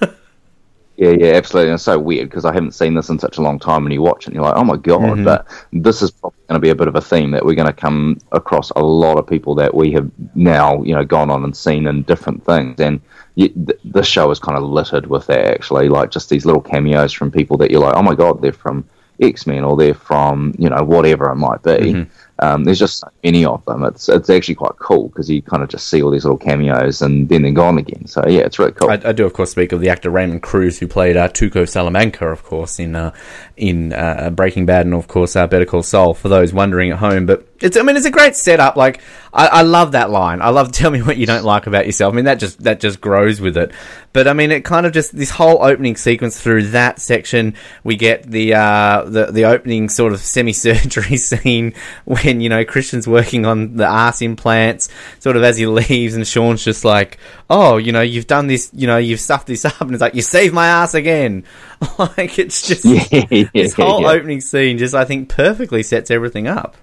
Yeah, 0.98 1.10
yeah, 1.10 1.32
absolutely. 1.34 1.70
And 1.70 1.76
it's 1.76 1.84
so 1.84 1.96
weird 1.96 2.28
because 2.28 2.44
I 2.44 2.52
haven't 2.52 2.72
seen 2.72 2.94
this 2.94 3.08
in 3.08 3.20
such 3.20 3.38
a 3.38 3.40
long 3.40 3.60
time, 3.60 3.86
and 3.86 3.92
you 3.92 4.02
watch 4.02 4.24
it 4.24 4.26
and 4.26 4.34
you're 4.34 4.44
like, 4.44 4.56
oh 4.56 4.64
my 4.64 4.76
god! 4.76 5.00
Mm-hmm. 5.00 5.24
But 5.24 5.46
this 5.72 6.02
is 6.02 6.10
probably 6.10 6.40
going 6.48 6.60
to 6.60 6.64
be 6.64 6.70
a 6.70 6.74
bit 6.74 6.88
of 6.88 6.96
a 6.96 7.00
theme 7.00 7.30
that 7.30 7.44
we're 7.44 7.54
going 7.54 7.68
to 7.68 7.72
come 7.72 8.18
across 8.32 8.70
a 8.70 8.82
lot 8.82 9.16
of 9.16 9.24
people 9.24 9.54
that 9.54 9.72
we 9.72 9.92
have 9.92 10.10
now, 10.34 10.82
you 10.82 10.96
know, 10.96 11.04
gone 11.04 11.30
on 11.30 11.44
and 11.44 11.56
seen 11.56 11.86
in 11.86 12.02
different 12.02 12.44
things, 12.44 12.80
and 12.80 13.00
you, 13.36 13.48
th- 13.48 13.78
this 13.84 14.08
show 14.08 14.28
is 14.32 14.40
kind 14.40 14.58
of 14.58 14.64
littered 14.64 15.06
with 15.06 15.24
that. 15.28 15.44
Actually, 15.46 15.88
like 15.88 16.10
just 16.10 16.30
these 16.30 16.44
little 16.44 16.60
cameos 16.60 17.12
from 17.12 17.30
people 17.30 17.56
that 17.58 17.70
you're 17.70 17.80
like, 17.80 17.94
oh 17.94 18.02
my 18.02 18.16
god, 18.16 18.42
they're 18.42 18.52
from 18.52 18.84
X 19.20 19.46
Men 19.46 19.62
or 19.62 19.76
they're 19.76 19.94
from 19.94 20.52
you 20.58 20.68
know 20.68 20.82
whatever 20.82 21.30
it 21.30 21.36
might 21.36 21.62
be. 21.62 21.70
Mm-hmm. 21.70 22.10
Um, 22.40 22.64
there's 22.64 22.78
just 22.78 23.04
many 23.24 23.44
of 23.44 23.64
them. 23.64 23.82
It's 23.84 24.08
it's 24.08 24.30
actually 24.30 24.54
quite 24.54 24.76
cool 24.78 25.08
because 25.08 25.28
you 25.28 25.42
kind 25.42 25.62
of 25.62 25.68
just 25.68 25.88
see 25.88 26.02
all 26.02 26.10
these 26.10 26.24
little 26.24 26.38
cameos 26.38 27.02
and 27.02 27.28
then 27.28 27.42
they're 27.42 27.52
gone 27.52 27.78
again. 27.78 28.06
So 28.06 28.24
yeah, 28.28 28.40
it's 28.40 28.58
really 28.58 28.72
cool. 28.72 28.90
I, 28.90 29.00
I 29.04 29.12
do, 29.12 29.26
of 29.26 29.32
course, 29.32 29.50
speak 29.50 29.72
of 29.72 29.80
the 29.80 29.88
actor 29.88 30.10
Raymond 30.10 30.42
Cruz, 30.42 30.78
who 30.78 30.86
played 30.86 31.16
uh, 31.16 31.28
Tuco 31.28 31.68
Salamanca, 31.68 32.28
of 32.28 32.44
course, 32.44 32.78
in 32.78 32.94
uh, 32.94 33.12
in 33.58 33.92
uh, 33.92 34.30
Breaking 34.30 34.66
Bad, 34.66 34.86
and 34.86 34.94
of 34.94 35.08
course 35.08 35.36
uh, 35.36 35.46
Better 35.46 35.66
Call 35.66 35.82
Saul. 35.82 36.14
For 36.14 36.28
those 36.28 36.52
wondering 36.52 36.90
at 36.90 36.98
home, 36.98 37.26
but 37.26 37.46
it's 37.60 37.76
I 37.76 37.82
mean 37.82 37.96
it's 37.96 38.06
a 38.06 38.10
great 38.10 38.36
setup. 38.36 38.76
Like 38.76 39.00
I, 39.32 39.46
I 39.48 39.62
love 39.62 39.92
that 39.92 40.10
line. 40.10 40.40
I 40.40 40.50
love 40.50 40.72
tell 40.72 40.90
me 40.90 41.02
what 41.02 41.16
you 41.16 41.26
don't 41.26 41.44
like 41.44 41.66
about 41.66 41.86
yourself. 41.86 42.12
I 42.12 42.16
mean 42.16 42.24
that 42.26 42.38
just 42.38 42.62
that 42.64 42.80
just 42.80 43.00
grows 43.00 43.40
with 43.40 43.56
it. 43.56 43.72
But 44.12 44.28
I 44.28 44.32
mean 44.32 44.50
it 44.50 44.64
kind 44.64 44.86
of 44.86 44.92
just 44.92 45.16
this 45.16 45.30
whole 45.30 45.62
opening 45.62 45.96
sequence 45.96 46.40
through 46.40 46.68
that 46.68 47.00
section. 47.00 47.54
We 47.84 47.96
get 47.96 48.24
the 48.24 48.54
uh, 48.54 49.04
the 49.04 49.26
the 49.26 49.44
opening 49.44 49.88
sort 49.88 50.12
of 50.12 50.20
semi 50.20 50.52
surgery 50.52 51.16
scene 51.18 51.74
when 52.04 52.40
you 52.40 52.48
know 52.48 52.64
Christian's 52.64 53.08
working 53.08 53.44
on 53.44 53.76
the 53.76 53.86
ass 53.86 54.22
implants, 54.22 54.88
sort 55.18 55.36
of 55.36 55.42
as 55.42 55.58
he 55.58 55.66
leaves, 55.66 56.14
and 56.14 56.26
Sean's 56.26 56.64
just 56.64 56.84
like, 56.84 57.18
oh, 57.50 57.76
you 57.76 57.92
know, 57.92 58.02
you've 58.02 58.26
done 58.26 58.46
this, 58.46 58.70
you 58.72 58.86
know, 58.86 58.98
you've 58.98 59.20
stuffed 59.20 59.46
this 59.46 59.64
up, 59.64 59.80
and 59.80 59.92
it's 59.92 60.00
like 60.00 60.14
you 60.14 60.22
saved 60.22 60.54
my 60.54 60.66
ass 60.66 60.94
again. 60.94 61.44
like 61.98 62.38
it's 62.38 62.66
just 62.66 62.84
yeah, 62.84 63.24
yeah, 63.30 63.48
this 63.54 63.74
whole 63.74 64.02
yeah. 64.02 64.08
opening 64.08 64.40
scene 64.40 64.78
just 64.78 64.94
I 64.94 65.04
think 65.04 65.28
perfectly 65.28 65.82
sets 65.82 66.10
everything 66.10 66.46
up. 66.46 66.76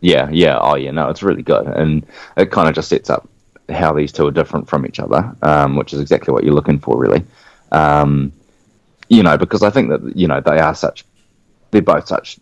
Yeah, 0.00 0.28
yeah, 0.30 0.58
oh 0.60 0.76
yeah, 0.76 0.90
no, 0.90 1.08
it's 1.08 1.22
really 1.22 1.42
good, 1.42 1.66
and 1.66 2.06
it 2.36 2.50
kind 2.50 2.68
of 2.68 2.74
just 2.74 2.88
sets 2.88 3.10
up 3.10 3.28
how 3.68 3.92
these 3.92 4.12
two 4.12 4.26
are 4.26 4.30
different 4.30 4.68
from 4.68 4.86
each 4.86 5.00
other, 5.00 5.34
um, 5.42 5.76
which 5.76 5.92
is 5.92 6.00
exactly 6.00 6.32
what 6.32 6.44
you're 6.44 6.54
looking 6.54 6.78
for, 6.78 6.96
really. 6.96 7.24
Um, 7.72 8.32
you 9.08 9.22
know, 9.22 9.36
because 9.36 9.62
I 9.62 9.70
think 9.70 9.90
that 9.90 10.16
you 10.16 10.28
know 10.28 10.40
they 10.40 10.58
are 10.58 10.74
such, 10.74 11.04
they're 11.70 11.82
both 11.82 12.06
such 12.06 12.38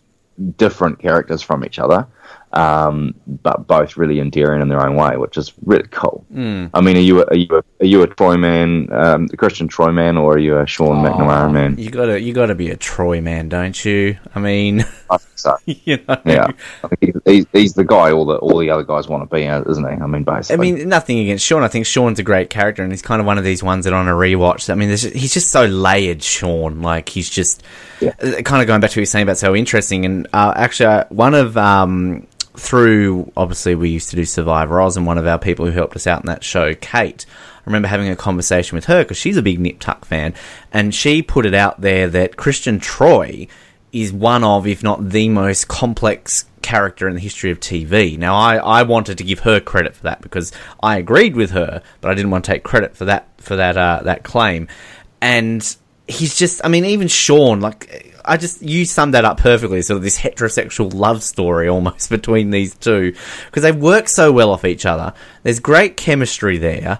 different 0.56 0.98
characters 0.98 1.42
from 1.42 1.64
each 1.64 1.78
other, 1.78 2.06
um, 2.54 3.14
but 3.26 3.66
both 3.66 3.96
really 3.96 4.20
endearing 4.20 4.62
in 4.62 4.68
their 4.68 4.84
own 4.86 4.94
way, 4.96 5.16
which 5.16 5.36
is 5.36 5.52
really 5.64 5.88
cool. 5.90 6.24
Hmm. 6.32 6.66
I 6.72 6.80
mean, 6.80 6.96
are 6.96 7.00
you 7.00 7.20
a, 7.20 7.24
are 7.26 7.36
you 7.36 7.48
a, 7.50 7.62
are 7.82 7.86
you 7.86 8.02
a 8.02 8.06
Troy 8.06 8.36
man, 8.36 8.88
um, 8.92 9.28
a 9.32 9.36
Christian 9.36 9.66
Troy 9.68 9.90
man, 9.92 10.16
or 10.16 10.34
are 10.34 10.38
you 10.38 10.58
a 10.58 10.66
Sean 10.66 11.04
McNamara 11.04 11.52
man? 11.52 11.76
You 11.78 11.90
gotta 11.90 12.20
you 12.20 12.32
gotta 12.32 12.54
be 12.54 12.70
a 12.70 12.76
Troy 12.76 13.20
man, 13.20 13.48
don't 13.48 13.84
you? 13.84 14.16
I 14.34 14.40
mean, 14.40 14.80
I 15.10 15.16
think 15.16 15.38
so. 15.38 15.56
you 15.66 15.98
know. 16.08 16.20
Yeah, 16.24 16.46
I 16.84 16.88
think 16.88 17.00
he's, 17.00 17.14
he's, 17.24 17.46
he's 17.52 17.74
the 17.74 17.84
guy 17.84 18.12
all 18.12 18.24
the 18.24 18.36
all 18.36 18.58
the 18.58 18.70
other 18.70 18.84
guys 18.84 19.08
want 19.08 19.28
to 19.28 19.34
be, 19.34 19.46
uh, 19.46 19.62
isn't 19.68 19.84
he? 19.84 20.00
I 20.02 20.06
mean, 20.06 20.22
basically. 20.24 20.68
I 20.68 20.72
mean, 20.72 20.88
nothing 20.88 21.18
against 21.18 21.44
Sean. 21.44 21.62
I 21.64 21.68
think 21.68 21.86
Sean's 21.86 22.18
a 22.20 22.22
great 22.22 22.50
character, 22.50 22.82
and 22.84 22.92
he's 22.92 23.02
kind 23.02 23.20
of 23.20 23.26
one 23.26 23.36
of 23.38 23.44
these 23.44 23.62
ones 23.62 23.84
that 23.84 23.92
on 23.92 24.06
a 24.08 24.12
rewatch. 24.12 24.70
I 24.70 24.74
mean, 24.74 24.90
he's 24.90 25.34
just 25.34 25.50
so 25.50 25.64
layered, 25.64 26.22
Sean. 26.22 26.82
Like 26.82 27.08
he's 27.08 27.28
just 27.28 27.62
Yeah. 28.00 28.12
uh, 28.22 28.42
kind 28.42 28.62
of 28.62 28.68
going 28.68 28.80
back 28.80 28.90
to 28.90 28.94
what 28.94 28.96
you're 28.98 29.06
saying 29.06 29.24
about 29.24 29.38
so 29.38 29.54
interesting. 29.56 30.04
And 30.04 30.28
uh, 30.32 30.52
actually, 30.54 30.86
uh, 30.86 31.04
one 31.08 31.34
of 31.34 31.56
um, 31.56 32.26
through 32.56 33.32
obviously 33.36 33.74
we 33.74 33.90
used 33.90 34.10
to 34.10 34.16
do 34.16 34.24
Survivor 34.24 34.80
Oz, 34.80 34.96
and 34.96 35.06
one 35.06 35.18
of 35.18 35.26
our 35.26 35.38
people 35.38 35.66
who 35.66 35.72
helped 35.72 35.96
us 35.96 36.06
out 36.06 36.20
in 36.20 36.26
that 36.26 36.44
show, 36.44 36.74
Kate. 36.74 37.26
I 37.58 37.62
remember 37.66 37.88
having 37.88 38.10
a 38.10 38.16
conversation 38.16 38.76
with 38.76 38.84
her 38.86 39.02
because 39.02 39.16
she's 39.16 39.38
a 39.38 39.42
big 39.42 39.58
Nip 39.58 39.80
Tuck 39.80 40.04
fan, 40.04 40.34
and 40.72 40.94
she 40.94 41.22
put 41.22 41.46
it 41.46 41.54
out 41.54 41.80
there 41.80 42.08
that 42.08 42.36
Christian 42.36 42.78
Troy 42.78 43.48
is 43.90 44.12
one 44.12 44.44
of, 44.44 44.66
if 44.66 44.82
not 44.82 45.08
the 45.10 45.28
most 45.28 45.68
complex 45.68 46.46
character 46.62 47.08
in 47.08 47.14
the 47.14 47.20
history 47.20 47.50
of 47.50 47.60
TV. 47.60 48.18
Now, 48.18 48.34
I, 48.34 48.56
I 48.56 48.82
wanted 48.82 49.18
to 49.18 49.24
give 49.24 49.40
her 49.40 49.60
credit 49.60 49.94
for 49.94 50.02
that 50.04 50.20
because 50.20 50.50
I 50.82 50.98
agreed 50.98 51.36
with 51.36 51.52
her, 51.52 51.82
but 52.00 52.10
I 52.10 52.14
didn't 52.14 52.30
want 52.30 52.44
to 52.44 52.50
take 52.50 52.64
credit 52.64 52.96
for 52.96 53.04
that 53.04 53.28
for 53.38 53.56
that 53.56 53.76
uh, 53.76 54.00
that 54.04 54.24
claim. 54.24 54.68
And 55.20 55.76
he's 56.08 56.36
just, 56.36 56.60
I 56.64 56.68
mean, 56.68 56.84
even 56.84 57.08
Sean, 57.08 57.60
like, 57.60 58.13
I 58.24 58.36
just 58.36 58.62
you 58.62 58.84
summed 58.84 59.14
that 59.14 59.24
up 59.24 59.38
perfectly. 59.38 59.82
Sort 59.82 59.98
of 59.98 60.02
this 60.02 60.18
heterosexual 60.18 60.92
love 60.94 61.22
story 61.22 61.68
almost 61.68 62.10
between 62.10 62.50
these 62.50 62.74
two 62.74 63.14
because 63.46 63.62
they 63.62 63.72
work 63.72 64.08
so 64.08 64.32
well 64.32 64.50
off 64.50 64.64
each 64.64 64.86
other. 64.86 65.12
There's 65.42 65.60
great 65.60 65.96
chemistry 65.96 66.58
there 66.58 66.98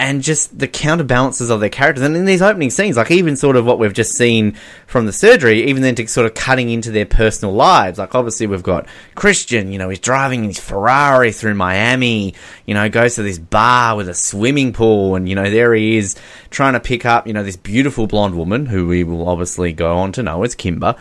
and 0.00 0.22
just 0.22 0.56
the 0.56 0.68
counterbalances 0.68 1.50
of 1.50 1.58
their 1.58 1.68
characters. 1.68 2.04
And 2.04 2.16
in 2.16 2.24
these 2.24 2.40
opening 2.40 2.70
scenes, 2.70 2.96
like 2.96 3.10
even 3.10 3.36
sort 3.36 3.56
of 3.56 3.64
what 3.64 3.80
we've 3.80 3.92
just 3.92 4.12
seen 4.12 4.56
from 4.86 5.06
the 5.06 5.12
surgery, 5.12 5.64
even 5.64 5.82
then 5.82 5.96
to 5.96 6.06
sort 6.06 6.26
of 6.26 6.34
cutting 6.34 6.70
into 6.70 6.92
their 6.92 7.04
personal 7.04 7.52
lives. 7.52 7.98
Like 7.98 8.14
obviously 8.14 8.46
we've 8.46 8.62
got 8.62 8.86
Christian, 9.16 9.72
you 9.72 9.78
know, 9.78 9.88
he's 9.88 9.98
driving 9.98 10.44
his 10.44 10.60
Ferrari 10.60 11.32
through 11.32 11.54
Miami, 11.54 12.34
you 12.64 12.74
know, 12.74 12.88
goes 12.88 13.16
to 13.16 13.24
this 13.24 13.38
bar 13.38 13.96
with 13.96 14.08
a 14.08 14.14
swimming 14.14 14.72
pool, 14.72 15.16
and 15.16 15.28
you 15.28 15.34
know, 15.34 15.50
there 15.50 15.74
he 15.74 15.96
is 15.96 16.14
trying 16.50 16.74
to 16.74 16.80
pick 16.80 17.04
up, 17.04 17.26
you 17.26 17.32
know, 17.32 17.42
this 17.42 17.56
beautiful 17.56 18.06
blonde 18.06 18.36
woman 18.36 18.66
who 18.66 18.86
we 18.86 19.02
will 19.02 19.28
obviously 19.28 19.72
go 19.72 19.96
on 19.98 20.12
to 20.12 20.22
know 20.22 20.44
as 20.44 20.54
Kimber. 20.54 20.94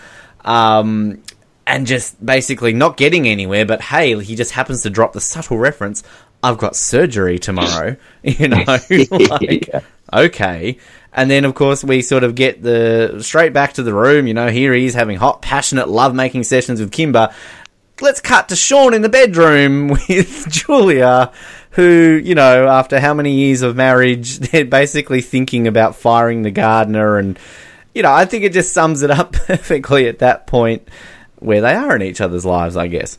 Um, 0.43 1.21
and 1.67 1.85
just 1.85 2.25
basically 2.25 2.71
not 2.71 2.95
getting 2.95 3.27
anywhere, 3.27 3.65
but 3.65 3.81
hey, 3.81 4.17
he 4.23 4.35
just 4.35 4.51
happens 4.51 4.83
to 4.83 4.89
drop 4.89 5.11
the 5.11 5.19
subtle 5.19 5.57
reference, 5.57 6.01
I've 6.47 6.57
got 6.57 6.75
surgery 6.75 7.39
tomorrow, 7.39 7.97
you 8.23 8.47
know, 8.47 8.63
like, 8.67 9.69
okay. 10.13 10.77
And 11.11 11.31
then, 11.31 11.45
of 11.45 11.55
course, 11.55 11.83
we 11.83 12.01
sort 12.01 12.23
of 12.23 12.35
get 12.35 12.61
the 12.61 13.17
straight 13.21 13.51
back 13.51 13.73
to 13.73 13.83
the 13.83 13.93
room, 13.93 14.27
you 14.27 14.33
know, 14.33 14.49
here 14.49 14.73
he 14.73 14.85
is 14.85 14.93
having 14.93 15.17
hot, 15.17 15.41
passionate 15.41 15.89
love 15.89 16.15
making 16.15 16.43
sessions 16.43 16.79
with 16.79 16.91
Kimber. 16.91 17.33
Let's 17.99 18.21
cut 18.21 18.49
to 18.49 18.55
Sean 18.55 18.93
in 18.93 19.01
the 19.01 19.09
bedroom 19.09 19.87
with 20.09 20.47
Julia, 20.49 21.31
who, 21.71 22.21
you 22.23 22.35
know, 22.35 22.67
after 22.67 22.99
how 22.99 23.13
many 23.13 23.33
years 23.33 23.61
of 23.61 23.75
marriage, 23.75 24.39
they're 24.39 24.63
basically 24.63 25.21
thinking 25.21 25.67
about 25.67 25.95
firing 25.95 26.43
the 26.43 26.51
gardener. 26.51 27.17
And, 27.17 27.37
you 27.93 28.03
know, 28.03 28.13
I 28.13 28.25
think 28.25 28.43
it 28.43 28.53
just 28.53 28.73
sums 28.73 29.01
it 29.01 29.11
up 29.11 29.33
perfectly 29.33 30.07
at 30.07 30.19
that 30.19 30.47
point 30.47 30.87
where 31.39 31.61
they 31.61 31.73
are 31.73 31.95
in 31.95 32.03
each 32.03 32.21
other's 32.21 32.45
lives, 32.45 32.77
I 32.77 32.87
guess. 32.87 33.17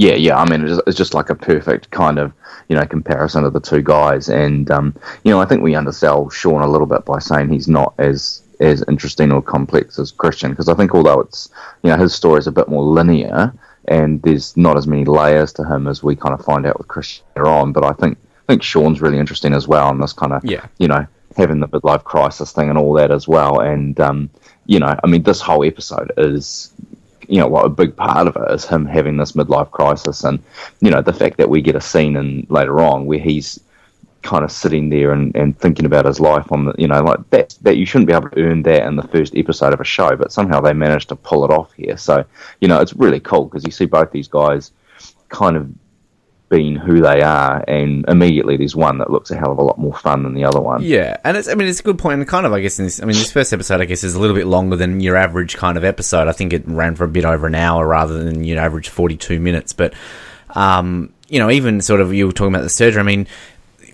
Yeah, 0.00 0.14
yeah. 0.14 0.38
I 0.38 0.48
mean, 0.48 0.66
it's, 0.86 0.96
just 0.96 1.12
like 1.12 1.28
a 1.28 1.34
perfect 1.34 1.90
kind 1.90 2.18
of 2.18 2.32
you 2.70 2.76
know 2.76 2.86
comparison 2.86 3.44
of 3.44 3.52
the 3.52 3.60
two 3.60 3.82
guys, 3.82 4.30
and 4.30 4.70
um, 4.70 4.96
you 5.24 5.30
know, 5.30 5.42
I 5.42 5.44
think 5.44 5.62
we 5.62 5.74
undersell 5.74 6.30
Sean 6.30 6.62
a 6.62 6.66
little 6.66 6.86
bit 6.86 7.04
by 7.04 7.18
saying 7.18 7.50
he's 7.50 7.68
not 7.68 7.92
as 7.98 8.42
as 8.60 8.82
interesting 8.88 9.30
or 9.30 9.42
complex 9.42 9.98
as 9.98 10.10
Christian, 10.10 10.52
because 10.52 10.70
I 10.70 10.74
think 10.74 10.94
although 10.94 11.20
it's 11.20 11.50
you 11.82 11.90
know 11.90 11.98
his 11.98 12.14
story 12.14 12.38
is 12.38 12.46
a 12.46 12.52
bit 12.52 12.68
more 12.68 12.82
linear 12.82 13.52
and 13.88 14.22
there's 14.22 14.56
not 14.56 14.78
as 14.78 14.86
many 14.86 15.04
layers 15.04 15.52
to 15.54 15.64
him 15.64 15.86
as 15.86 16.02
we 16.02 16.16
kind 16.16 16.32
of 16.32 16.42
find 16.42 16.64
out 16.64 16.78
with 16.78 16.88
Christian 16.88 17.22
later 17.36 17.48
on, 17.48 17.72
but 17.72 17.84
I 17.84 17.92
think 17.92 18.16
I 18.48 18.54
think 18.54 18.62
Sean's 18.62 19.02
really 19.02 19.18
interesting 19.18 19.52
as 19.52 19.68
well, 19.68 19.90
and 19.90 20.02
this 20.02 20.14
kind 20.14 20.32
of 20.32 20.42
Yeah. 20.42 20.64
you 20.78 20.88
know 20.88 21.06
having 21.36 21.60
the 21.60 21.68
midlife 21.68 22.04
crisis 22.04 22.52
thing 22.52 22.70
and 22.70 22.78
all 22.78 22.94
that 22.94 23.10
as 23.10 23.28
well, 23.28 23.60
and 23.60 24.00
um, 24.00 24.30
you 24.64 24.78
know, 24.78 24.98
I 25.04 25.06
mean, 25.08 25.24
this 25.24 25.40
whole 25.42 25.64
episode 25.64 26.10
is 26.16 26.72
you 27.30 27.38
know, 27.38 27.46
what 27.46 27.64
a 27.64 27.70
big 27.70 27.96
part 27.96 28.26
of 28.26 28.36
it 28.36 28.52
is 28.52 28.64
him 28.64 28.84
having 28.84 29.16
this 29.16 29.32
midlife 29.32 29.70
crisis, 29.70 30.24
and 30.24 30.42
you 30.80 30.90
know, 30.90 31.00
the 31.02 31.12
fact 31.12 31.36
that 31.38 31.48
we 31.48 31.62
get 31.62 31.76
a 31.76 31.80
scene 31.80 32.16
in 32.16 32.46
later 32.50 32.80
on 32.80 33.06
where 33.06 33.18
he's 33.18 33.60
kind 34.22 34.44
of 34.44 34.52
sitting 34.52 34.90
there 34.90 35.12
and, 35.12 35.34
and 35.34 35.58
thinking 35.58 35.86
about 35.86 36.04
his 36.04 36.20
life 36.20 36.50
on 36.52 36.66
the, 36.66 36.74
you 36.76 36.86
know, 36.86 37.02
like 37.02 37.30
that 37.30 37.56
that 37.62 37.76
you 37.76 37.86
shouldn't 37.86 38.08
be 38.08 38.14
able 38.14 38.28
to 38.28 38.42
earn 38.42 38.62
that 38.62 38.86
in 38.86 38.96
the 38.96 39.08
first 39.08 39.34
episode 39.36 39.72
of 39.72 39.80
a 39.80 39.84
show, 39.84 40.14
but 40.16 40.32
somehow 40.32 40.60
they 40.60 40.72
managed 40.72 41.08
to 41.08 41.16
pull 41.16 41.44
it 41.44 41.50
off 41.50 41.72
here. 41.72 41.96
So, 41.96 42.24
you 42.60 42.68
know, 42.68 42.80
it's 42.80 42.94
really 42.94 43.20
cool 43.20 43.44
because 43.44 43.64
you 43.64 43.70
see 43.70 43.86
both 43.86 44.10
these 44.10 44.28
guys 44.28 44.72
kind 45.28 45.56
of 45.56 45.70
being 46.50 46.76
who 46.76 47.00
they 47.00 47.22
are, 47.22 47.64
and 47.66 48.04
immediately 48.08 48.56
there's 48.56 48.76
one 48.76 48.98
that 48.98 49.10
looks 49.10 49.30
a 49.30 49.36
hell 49.36 49.52
of 49.52 49.58
a 49.58 49.62
lot 49.62 49.78
more 49.78 49.94
fun 49.94 50.24
than 50.24 50.34
the 50.34 50.44
other 50.44 50.60
one. 50.60 50.82
Yeah, 50.82 51.16
and 51.24 51.36
it's 51.36 51.48
I 51.48 51.54
mean 51.54 51.68
it's 51.68 51.80
a 51.80 51.84
good 51.84 51.98
point, 51.98 52.20
and 52.20 52.28
kind 52.28 52.44
of 52.44 52.52
I 52.52 52.60
guess 52.60 52.78
in 52.78 52.86
this 52.86 53.00
I 53.00 53.06
mean 53.06 53.16
this 53.16 53.32
first 53.32 53.52
episode 53.52 53.80
I 53.80 53.86
guess 53.86 54.04
is 54.04 54.14
a 54.14 54.20
little 54.20 54.36
bit 54.36 54.46
longer 54.46 54.76
than 54.76 55.00
your 55.00 55.16
average 55.16 55.56
kind 55.56 55.78
of 55.78 55.84
episode. 55.84 56.28
I 56.28 56.32
think 56.32 56.52
it 56.52 56.66
ran 56.66 56.96
for 56.96 57.04
a 57.04 57.08
bit 57.08 57.24
over 57.24 57.46
an 57.46 57.54
hour 57.54 57.86
rather 57.86 58.22
than 58.22 58.44
your 58.44 58.58
average 58.58 58.88
forty 58.88 59.16
two 59.16 59.40
minutes. 59.40 59.72
But 59.72 59.94
um, 60.50 61.12
you 61.28 61.38
know, 61.38 61.50
even 61.50 61.80
sort 61.80 62.00
of 62.00 62.12
you 62.12 62.26
were 62.26 62.32
talking 62.32 62.52
about 62.52 62.64
the 62.64 62.70
surgery. 62.70 63.00
I 63.00 63.04
mean, 63.04 63.26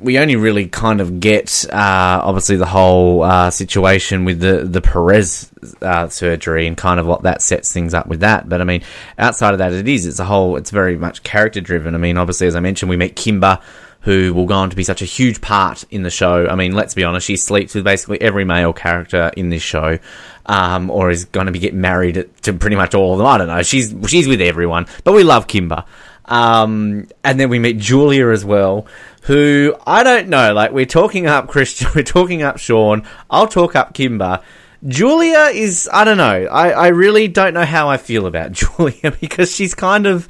we 0.00 0.18
only 0.18 0.36
really 0.36 0.66
kind 0.68 1.00
of 1.00 1.20
get 1.20 1.64
uh, 1.72 2.20
obviously 2.22 2.56
the 2.56 2.66
whole 2.66 3.22
uh, 3.22 3.50
situation 3.50 4.24
with 4.24 4.40
the 4.40 4.64
the 4.64 4.80
Perez 4.80 5.50
uh, 5.82 6.08
surgery 6.08 6.66
and 6.66 6.76
kind 6.76 7.00
of 7.00 7.06
what 7.06 7.22
that 7.22 7.42
sets 7.42 7.72
things 7.72 7.94
up 7.94 8.06
with 8.06 8.20
that. 8.20 8.48
But 8.48 8.60
I 8.60 8.64
mean, 8.64 8.82
outside 9.18 9.52
of 9.52 9.58
that, 9.58 9.72
it 9.72 9.88
is 9.88 10.06
it's 10.06 10.18
a 10.18 10.24
whole 10.24 10.56
it's 10.56 10.70
very 10.70 10.96
much 10.96 11.22
character 11.22 11.60
driven. 11.60 11.94
I 11.94 11.98
mean, 11.98 12.16
obviously 12.16 12.46
as 12.46 12.56
I 12.56 12.60
mentioned, 12.60 12.90
we 12.90 12.96
meet 12.96 13.16
Kimber. 13.16 13.58
who 14.06 14.32
will 14.32 14.46
go 14.46 14.54
on 14.54 14.70
to 14.70 14.76
be 14.76 14.84
such 14.84 15.02
a 15.02 15.04
huge 15.04 15.40
part 15.40 15.82
in 15.90 16.04
the 16.04 16.10
show. 16.10 16.46
I 16.46 16.54
mean, 16.54 16.72
let's 16.76 16.94
be 16.94 17.02
honest, 17.02 17.26
she 17.26 17.36
sleeps 17.36 17.74
with 17.74 17.82
basically 17.82 18.20
every 18.20 18.44
male 18.44 18.72
character 18.72 19.32
in 19.36 19.48
this 19.48 19.62
show, 19.62 19.98
um, 20.46 20.90
or 20.90 21.10
is 21.10 21.24
going 21.24 21.46
to 21.46 21.52
be 21.52 21.58
getting 21.58 21.80
married 21.80 22.30
to 22.42 22.52
pretty 22.52 22.76
much 22.76 22.94
all 22.94 23.14
of 23.14 23.18
them. 23.18 23.26
I 23.26 23.36
don't 23.36 23.48
know. 23.48 23.62
She's 23.64 23.92
she's 24.06 24.28
with 24.28 24.40
everyone, 24.40 24.86
but 25.02 25.12
we 25.12 25.24
love 25.24 25.48
Kimber. 25.48 25.84
Um, 26.26 27.08
and 27.22 27.38
then 27.38 27.48
we 27.48 27.58
meet 27.58 27.78
Julia 27.78 28.28
as 28.28 28.44
well, 28.44 28.86
who 29.22 29.74
I 29.86 30.02
don't 30.02 30.28
know. 30.28 30.52
Like 30.52 30.72
we're 30.72 30.86
talking 30.86 31.26
up 31.26 31.48
Christian, 31.48 31.88
we're 31.94 32.02
talking 32.02 32.42
up 32.42 32.58
Sean. 32.58 33.06
I'll 33.30 33.48
talk 33.48 33.76
up 33.76 33.94
Kimber. 33.94 34.40
Julia 34.86 35.50
is 35.52 35.88
I 35.92 36.04
don't 36.04 36.18
know. 36.18 36.46
I, 36.46 36.70
I 36.70 36.88
really 36.88 37.28
don't 37.28 37.54
know 37.54 37.64
how 37.64 37.88
I 37.88 37.96
feel 37.96 38.26
about 38.26 38.52
Julia 38.52 39.12
because 39.20 39.54
she's 39.54 39.74
kind 39.74 40.06
of 40.06 40.28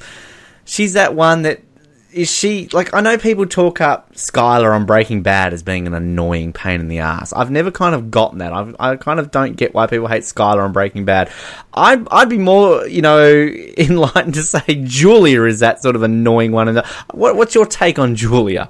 she's 0.65 0.93
that 0.93 1.15
one 1.15 1.43
that 1.43 1.61
is 2.11 2.31
she 2.31 2.69
like 2.71 2.93
I 2.93 3.01
know 3.01 3.17
people 3.17 3.45
talk 3.45 3.81
up 3.81 4.13
Skyler 4.13 4.73
on 4.73 4.85
Breaking 4.85 5.21
Bad 5.21 5.53
as 5.53 5.63
being 5.63 5.87
an 5.87 5.93
annoying 5.93 6.53
pain 6.53 6.79
in 6.79 6.87
the 6.87 6.99
ass. 6.99 7.33
I've 7.33 7.51
never 7.51 7.71
kind 7.71 7.93
of 7.93 8.09
gotten 8.09 8.39
that. 8.39 8.53
I've, 8.53 8.75
I 8.79 8.95
kind 8.95 9.19
of 9.19 9.31
don't 9.31 9.55
get 9.55 9.73
why 9.73 9.87
people 9.87 10.07
hate 10.07 10.23
Skyler 10.23 10.63
on 10.63 10.71
Breaking 10.71 11.05
Bad. 11.05 11.31
I'd 11.73 12.29
be 12.29 12.37
more 12.37 12.87
you 12.87 13.01
know 13.01 13.45
line 13.89 14.31
to 14.31 14.43
say 14.43 14.83
Julia 14.85 15.43
is 15.43 15.59
that 15.59 15.81
sort 15.81 15.95
of 15.95 16.03
annoying 16.03 16.51
one. 16.51 16.69
And 16.69 16.85
what, 17.13 17.35
what's 17.35 17.53
your 17.53 17.65
take 17.65 17.99
on 17.99 18.15
Julia? 18.15 18.69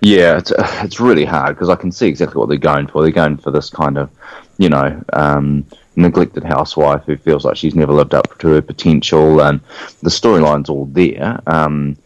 Yeah, 0.00 0.38
it's 0.38 0.52
it's 0.56 1.00
really 1.00 1.24
hard 1.24 1.56
because 1.56 1.68
I 1.68 1.76
can 1.76 1.92
see 1.92 2.06
exactly 2.06 2.38
what 2.38 2.48
they're 2.48 2.58
going 2.58 2.86
for. 2.86 3.02
They're 3.02 3.10
going 3.10 3.36
for 3.36 3.50
this 3.50 3.70
kind 3.70 3.98
of 3.98 4.10
you 4.58 4.68
know. 4.68 5.02
Um, 5.12 5.66
neglected 5.96 6.44
housewife 6.44 7.02
who 7.04 7.16
feels 7.16 7.44
like 7.44 7.56
she's 7.56 7.74
never 7.74 7.92
lived 7.92 8.14
up 8.14 8.38
to 8.38 8.48
her 8.48 8.62
potential, 8.62 9.40
and 9.42 9.60
the 10.02 10.10
storyline's 10.10 10.68
all 10.68 10.86
there. 10.86 11.40
Um, 11.46 11.96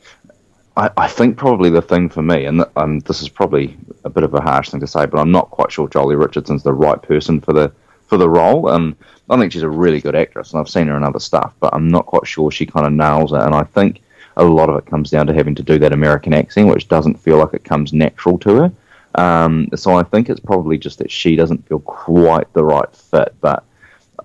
I, 0.77 0.91
I, 0.97 1.09
think 1.09 1.37
probably 1.37 1.71
the 1.71 1.83
thing 1.83 2.09
for 2.09 2.23
me, 2.23 2.47
and 2.47 2.65
um, 2.77 3.01
this 3.01 3.23
is 3.23 3.29
probably 3.29 3.77
a 4.05 4.11
bit 4.11 4.25
of 4.25 4.35
a 4.35 4.41
harsh 4.41 4.71
thing 4.71 4.81
to 4.81 4.87
say, 4.87 5.07
but 5.07 5.21
I'm 5.21 5.31
not 5.31 5.51
quite 5.51 5.71
sure 5.71 5.89
Joely 5.89 6.21
Richardson's 6.21 6.63
the 6.63 6.73
right 6.73 7.01
person 7.01 7.41
for 7.41 7.53
the 7.53 7.73
for 8.07 8.19
the 8.19 8.29
role. 8.29 8.69
Um, 8.69 8.97
I 9.31 9.39
think 9.39 9.53
she's 9.53 9.63
a 9.63 9.69
really 9.69 10.01
good 10.01 10.17
actress, 10.17 10.53
and 10.53 10.61
I've 10.61 10.69
seen 10.69 10.89
her 10.89 10.97
in 10.97 11.05
other 11.05 11.21
stuff, 11.21 11.55
but 11.61 11.73
I'm 11.75 11.89
not 11.89 12.07
quite 12.07 12.27
sure 12.27 12.51
she 12.51 12.67
kind 12.67 12.87
of 12.87 12.93
nails 12.93 13.33
it. 13.33 13.41
And 13.41 13.55
I 13.55 13.63
think 13.63 14.03
a 14.37 14.45
lot 14.45 14.69
of 14.69 14.77
it 14.77 14.87
comes 14.87 15.11
down 15.11 15.27
to 15.29 15.35
having 15.35 15.55
to 15.55 15.63
do 15.63 15.79
that 15.79 15.93
American 15.93 16.35
accent, 16.35 16.69
which 16.69 16.89
doesn't 16.89 17.21
feel 17.21 17.39
like 17.39 17.55
it 17.55 17.65
comes 17.65 17.93
natural 17.93 18.39
to 18.39 18.55
her. 18.57 18.73
Um, 19.15 19.69
so 19.77 19.95
I 19.95 20.03
think 20.03 20.29
it's 20.29 20.41
probably 20.41 20.77
just 20.77 20.99
that 20.99 21.11
she 21.11 21.37
doesn't 21.37 21.67
feel 21.69 21.79
quite 21.81 22.53
the 22.53 22.65
right 22.65 22.91
fit. 22.95 23.35
But 23.41 23.65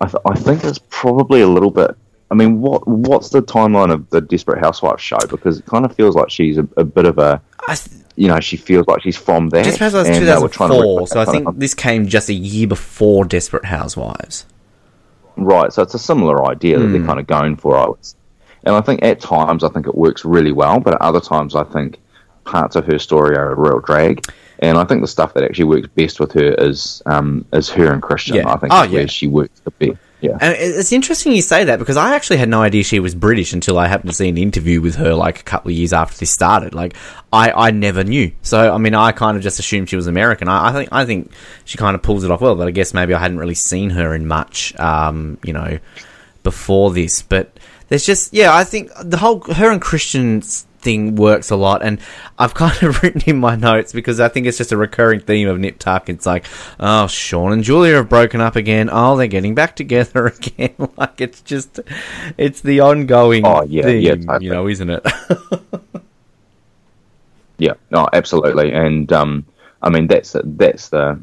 I, 0.01 0.05
th- 0.05 0.23
I 0.25 0.35
think 0.35 0.63
it's 0.63 0.79
probably 0.89 1.41
a 1.41 1.47
little 1.47 1.71
bit. 1.71 1.95
I 2.31 2.35
mean, 2.35 2.61
what 2.61 2.87
what's 2.87 3.29
the 3.29 3.41
timeline 3.41 3.91
of 3.91 4.09
the 4.09 4.21
Desperate 4.21 4.59
Housewives 4.59 5.01
show? 5.01 5.17
Because 5.29 5.59
it 5.59 5.65
kind 5.65 5.83
of 5.85 5.95
feels 5.95 6.15
like 6.15 6.29
she's 6.29 6.57
a, 6.57 6.67
a 6.77 6.83
bit 6.83 7.05
of 7.05 7.17
a. 7.17 7.41
Th- 7.67 8.03
you 8.15 8.27
know, 8.27 8.39
she 8.41 8.57
feels 8.57 8.85
like 8.87 9.01
she's 9.01 9.15
from 9.15 9.47
there. 9.47 9.63
Desperate 9.63 9.93
Housewives 9.93 10.19
2004, 10.19 11.07
so 11.07 11.21
I 11.21 11.25
think 11.25 11.57
this 11.57 11.73
came 11.73 12.05
just 12.05 12.27
a 12.27 12.33
year 12.33 12.67
before 12.67 13.23
Desperate 13.23 13.65
Housewives. 13.65 14.45
Right, 15.37 15.71
so 15.71 15.81
it's 15.81 15.93
a 15.93 15.99
similar 15.99 16.45
idea 16.45 16.77
mm. 16.77 16.81
that 16.81 16.87
they're 16.87 16.99
hmm. 16.99 17.07
kind 17.07 17.19
of 17.21 17.27
going 17.27 17.55
for. 17.55 17.77
I 17.77 17.87
would, 17.87 17.99
and 18.65 18.75
I 18.75 18.81
think 18.81 19.03
at 19.03 19.21
times 19.21 19.63
I 19.63 19.69
think 19.69 19.87
it 19.87 19.95
works 19.95 20.25
really 20.25 20.51
well, 20.51 20.81
but 20.81 20.95
at 20.95 21.01
other 21.01 21.21
times 21.21 21.55
I 21.55 21.63
think 21.63 21.99
parts 22.49 22.75
of 22.75 22.85
her 22.85 22.99
story 22.99 23.35
are 23.37 23.51
a 23.51 23.55
real 23.55 23.79
drag. 23.79 24.25
And 24.59 24.77
I 24.77 24.83
think 24.83 25.01
the 25.01 25.07
stuff 25.07 25.33
that 25.35 25.43
actually 25.43 25.65
works 25.65 25.87
best 25.95 26.19
with 26.19 26.33
her 26.33 26.53
is 26.55 27.01
um, 27.05 27.45
is 27.53 27.69
her 27.69 27.93
and 27.93 28.01
Christian. 28.01 28.35
Yeah. 28.35 28.49
I 28.49 28.57
think 28.57 28.73
oh, 28.73 28.83
yeah. 28.83 28.91
where 28.91 29.07
she 29.07 29.27
works 29.27 29.59
the 29.61 29.71
best. 29.71 29.99
Yeah. 30.21 30.37
And 30.41 30.53
it's 30.59 30.91
interesting 30.91 31.31
you 31.31 31.41
say 31.41 31.63
that 31.63 31.79
because 31.79 31.95
I 31.95 32.13
actually 32.13 32.37
had 32.37 32.49
no 32.49 32.61
idea 32.61 32.83
she 32.83 32.99
was 32.99 33.15
British 33.15 33.53
until 33.53 33.77
I 33.77 33.87
happened 33.87 34.09
to 34.09 34.15
see 34.15 34.27
an 34.27 34.37
interview 34.37 34.81
with 34.81 34.95
her 34.95 35.13
like 35.13 35.39
a 35.39 35.43
couple 35.43 35.71
of 35.71 35.77
years 35.77 35.93
after 35.93 36.17
this 36.17 36.29
started. 36.29 36.73
Like 36.73 36.95
I, 37.31 37.51
I 37.51 37.71
never 37.71 38.03
knew. 38.03 38.33
So 38.41 38.73
I 38.73 38.77
mean 38.79 38.95
I 38.95 39.13
kind 39.13 39.37
of 39.37 39.43
just 39.43 39.59
assumed 39.59 39.89
she 39.89 39.95
was 39.95 40.07
American. 40.07 40.49
I, 40.49 40.69
I 40.69 40.73
think 40.73 40.89
I 40.91 41.05
think 41.05 41.31
she 41.63 41.77
kind 41.77 41.95
of 41.95 42.01
pulls 42.01 42.25
it 42.25 42.31
off 42.31 42.41
well, 42.41 42.55
but 42.55 42.67
I 42.67 42.71
guess 42.71 42.93
maybe 42.93 43.13
I 43.13 43.19
hadn't 43.19 43.37
really 43.37 43.55
seen 43.55 43.91
her 43.91 44.13
in 44.13 44.27
much 44.27 44.77
um, 44.77 45.37
you 45.45 45.53
know, 45.53 45.79
before 46.43 46.91
this. 46.91 47.21
But 47.21 47.57
there's 47.87 48.05
just 48.05 48.33
yeah, 48.33 48.53
I 48.53 48.65
think 48.65 48.91
the 49.01 49.17
whole 49.17 49.39
her 49.53 49.71
and 49.71 49.81
Christian's 49.81 50.67
thing 50.79 51.15
works 51.15 51.49
a 51.49 51.55
lot. 51.55 51.83
And 51.83 51.99
I've 52.37 52.53
kind 52.55 52.81
of 52.83 53.01
written 53.03 53.21
in 53.25 53.39
my 53.39 53.55
notes 53.55 53.93
because 53.93 54.19
I 54.19 54.27
think 54.27 54.47
it's 54.47 54.57
just 54.57 54.71
a 54.71 54.77
recurring 54.77 55.19
theme 55.19 55.47
of 55.47 55.59
Nip 55.59 55.79
Tuck. 55.79 56.09
It's 56.09 56.25
like, 56.25 56.45
oh, 56.79 57.07
Sean 57.07 57.51
and 57.51 57.63
Julia 57.63 57.95
have 57.95 58.09
broken 58.09 58.41
up 58.41 58.55
again. 58.55 58.89
Oh, 58.91 59.15
they're 59.17 59.27
getting 59.27 59.55
back 59.55 59.75
together 59.75 60.27
again. 60.37 60.75
like 60.97 61.21
it's 61.21 61.41
just, 61.41 61.79
it's 62.37 62.61
the 62.61 62.79
ongoing 62.79 63.45
oh, 63.45 63.63
yeah, 63.63 63.83
theme, 63.83 64.01
yeah, 64.01 64.15
totally. 64.15 64.45
you 64.45 64.51
know, 64.51 64.67
isn't 64.67 64.89
it? 64.89 65.05
yeah, 67.57 67.73
no, 67.91 68.07
absolutely. 68.13 68.71
And 68.71 69.11
um, 69.13 69.45
I 69.81 69.89
mean, 69.89 70.07
that's 70.07 70.35
that's 70.43 70.89
the, 70.89 71.21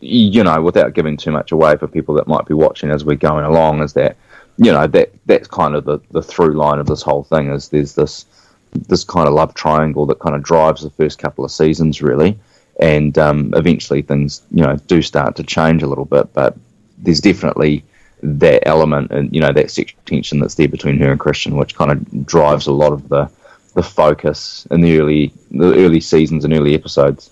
you 0.00 0.44
know, 0.44 0.60
without 0.62 0.94
giving 0.94 1.16
too 1.16 1.30
much 1.30 1.52
away 1.52 1.76
for 1.76 1.86
people 1.86 2.14
that 2.16 2.26
might 2.26 2.46
be 2.46 2.54
watching 2.54 2.90
as 2.90 3.04
we're 3.04 3.16
going 3.16 3.44
along, 3.44 3.82
is 3.82 3.92
that 3.94 4.16
you 4.58 4.72
know 4.72 4.86
that 4.86 5.12
that's 5.26 5.48
kind 5.48 5.74
of 5.74 5.84
the, 5.84 5.98
the 6.10 6.22
through 6.22 6.54
line 6.54 6.78
of 6.78 6.86
this 6.86 7.02
whole 7.02 7.24
thing 7.24 7.50
is 7.50 7.68
there's 7.68 7.94
this 7.94 8.24
this 8.72 9.04
kind 9.04 9.28
of 9.28 9.34
love 9.34 9.54
triangle 9.54 10.06
that 10.06 10.18
kind 10.18 10.34
of 10.34 10.42
drives 10.42 10.82
the 10.82 10.90
first 10.90 11.18
couple 11.18 11.44
of 11.44 11.50
seasons, 11.50 12.02
really. 12.02 12.38
And 12.78 13.16
um, 13.18 13.54
eventually 13.56 14.02
things, 14.02 14.42
you 14.50 14.62
know, 14.62 14.76
do 14.86 15.00
start 15.00 15.36
to 15.36 15.42
change 15.42 15.82
a 15.82 15.86
little 15.86 16.04
bit, 16.04 16.32
but 16.34 16.56
there's 16.98 17.20
definitely 17.20 17.84
that 18.22 18.66
element 18.66 19.10
and 19.10 19.32
you 19.34 19.40
know 19.40 19.52
that 19.52 19.70
sexual 19.70 20.00
tension 20.06 20.40
that's 20.40 20.54
there 20.54 20.68
between 20.68 20.98
her 20.98 21.10
and 21.10 21.20
Christian, 21.20 21.56
which 21.56 21.74
kind 21.74 21.92
of 21.92 22.26
drives 22.26 22.66
a 22.66 22.72
lot 22.72 22.92
of 22.92 23.08
the 23.08 23.30
the 23.74 23.82
focus 23.82 24.66
in 24.70 24.80
the 24.80 24.98
early 24.98 25.32
the 25.50 25.74
early 25.74 26.00
seasons 26.00 26.44
and 26.44 26.54
early 26.54 26.74
episodes 26.74 27.30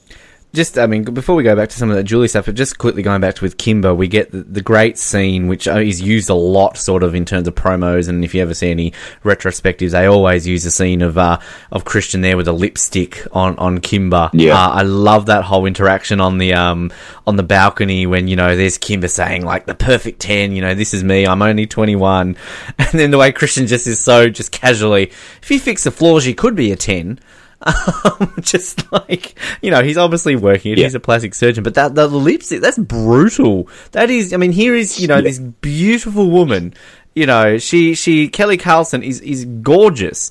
just, 0.55 0.79
I 0.79 0.87
mean, 0.87 1.03
before 1.03 1.35
we 1.35 1.43
go 1.43 1.57
back 1.57 1.69
to 1.71 1.77
some 1.77 1.91
of 1.91 1.97
that 1.97 2.05
Julie 2.05 2.29
stuff, 2.29 2.47
but 2.47 2.55
just 2.55 2.79
quickly 2.79 3.03
going 3.03 3.21
back 3.21 3.35
to 3.35 3.43
with 3.43 3.59
Kimber, 3.59 3.93
we 3.93 4.07
get 4.07 4.31
the, 4.31 4.43
the, 4.43 4.63
great 4.63 4.97
scene, 4.97 5.49
which 5.49 5.67
uh, 5.67 5.79
is 5.79 6.01
used 6.01 6.31
a 6.31 6.35
lot, 6.35 6.79
sort 6.79 7.03
of 7.03 7.15
in 7.15 7.25
terms 7.25 7.49
of 7.49 7.55
promos. 7.55 8.09
And 8.09 8.25
if 8.25 8.35
you 8.35 8.41
ever 8.41 8.55
see 8.55 8.71
any 8.71 8.93
retrospectives, 9.25 9.91
they 9.91 10.07
always 10.07 10.47
use 10.47 10.63
the 10.63 10.71
scene 10.71 11.03
of 11.03 11.19
uh, 11.19 11.39
of 11.73 11.85
Christian 11.85 12.21
there 12.21 12.37
with 12.37 12.47
a 12.49 12.53
lipstick 12.53 13.27
on 13.33 13.59
on 13.59 13.81
Kimber. 13.81 14.31
Yeah, 14.33 14.55
uh, 14.55 14.71
I 14.71 14.83
love 14.83 15.27
that 15.27 15.45
whole 15.45 15.67
interaction 15.67 16.21
on 16.21 16.39
the 16.39 16.55
um 16.55 16.93
on 17.27 17.37
the 17.37 17.43
balcony 17.43 18.07
when 18.07 18.29
you 18.29 18.37
know 18.37 18.57
there's 18.57 18.79
Kimber 18.79 19.09
saying 19.09 19.45
like 19.45 19.67
the 19.67 19.75
perfect 19.75 20.21
ten, 20.21 20.53
you 20.53 20.63
know, 20.63 20.75
this 20.75 20.95
is 20.95 21.03
me, 21.03 21.27
I'm 21.27 21.43
only 21.43 21.67
twenty 21.67 21.97
one, 21.97 22.37
and 22.79 22.89
then 22.93 23.11
the 23.11 23.19
way 23.19 23.33
Christian 23.33 23.67
just 23.67 23.87
is 23.87 23.99
so 23.99 24.31
just 24.31 24.53
casually, 24.53 25.11
if 25.43 25.51
you 25.51 25.59
fix 25.59 25.85
the 25.85 25.91
floors, 25.91 26.27
you 26.27 26.35
could 26.35 26.55
be 26.55 26.71
a 26.73 26.77
ten. 26.77 27.19
Um, 28.05 28.35
just 28.43 28.93
like 28.93 29.39
you 29.63 29.71
know, 29.71 29.83
he's 29.83 29.97
obviously 29.97 30.37
working 30.37 30.73
it. 30.73 30.79
Yeah. 30.79 30.85
He's 30.85 30.95
a 30.95 31.01
plastic 31.01 31.35
surgeon, 31.35 31.65
but 31.65 31.75
that 31.75 31.95
the 31.95 32.07
lipstick 32.07 32.61
that's 32.61 32.79
brutal. 32.79 33.69
That 33.93 34.11
is, 34.11 34.35
I 34.35 34.37
mean, 34.37 34.53
here 34.53 34.75
is 34.75 35.01
you 35.01 35.09
know 35.09 35.17
yeah. 35.17 35.23
this 35.23 35.39
beautiful 35.39 36.31
woman. 36.31 36.75
You 37.15 37.27
know, 37.27 37.57
she 37.59 37.95
she 37.95 38.29
Kelly 38.29 38.59
Carlson 38.59 39.03
is 39.03 39.21
is 39.21 39.47
gorgeous, 39.47 40.31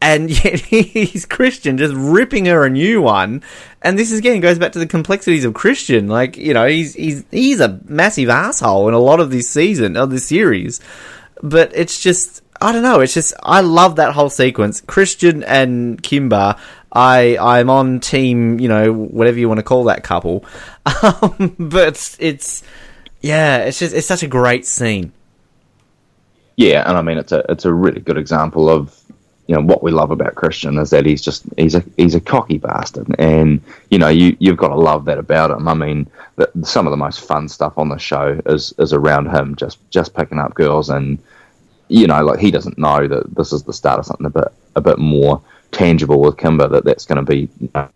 and 0.00 0.30
yet 0.44 0.60
he's 0.60 1.24
Christian, 1.24 1.78
just 1.78 1.94
ripping 1.96 2.46
her 2.46 2.64
a 2.64 2.70
new 2.70 3.00
one. 3.00 3.42
And 3.80 3.98
this 3.98 4.12
again 4.12 4.40
goes 4.40 4.58
back 4.58 4.72
to 4.72 4.78
the 4.78 4.86
complexities 4.86 5.44
of 5.44 5.54
Christian. 5.54 6.08
Like 6.08 6.36
you 6.36 6.52
know, 6.52 6.66
he's 6.66 6.94
he's 6.94 7.24
he's 7.30 7.60
a 7.60 7.80
massive 7.86 8.28
asshole 8.28 8.88
in 8.88 8.94
a 8.94 8.98
lot 8.98 9.20
of 9.20 9.30
this 9.30 9.48
season 9.48 9.96
of 9.96 10.10
this 10.10 10.26
series, 10.26 10.80
but 11.42 11.72
it's 11.74 12.00
just 12.00 12.42
I 12.60 12.72
don't 12.72 12.82
know. 12.82 13.00
It's 13.00 13.14
just 13.14 13.34
I 13.42 13.60
love 13.60 13.96
that 13.96 14.12
whole 14.12 14.30
sequence. 14.30 14.80
Christian 14.80 15.42
and 15.44 16.02
Kimber. 16.02 16.56
I 16.92 17.36
I'm 17.38 17.70
on 17.70 18.00
team. 18.00 18.60
You 18.60 18.68
know 18.68 18.92
whatever 18.92 19.38
you 19.38 19.48
want 19.48 19.58
to 19.58 19.64
call 19.64 19.84
that 19.84 20.02
couple. 20.02 20.44
Um, 21.02 21.56
but 21.58 22.16
it's 22.20 22.62
yeah. 23.20 23.58
It's 23.58 23.80
just 23.80 23.92
it's 23.92 24.06
such 24.06 24.22
a 24.22 24.28
great 24.28 24.64
scene. 24.64 25.12
Yeah, 26.56 26.88
and 26.88 26.96
I 26.96 27.02
mean 27.02 27.18
it's 27.18 27.32
a 27.32 27.44
it's 27.48 27.64
a 27.64 27.72
really 27.72 28.00
good 28.00 28.16
example 28.16 28.70
of 28.70 28.96
you 29.46 29.54
know 29.54 29.60
what 29.62 29.82
we 29.82 29.90
love 29.90 30.10
about 30.10 30.34
Christian 30.34 30.78
is 30.78 30.90
that 30.90 31.06
he's 31.06 31.22
just 31.22 31.44
he's 31.56 31.74
a 31.74 31.84
he's 31.96 32.14
a 32.14 32.20
cocky 32.20 32.58
bastard, 32.58 33.14
and 33.18 33.60
you 33.90 33.98
know 33.98 34.08
you 34.08 34.36
you've 34.40 34.56
got 34.56 34.68
to 34.68 34.76
love 34.76 35.04
that 35.04 35.18
about 35.18 35.50
him. 35.50 35.68
I 35.68 35.74
mean, 35.74 36.08
the, 36.36 36.50
some 36.62 36.86
of 36.86 36.90
the 36.90 36.96
most 36.96 37.20
fun 37.20 37.48
stuff 37.48 37.78
on 37.78 37.88
the 37.88 37.98
show 37.98 38.40
is 38.46 38.72
is 38.78 38.92
around 38.92 39.28
him 39.28 39.54
just 39.54 39.78
just 39.90 40.14
picking 40.14 40.38
up 40.38 40.54
girls 40.54 40.90
and 40.90 41.18
you 41.88 42.06
know, 42.06 42.24
like 42.24 42.38
he 42.38 42.50
doesn't 42.50 42.78
know 42.78 43.06
that 43.06 43.34
this 43.34 43.52
is 43.52 43.62
the 43.62 43.72
start 43.72 43.98
of 43.98 44.06
something 44.06 44.26
a 44.26 44.30
bit 44.30 44.48
a 44.74 44.80
bit 44.80 44.98
more 44.98 45.42
tangible 45.70 46.20
with 46.20 46.36
Kimber. 46.36 46.68
That 46.68 46.84
that's 46.84 47.04
going 47.04 47.24
to 47.24 47.30
be, 47.30 47.48
you 47.60 47.70
know, 47.74 47.88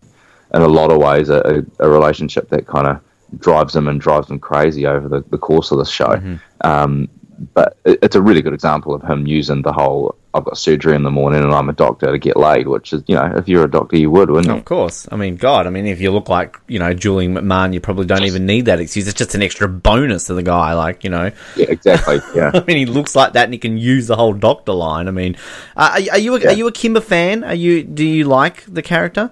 in 0.53 0.61
a 0.61 0.67
lot 0.67 0.91
of 0.91 0.97
ways, 0.97 1.29
a, 1.29 1.65
a 1.79 1.89
relationship 1.89 2.49
that 2.49 2.67
kind 2.67 2.87
of 2.87 3.01
drives 3.39 3.75
him 3.75 3.87
and 3.87 3.99
drives 3.99 4.29
him 4.29 4.39
crazy 4.39 4.85
over 4.85 5.07
the, 5.07 5.21
the 5.29 5.37
course 5.37 5.71
of 5.71 5.77
the 5.77 5.85
show. 5.85 6.07
Mm-hmm. 6.07 6.35
Um, 6.61 7.09
but 7.53 7.77
it, 7.85 7.99
it's 8.01 8.15
a 8.15 8.21
really 8.21 8.41
good 8.41 8.53
example 8.53 8.93
of 8.93 9.03
him 9.03 9.27
using 9.27 9.61
the 9.61 9.73
whole 9.73 10.15
I've 10.33 10.45
got 10.45 10.57
surgery 10.57 10.95
in 10.95 11.03
the 11.03 11.11
morning 11.11 11.43
and 11.43 11.53
I'm 11.53 11.67
a 11.67 11.73
doctor 11.73 12.09
to 12.09 12.17
get 12.17 12.37
laid, 12.37 12.67
which 12.67 12.93
is, 12.93 13.03
you 13.07 13.15
know, 13.15 13.33
if 13.35 13.49
you're 13.49 13.65
a 13.65 13.69
doctor, 13.69 13.97
you 13.97 14.09
would, 14.11 14.29
wouldn't 14.29 14.47
you? 14.47 14.59
Of 14.59 14.65
course. 14.65 15.05
I 15.11 15.17
mean, 15.17 15.35
God, 15.35 15.67
I 15.67 15.69
mean, 15.71 15.85
if 15.85 15.99
you 15.99 16.11
look 16.11 16.29
like, 16.29 16.57
you 16.67 16.79
know, 16.79 16.93
Julian 16.93 17.33
McMahon, 17.33 17.73
you 17.73 17.81
probably 17.81 18.05
don't 18.05 18.23
even 18.23 18.45
need 18.45 18.65
that 18.65 18.79
excuse. 18.79 19.09
It's 19.09 19.17
just 19.17 19.35
an 19.35 19.41
extra 19.41 19.67
bonus 19.67 20.25
to 20.25 20.33
the 20.33 20.43
guy, 20.43 20.73
like, 20.73 21.03
you 21.03 21.09
know. 21.09 21.31
Yeah, 21.57 21.65
exactly. 21.67 22.21
Yeah. 22.33 22.51
I 22.53 22.63
mean, 22.63 22.77
he 22.77 22.85
looks 22.85 23.13
like 23.13 23.33
that 23.33 23.45
and 23.45 23.53
he 23.53 23.59
can 23.59 23.77
use 23.77 24.07
the 24.07 24.15
whole 24.15 24.33
doctor 24.33 24.71
line. 24.71 25.09
I 25.09 25.11
mean, 25.11 25.35
uh, 25.75 25.99
are, 25.99 26.13
are, 26.13 26.19
you 26.19 26.35
a, 26.35 26.39
yeah. 26.39 26.47
are 26.49 26.53
you 26.53 26.67
a 26.67 26.71
Kimber 26.71 27.01
fan? 27.01 27.43
Are 27.43 27.53
you, 27.55 27.83
do 27.83 28.05
you 28.05 28.23
like 28.23 28.63
the 28.73 28.81
character? 28.81 29.31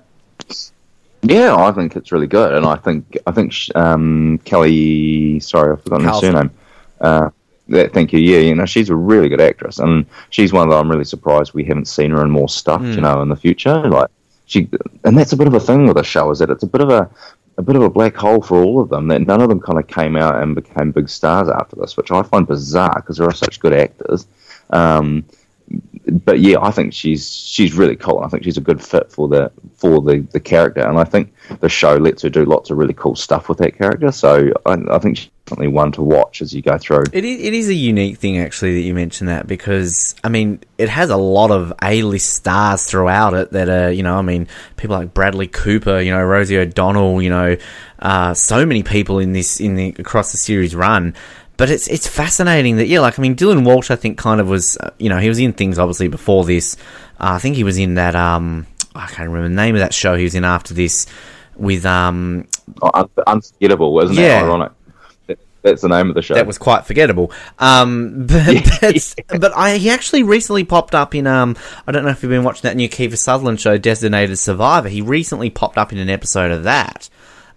Yeah, 1.22 1.56
I 1.56 1.72
think 1.72 1.96
it's 1.96 2.12
really 2.12 2.28
good. 2.28 2.54
And 2.54 2.66
I 2.66 2.76
think, 2.76 3.18
I 3.26 3.32
think, 3.32 3.54
um, 3.74 4.40
Kelly, 4.44 5.40
sorry, 5.40 5.74
I've 5.74 5.84
forgotten 5.84 6.08
Carlson. 6.08 6.34
her 6.34 6.40
surname. 6.40 6.52
Uh, 7.00 7.30
that, 7.70 7.94
thank 7.94 8.14
you. 8.14 8.20
Yeah, 8.20 8.40
you 8.40 8.56
know, 8.56 8.66
she's 8.66 8.90
a 8.90 8.96
really 8.96 9.30
good 9.30 9.42
actress, 9.42 9.80
and 9.80 10.06
she's 10.30 10.54
one 10.54 10.70
that 10.70 10.76
I'm 10.76 10.90
really 10.90 11.06
surprised 11.06 11.54
we 11.54 11.64
haven't 11.64 11.88
seen 11.88 12.12
her 12.12 12.24
in 12.24 12.30
more 12.30 12.50
stuff. 12.50 12.82
Mm. 12.82 12.96
You 12.96 13.02
know, 13.02 13.22
in 13.22 13.30
the 13.30 13.36
future, 13.36 13.88
like 13.88 14.10
she, 14.46 14.70
and 15.04 15.18
that's 15.18 15.34
a 15.34 15.38
bit 15.38 15.48
of 15.48 15.54
a 15.54 15.60
thing 15.60 15.86
with 15.86 15.98
the 15.98 16.04
show 16.04 16.30
is 16.32 16.40
that 16.40 16.50
it's 16.50 16.64
a 16.64 16.68
bit 16.68 16.82
of 16.82 16.90
a 16.90 17.10
a 17.58 17.62
bit 17.62 17.76
of 17.76 17.82
a 17.82 17.90
black 17.90 18.16
hole 18.16 18.42
for 18.42 18.64
all 18.64 18.82
of 18.82 18.90
them. 18.90 19.08
That 19.10 19.22
none 19.22 19.42
of 19.42 19.50
them 19.50 19.60
kind 19.60 19.78
of 19.78 19.88
came 19.88 20.16
out 20.16 20.42
and 20.42 20.56
became 20.56 20.92
big 20.92 21.10
stars 21.10 21.50
after 21.50 21.76
this, 21.76 21.98
which 21.98 22.10
I 22.10 22.24
find 22.24 22.48
bizarre 22.48 22.96
because 22.96 23.18
they 23.18 23.26
are 23.26 23.34
such 23.34 23.60
good 23.60 23.74
actors. 23.74 24.28
Um, 24.70 25.26
but 26.08 26.40
yeah, 26.40 26.58
I 26.62 26.72
think 26.72 26.94
she's 26.94 27.32
she's 27.32 27.74
really 27.74 27.96
cool, 27.96 28.18
and 28.18 28.26
I 28.26 28.30
think 28.30 28.44
she's 28.44 28.58
a 28.58 28.62
good 28.62 28.82
fit 28.82 29.12
for 29.12 29.28
the 29.28 29.52
for 29.76 30.02
the, 30.02 30.20
the 30.32 30.40
character, 30.40 30.82
and 30.82 30.98
I 30.98 31.04
think 31.04 31.34
the 31.60 31.70
show 31.70 31.96
lets 31.96 32.24
her 32.24 32.30
do 32.30 32.46
lots 32.46 32.70
of 32.70 32.78
really 32.78 32.94
cool 32.94 33.16
stuff 33.16 33.50
with 33.50 33.60
that 33.60 33.78
character. 33.78 34.12
So 34.12 34.52
I, 34.66 34.78
I 34.90 35.00
think 35.00 35.18
she's 35.18 35.30
definitely 35.50 35.68
one 35.68 35.92
to 35.94 36.02
watch 36.02 36.42
as 36.42 36.54
you 36.54 36.62
go 36.62 36.78
through. 36.78 37.04
It 37.12 37.26
is, 37.26 37.42
it 37.42 37.54
is 37.54 37.70
a 37.70 37.74
unique 37.74 38.18
thing 38.18 38.38
actually 38.38 38.76
that 38.76 38.82
you 38.82 38.94
mentioned 38.94 39.30
that 39.30 39.48
because 39.48 40.16
I 40.24 40.30
mean 40.30 40.62
it 40.78 40.90
has 40.90 41.10
a 41.10 41.18
lot 41.18 41.52
of 41.52 41.74
A 41.82 42.04
list 42.04 42.34
stars 42.36 42.86
throughout 42.86 43.34
it 43.34 43.52
that 43.52 43.70
are 43.70 43.92
you 43.92 44.04
know 44.04 44.16
I 44.16 44.22
mean 44.22 44.48
people 44.78 44.96
like 44.96 45.14
Bradley 45.14 45.48
Cooper, 45.48 46.00
you 46.00 46.12
know 46.12 46.24
Rosie 46.24 46.58
O'Donnell, 46.58 47.22
you 47.22 47.30
know 47.30 47.58
uh, 48.00 48.34
so 48.34 48.66
many 48.66 48.84
people 48.84 49.20
in 49.20 49.34
this 49.34 49.60
in 49.60 49.76
the 49.76 49.96
across 49.98 50.32
the 50.32 50.38
series 50.38 50.76
run 50.76 51.16
but 51.58 51.70
it's 51.70 51.90
it's 51.90 52.08
fascinating 52.08 52.78
that 52.78 52.88
yeah, 52.88 53.02
like 53.02 53.20
I 53.20 53.22
mean, 53.22 53.36
Dylan 53.36 53.66
Walsh, 53.66 53.92
I 53.92 53.98
think 53.98 54.18
kind 54.18 54.40
of 54.40 54.48
was 54.48 54.78
uh, 54.78 54.92
you 54.98 55.10
know 55.10 55.18
he 55.18 55.28
was 55.28 55.40
in 55.40 55.52
things 55.52 55.78
obviously 55.78 56.08
before 56.08 56.46
this. 56.46 56.78
Uh, 57.20 57.34
I 57.36 57.40
think 57.40 57.58
he 57.58 57.66
was 57.66 57.78
in 57.78 57.96
that 57.96 58.16
um 58.16 58.66
I 58.96 59.08
can't 59.08 59.28
remember 59.28 59.50
the 59.50 59.56
name 59.56 59.76
of 59.76 59.82
that 59.82 59.94
show 59.94 60.16
he 60.16 60.24
was 60.24 60.36
in 60.36 60.46
after 60.46 60.74
this 60.74 61.06
with 61.58 61.86
um 61.86 62.48
oh, 62.82 62.92
un- 62.94 63.10
unforgettable, 63.28 63.94
wasn't 63.94 64.20
yeah. 64.20 64.40
it? 64.40 64.44
Ironic. 64.44 64.72
That's 65.62 65.82
the 65.82 65.90
name 65.90 66.10
of 66.10 66.16
the 66.16 66.22
show. 66.22 66.36
That 66.36 66.48
was 66.48 66.58
quite 66.58 66.86
forgettable. 66.86 67.32
Um, 67.58 68.28
but 68.28 69.16
but 69.28 69.56
I 69.56 69.78
he 69.78 69.90
actually 69.90 70.24
recently 70.24 70.64
popped 70.64 70.96
up 70.96 71.14
in 71.14 71.28
um 71.28 71.58
I 71.86 71.92
don't 71.92 72.04
know 72.04 72.12
if 72.12 72.24
you've 72.24 72.30
been 72.30 72.44
watching 72.44 72.64
that 72.64 72.78
new 72.78 72.90
Kiefer 72.90 73.18
Sutherland 73.18 73.60
show, 73.60 73.78
Designated 73.78 74.40
Survivor. 74.40 74.90
He 74.90 75.02
recently 75.02 75.50
popped 75.50 75.78
up 75.78 75.92
in 75.92 75.98
an 75.98 76.10
episode 76.10 76.52
of 76.52 76.64
that. 76.64 77.10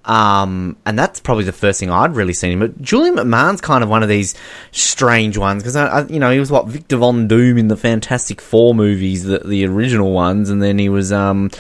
Um, 0.05 0.77
and 0.85 0.99
that's 0.99 1.21
probably 1.21 1.45
the 1.45 1.53
first 1.53 1.79
thing 1.79 1.91
I'd 1.91 2.17
really 2.17 2.33
seen 2.33 2.53
him. 2.53 2.59
But 2.59 2.83
Julian 2.83 3.15
McMahon's 3.17 3.61
kind 3.61 3.85
of 3.85 3.91
one 3.91 4.03
of 4.03 4.09
these 4.09 4.35
strange 4.73 5.39
ones 5.39 5.63
because 5.63 6.11
you 6.11 6.19
know 6.19 6.31
he 6.33 6.41
was 6.41 6.51
what 6.51 6.67
Victor 6.67 6.97
Von 6.97 7.29
Doom 7.29 7.59
in 7.59 7.69
the 7.69 7.77
Fantastic 7.77 8.41
Four 8.41 8.75
movies, 8.75 9.25
the 9.25 9.39
the 9.39 9.65
original 9.67 10.13
ones, 10.13 10.51
and 10.51 10.63
then 10.63 10.79
he 10.79 10.89
was 10.89 11.13
um. 11.13 11.51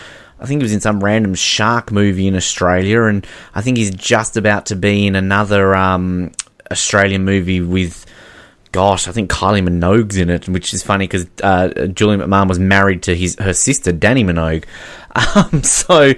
I 0.43 0.47
think 0.47 0.61
he 0.61 0.65
was 0.65 0.73
in 0.73 0.81
some 0.81 1.03
random 1.03 1.37
shark 1.37 1.93
movie 1.93 2.27
in 2.27 2.35
Australia, 2.35 3.03
and 3.03 3.25
I 3.55 3.61
think 3.61 3.77
he's 3.77 3.93
just 3.93 4.37
about 4.37 4.67
to 4.67 4.77
be 4.77 5.07
in 5.07 5.15
another 5.15 5.73
um, 5.77 6.33
Australian 6.69 7.25
movie 7.25 7.61
with 7.61 8.05
gosh, 8.73 9.07
I 9.07 9.13
think 9.13 9.31
Kylie 9.31 9.67
Minogue's 9.67 10.17
in 10.17 10.31
it, 10.31 10.49
which 10.49 10.75
is 10.75 10.83
funny 10.83 11.07
because 11.07 11.27
uh, 11.43 11.87
Julian 11.89 12.21
McMahon 12.21 12.49
was 12.49 12.59
married 12.59 13.03
to 13.05 13.15
his 13.15 13.37
her 13.39 13.53
sister 13.53 13.93
Dannii 13.93 14.25
Minogue. 14.25 14.65
Um, 15.35 15.63
so, 15.63 16.15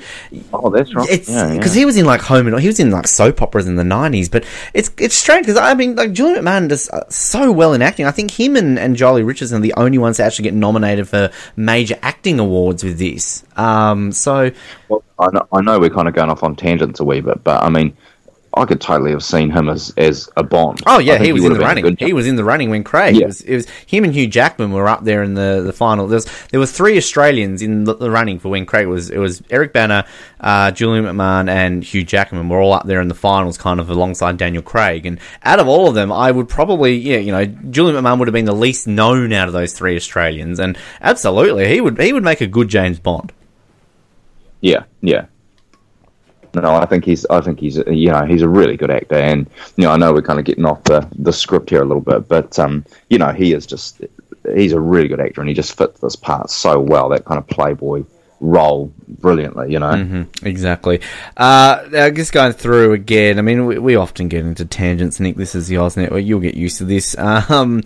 oh, 0.53 0.71
that's 0.71 0.95
right. 0.95 1.09
It's 1.11 1.27
because 1.27 1.51
yeah, 1.51 1.55
yeah. 1.55 1.73
he 1.73 1.85
was 1.85 1.97
in 1.97 2.05
like 2.05 2.21
home 2.21 2.47
and 2.47 2.61
he 2.61 2.69
was 2.69 2.79
in 2.79 2.93
like 2.93 3.09
soap 3.09 3.43
operas 3.43 3.67
in 3.67 3.75
the 3.75 3.83
nineties. 3.83 4.29
But 4.29 4.45
it's 4.73 4.89
it's 4.99 5.17
strange 5.17 5.47
because 5.47 5.61
I 5.61 5.75
mean, 5.75 5.97
like 5.97 6.13
Julian 6.13 6.45
McMahon 6.45 6.69
does 6.69 6.89
uh, 6.91 7.03
so 7.09 7.51
well 7.51 7.73
in 7.73 7.83
acting. 7.83 8.07
I 8.07 8.13
think 8.13 8.31
him 8.31 8.55
and, 8.55 8.79
and 8.79 8.97
Joely 8.97 9.27
Richardson 9.27 9.59
are 9.59 9.63
the 9.63 9.75
only 9.75 9.99
ones 9.99 10.19
to 10.19 10.23
actually 10.23 10.45
get 10.45 10.55
nominated 10.55 11.09
for 11.09 11.33
major 11.57 11.99
acting 12.03 12.39
awards 12.39 12.85
with 12.85 13.01
this. 13.01 13.45
Um, 13.57 14.13
so, 14.13 14.53
well, 14.89 15.03
I 15.19 15.31
know, 15.33 15.49
I 15.53 15.61
know 15.61 15.81
we're 15.81 15.91
kind 15.91 16.07
of 16.07 16.15
going 16.15 16.31
off 16.31 16.45
on 16.45 16.55
tangents 16.55 17.01
a 17.01 17.05
wee 17.05 17.21
bit, 17.21 17.43
but 17.43 17.65
I 17.65 17.71
mean 17.71 17.97
I 18.57 18.65
could 18.65 18.81
totally 18.81 19.11
have 19.11 19.25
seen 19.25 19.51
him 19.51 19.69
as, 19.69 19.93
as 19.97 20.31
a 20.37 20.43
Bond. 20.43 20.81
Oh 20.87 20.99
yeah, 20.99 21.19
he 21.19 21.33
was 21.33 21.43
he 21.43 21.47
in 21.47 21.53
the 21.55 21.59
running. 21.59 21.97
He 21.97 22.13
was 22.13 22.27
in 22.27 22.37
the 22.37 22.45
running 22.45 22.71
when 22.71 22.85
Craig. 22.85 23.17
Yeah. 23.17 23.23
It, 23.23 23.27
was, 23.27 23.41
it 23.43 23.55
was 23.55 23.69
him 23.87 24.05
and 24.05 24.15
Hugh 24.15 24.27
Jackman 24.27 24.73
were 24.73 24.89
up 24.89 25.05
there 25.05 25.23
in 25.23 25.35
the, 25.35 25.63
the 25.65 25.73
final. 25.73 26.07
There 26.07 26.17
was 26.17 26.29
there 26.51 26.61
was 26.61 26.73
three 26.73 26.97
Australians 26.97 27.63
in 27.63 27.85
the, 27.85 27.95
the 27.95 28.11
running 28.11 28.39
for 28.39 28.49
when 28.49 28.67
Craig 28.67 28.87
was. 28.87 29.11
It 29.11 29.19
was 29.19 29.43
Eric 29.51 29.73
Bana, 29.73 30.07
uh, 30.41 30.71
Julian 30.71 31.05
McMahon, 31.05 31.49
and 31.49 31.83
Hugh 31.83 32.05
Jackman 32.05 32.49
were 32.49 32.61
all 32.61 32.73
up 32.73 32.87
there 32.87 33.01
in 33.01 33.09
the 33.09 33.15
finals, 33.15 33.59
kind 33.59 33.81
of 33.81 33.91
alongside 33.91 34.37
Daniel 34.37 34.63
Craig. 34.63 35.07
And 35.07 35.19
out 35.43 35.59
of 35.59 35.67
all 35.67 35.89
of 35.89 35.95
them, 35.95 36.13
I 36.13 36.31
would 36.31 36.49
probably 36.49 36.97
yeah, 36.97 37.19
you 37.19 37.33
know, 37.33 37.45
Julian 37.45 38.03
McMahon 38.03 38.19
would 38.19 38.29
have 38.29 38.33
been 38.33 38.45
the 38.45 38.55
least 38.55 38.87
known 38.87 39.33
out 39.33 39.49
of 39.49 39.55
those 39.55 39.73
three 39.73 39.97
Australians, 39.97 40.59
and 40.59 40.79
absolutely 41.01 41.69
he 41.69 41.81
would 41.81 42.01
he 42.01 42.13
would 42.13 42.25
make 42.25 42.41
a 42.41 42.47
good 42.47 42.69
James 42.69 42.99
Bond. 42.99 43.33
Yeah, 44.61 44.85
yeah, 45.03 45.27
no, 46.55 46.75
I 46.75 46.87
think 46.87 47.05
he's. 47.05 47.25
I 47.27 47.41
think 47.41 47.61
he's. 47.61 47.77
You 47.77 48.11
know, 48.11 48.25
he's 48.25 48.43
a 48.43 48.49
really 48.49 48.77
good 48.77 48.91
actor, 48.91 49.17
and 49.17 49.49
you 49.77 49.85
know, 49.85 49.91
I 49.91 49.97
know 49.97 50.13
we're 50.13 50.23
kind 50.23 50.39
of 50.39 50.45
getting 50.45 50.65
off 50.65 50.85
the 50.85 51.09
the 51.19 51.33
script 51.33 51.71
here 51.71 51.83
a 51.83 51.87
little 51.87 52.03
bit, 52.03 52.29
but 52.29 52.59
um, 52.59 52.85
you 53.11 53.19
know, 53.19 53.33
he 53.33 53.53
is 53.53 53.67
just. 53.67 54.03
He's 54.55 54.73
a 54.73 54.81
really 54.81 55.09
good 55.09 55.21
actor, 55.21 55.41
and 55.41 55.49
he 55.49 55.55
just 55.55 55.77
fits 55.77 56.01
this 56.01 56.17
part 56.17 56.51
so 56.51 56.79
well. 56.79 57.09
That 57.09 57.25
kind 57.25 57.39
of 57.39 57.47
playboy 57.47 58.05
role 58.41 58.93
brilliantly, 59.09 59.73
you 59.73 59.79
know. 59.79 59.93
Mm-hmm, 59.93 60.47
exactly. 60.47 61.01
Uh, 61.37 62.11
guess 62.11 62.31
going 62.31 62.53
through 62.53 62.93
again. 62.93 63.39
I 63.39 63.43
mean, 63.43 63.67
we, 63.67 63.79
we, 63.79 63.97
often 63.97 64.29
get 64.29 64.45
into 64.45 64.65
tangents, 64.67 65.19
Nick. 65.19 65.37
This 65.37 65.55
is 65.55 65.69
the 65.69 65.79
Oz 65.79 65.97
Network. 65.97 66.25
You'll 66.25 66.41
get 66.41 66.55
used 66.55 66.79
to 66.79 66.85
this. 66.85 67.17
Um, 67.25 67.83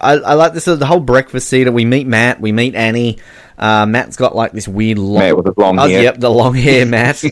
I, 0.00 0.12
I 0.12 0.34
like 0.34 0.52
this. 0.52 0.64
The 0.66 0.86
whole 0.86 1.00
breakfast 1.00 1.48
scene. 1.48 1.72
We 1.72 1.84
meet 1.84 2.06
Matt. 2.06 2.40
We 2.40 2.52
meet 2.52 2.74
Annie. 2.74 3.18
Uh, 3.58 3.86
Matt's 3.86 4.16
got 4.16 4.34
like 4.34 4.52
this 4.52 4.66
weird 4.66 4.98
long, 4.98 5.20
Matt 5.20 5.36
with 5.36 5.46
the 5.46 5.54
long 5.56 5.78
oh, 5.78 5.88
hair. 5.88 6.02
Yep, 6.02 6.18
the 6.18 6.30
long 6.30 6.54
hair, 6.54 6.86
Matt. 6.86 7.24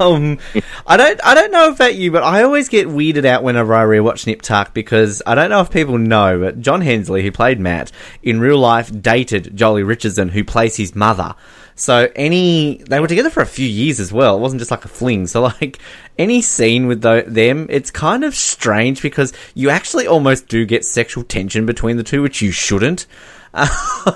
um, 0.00 0.38
I 0.86 0.96
don't, 0.96 1.20
I 1.24 1.34
don't 1.34 1.52
know 1.52 1.70
about 1.70 1.94
you, 1.94 2.10
but 2.10 2.22
I 2.22 2.42
always 2.42 2.68
get 2.68 2.88
weirded 2.88 3.24
out 3.24 3.42
whenever 3.42 3.74
I 3.74 3.84
rewatch 3.84 4.26
Nip 4.26 4.42
Tuck 4.42 4.74
because 4.74 5.22
I 5.26 5.34
don't 5.34 5.50
know 5.50 5.60
if 5.60 5.70
people 5.70 5.98
know, 5.98 6.38
but 6.40 6.60
John 6.60 6.80
Hensley, 6.80 7.22
who 7.22 7.30
played 7.30 7.60
Matt 7.60 7.92
in 8.22 8.40
real 8.40 8.58
life, 8.58 8.90
dated 9.00 9.56
Joely 9.56 9.86
Richardson, 9.86 10.30
who 10.30 10.44
plays 10.44 10.76
his 10.76 10.94
mother. 10.94 11.34
So 11.78 12.10
any 12.16 12.82
they 12.88 12.98
were 12.98 13.06
together 13.06 13.30
for 13.30 13.40
a 13.40 13.46
few 13.46 13.66
years 13.66 14.00
as 14.00 14.12
well. 14.12 14.36
It 14.36 14.40
wasn't 14.40 14.60
just 14.60 14.72
like 14.72 14.84
a 14.84 14.88
fling. 14.88 15.28
So 15.28 15.42
like 15.42 15.78
any 16.18 16.42
scene 16.42 16.88
with 16.88 17.02
the, 17.02 17.24
them, 17.26 17.66
it's 17.70 17.92
kind 17.92 18.24
of 18.24 18.34
strange 18.34 19.00
because 19.00 19.32
you 19.54 19.70
actually 19.70 20.06
almost 20.06 20.48
do 20.48 20.66
get 20.66 20.84
sexual 20.84 21.22
tension 21.22 21.66
between 21.66 21.96
the 21.96 22.02
two, 22.02 22.20
which 22.20 22.42
you 22.42 22.50
shouldn't. 22.50 23.06
Um, 23.54 23.68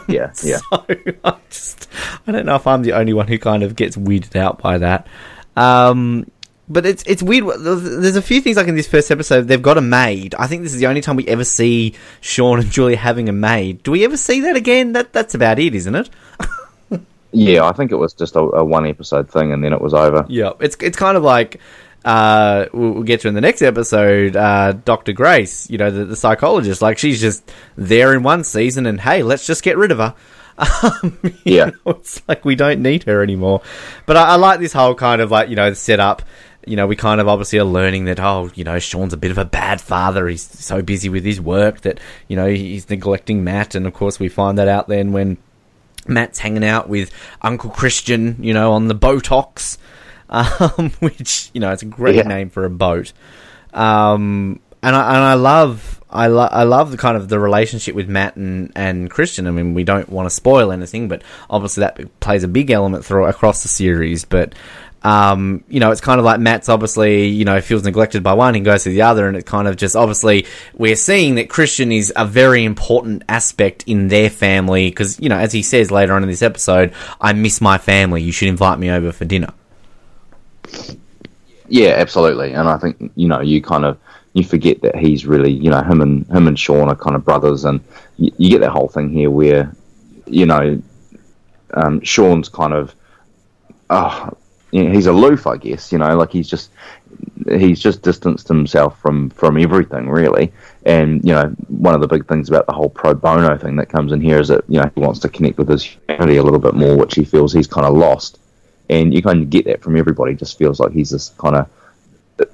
yeah, 0.08 0.32
yeah. 0.42 0.58
So 0.58 0.84
I 1.24 1.36
just, 1.50 1.88
I 2.26 2.32
don't 2.32 2.46
know 2.46 2.56
if 2.56 2.66
I'm 2.66 2.82
the 2.82 2.92
only 2.92 3.12
one 3.12 3.28
who 3.28 3.38
kind 3.38 3.62
of 3.62 3.76
gets 3.76 3.96
weirded 3.96 4.36
out 4.36 4.58
by 4.58 4.78
that. 4.78 5.06
Um, 5.56 6.26
but 6.68 6.86
it's 6.86 7.02
it's 7.06 7.22
weird. 7.22 7.44
There's 7.60 8.16
a 8.16 8.22
few 8.22 8.40
things 8.40 8.56
like 8.56 8.68
in 8.68 8.76
this 8.76 8.88
first 8.88 9.10
episode. 9.10 9.42
They've 9.42 9.60
got 9.60 9.78
a 9.78 9.82
maid. 9.82 10.34
I 10.36 10.46
think 10.46 10.62
this 10.62 10.72
is 10.72 10.80
the 10.80 10.86
only 10.86 11.00
time 11.00 11.16
we 11.16 11.28
ever 11.28 11.44
see 11.44 11.94
Sean 12.20 12.60
and 12.60 12.70
Julia 12.70 12.96
having 12.96 13.28
a 13.28 13.32
maid. 13.32 13.82
Do 13.82 13.90
we 13.90 14.04
ever 14.04 14.16
see 14.16 14.40
that 14.40 14.56
again? 14.56 14.92
That 14.92 15.12
that's 15.12 15.34
about 15.34 15.58
it, 15.58 15.74
isn't 15.74 15.94
it? 15.94 16.10
yeah, 17.32 17.64
I 17.64 17.72
think 17.72 17.92
it 17.92 17.96
was 17.96 18.14
just 18.14 18.36
a, 18.36 18.40
a, 18.40 18.64
one 18.64 18.86
episode 18.86 19.30
thing, 19.30 19.52
and 19.52 19.62
then 19.62 19.72
it 19.72 19.80
was 19.80 19.92
over. 19.92 20.24
Yeah, 20.28 20.52
it's 20.60 20.76
it's 20.80 20.96
kind 20.96 21.16
of 21.16 21.22
like 21.22 21.60
uh, 22.04 22.66
we'll, 22.72 22.92
we'll, 22.92 23.02
get 23.02 23.20
to 23.20 23.28
in 23.28 23.34
the 23.34 23.40
next 23.40 23.62
episode, 23.62 24.36
uh, 24.36 24.72
Dr. 24.72 25.12
Grace, 25.12 25.70
you 25.70 25.78
know, 25.78 25.90
the, 25.90 26.04
the, 26.04 26.16
psychologist. 26.16 26.82
Like, 26.82 26.98
she's 26.98 27.20
just 27.20 27.50
there 27.76 28.14
in 28.14 28.22
one 28.22 28.44
season, 28.44 28.86
and 28.86 29.00
hey, 29.00 29.22
let's 29.22 29.46
just 29.46 29.62
get 29.62 29.76
rid 29.76 29.92
of 29.92 29.98
her. 29.98 30.14
Um, 30.58 31.18
yeah. 31.44 31.70
Know, 31.86 31.92
it's 31.92 32.22
like 32.28 32.44
we 32.44 32.54
don't 32.54 32.82
need 32.82 33.04
her 33.04 33.22
anymore. 33.22 33.62
But 34.04 34.16
I, 34.16 34.28
I, 34.28 34.36
like 34.36 34.60
this 34.60 34.74
whole 34.74 34.94
kind 34.94 35.20
of 35.22 35.30
like, 35.30 35.48
you 35.48 35.56
know, 35.56 35.70
the 35.70 35.76
setup. 35.76 36.22
You 36.66 36.76
know, 36.76 36.86
we 36.86 36.94
kind 36.94 37.20
of 37.20 37.26
obviously 37.26 37.58
are 37.58 37.64
learning 37.64 38.04
that, 38.04 38.20
oh, 38.20 38.50
you 38.54 38.62
know, 38.62 38.78
Sean's 38.78 39.14
a 39.14 39.16
bit 39.16 39.30
of 39.30 39.38
a 39.38 39.46
bad 39.46 39.80
father. 39.80 40.28
He's 40.28 40.42
so 40.42 40.82
busy 40.82 41.08
with 41.08 41.24
his 41.24 41.40
work 41.40 41.80
that, 41.80 41.98
you 42.28 42.36
know, 42.36 42.46
he's 42.46 42.88
neglecting 42.88 43.42
Matt. 43.42 43.74
And 43.74 43.86
of 43.86 43.94
course, 43.94 44.20
we 44.20 44.28
find 44.28 44.58
that 44.58 44.68
out 44.68 44.88
then 44.88 45.10
when 45.12 45.38
Matt's 46.06 46.38
hanging 46.38 46.64
out 46.64 46.88
with 46.88 47.10
Uncle 47.40 47.70
Christian, 47.70 48.36
you 48.40 48.54
know, 48.54 48.72
on 48.72 48.88
the 48.88 48.94
Botox 48.94 49.78
um, 50.32 50.90
which 51.00 51.50
you 51.54 51.60
know 51.60 51.70
it's 51.72 51.82
a 51.82 51.86
great 51.86 52.16
yeah. 52.16 52.22
name 52.22 52.50
for 52.50 52.64
a 52.64 52.70
boat. 52.70 53.12
Um, 53.72 54.60
and 54.82 54.96
I 54.96 55.14
and 55.14 55.24
I 55.24 55.34
love 55.34 56.00
I, 56.10 56.26
lo- 56.26 56.48
I 56.50 56.64
love 56.64 56.90
the 56.90 56.98
kind 56.98 57.16
of 57.16 57.28
the 57.28 57.38
relationship 57.38 57.94
with 57.94 58.08
Matt 58.08 58.36
and, 58.36 58.70
and 58.76 59.10
Christian. 59.10 59.46
I 59.46 59.50
mean, 59.50 59.72
we 59.72 59.82
don't 59.82 60.08
want 60.10 60.26
to 60.26 60.30
spoil 60.30 60.70
anything, 60.70 61.08
but 61.08 61.22
obviously 61.48 61.82
that 61.82 62.20
plays 62.20 62.44
a 62.44 62.48
big 62.48 62.70
element 62.70 63.04
through 63.04 63.26
across 63.26 63.62
the 63.62 63.68
series. 63.68 64.24
But 64.26 64.54
um, 65.04 65.64
you 65.68 65.80
know, 65.80 65.90
it's 65.90 66.00
kind 66.00 66.18
of 66.18 66.24
like 66.24 66.38
Matt's 66.38 66.68
obviously, 66.68 67.28
you 67.28 67.44
know, 67.44 67.60
feels 67.60 67.82
neglected 67.82 68.22
by 68.22 68.34
one 68.34 68.54
and 68.54 68.64
goes 68.64 68.84
to 68.84 68.90
the 68.90 69.02
other, 69.02 69.26
and 69.26 69.36
it 69.36 69.46
kind 69.46 69.66
of 69.66 69.76
just 69.76 69.96
obviously 69.96 70.46
we're 70.74 70.96
seeing 70.96 71.36
that 71.36 71.48
Christian 71.48 71.90
is 71.90 72.12
a 72.14 72.26
very 72.26 72.64
important 72.64 73.22
aspect 73.28 73.84
in 73.86 74.08
their 74.08 74.30
family 74.30 74.90
because, 74.90 75.18
you 75.18 75.28
know, 75.28 75.38
as 75.38 75.52
he 75.52 75.62
says 75.62 75.90
later 75.90 76.12
on 76.12 76.22
in 76.22 76.28
this 76.28 76.42
episode, 76.42 76.92
I 77.20 77.32
miss 77.32 77.60
my 77.60 77.78
family. 77.78 78.22
You 78.22 78.32
should 78.32 78.48
invite 78.48 78.78
me 78.78 78.90
over 78.90 79.12
for 79.12 79.24
dinner. 79.24 79.52
Yeah, 81.68 81.90
absolutely. 81.90 82.52
And 82.52 82.68
I 82.68 82.76
think 82.76 83.12
you 83.14 83.28
know 83.28 83.40
you 83.40 83.62
kind 83.62 83.84
of 83.84 83.98
you 84.34 84.44
forget 84.44 84.82
that 84.82 84.96
he's 84.96 85.26
really 85.26 85.50
you 85.50 85.70
know 85.70 85.82
him 85.82 86.00
and 86.00 86.26
him 86.28 86.48
and 86.48 86.58
Sean 86.58 86.88
are 86.88 86.96
kind 86.96 87.16
of 87.16 87.24
brothers, 87.24 87.64
and 87.64 87.80
you, 88.18 88.32
you 88.36 88.50
get 88.50 88.60
that 88.60 88.70
whole 88.70 88.88
thing 88.88 89.10
here 89.10 89.30
where 89.30 89.74
you 90.26 90.46
know 90.46 90.82
um, 91.74 92.00
Sean's 92.02 92.48
kind 92.48 92.72
of 92.72 92.94
oh, 93.90 94.36
he's 94.70 95.06
aloof, 95.06 95.46
I 95.46 95.56
guess. 95.56 95.92
You 95.92 95.98
know, 95.98 96.16
like 96.16 96.32
he's 96.32 96.48
just 96.48 96.70
he's 97.46 97.80
just 97.80 98.02
distanced 98.02 98.48
himself 98.48 99.00
from 99.00 99.30
from 99.30 99.56
everything 99.56 100.08
really. 100.08 100.52
And 100.84 101.24
you 101.24 101.32
know, 101.32 101.48
one 101.68 101.94
of 101.94 102.00
the 102.00 102.08
big 102.08 102.26
things 102.26 102.48
about 102.48 102.66
the 102.66 102.72
whole 102.72 102.88
pro 102.88 103.14
bono 103.14 103.56
thing 103.56 103.76
that 103.76 103.88
comes 103.88 104.12
in 104.12 104.20
here 104.20 104.40
is 104.40 104.48
that 104.48 104.64
you 104.68 104.80
know 104.80 104.90
he 104.94 105.00
wants 105.00 105.20
to 105.20 105.28
connect 105.28 105.58
with 105.58 105.68
his 105.68 105.84
humanity 105.84 106.36
a 106.36 106.42
little 106.42 106.58
bit 106.58 106.74
more, 106.74 106.96
which 106.96 107.14
he 107.14 107.24
feels 107.24 107.52
he's 107.52 107.66
kind 107.66 107.86
of 107.86 107.94
lost. 107.94 108.38
And 108.90 109.14
you 109.14 109.22
kind 109.22 109.42
of 109.42 109.50
get 109.50 109.64
that 109.66 109.82
from 109.82 109.96
everybody. 109.96 110.32
It 110.32 110.38
just 110.38 110.58
feels 110.58 110.80
like 110.80 110.92
he's 110.92 111.10
this 111.10 111.30
kind 111.30 111.56
of 111.56 111.68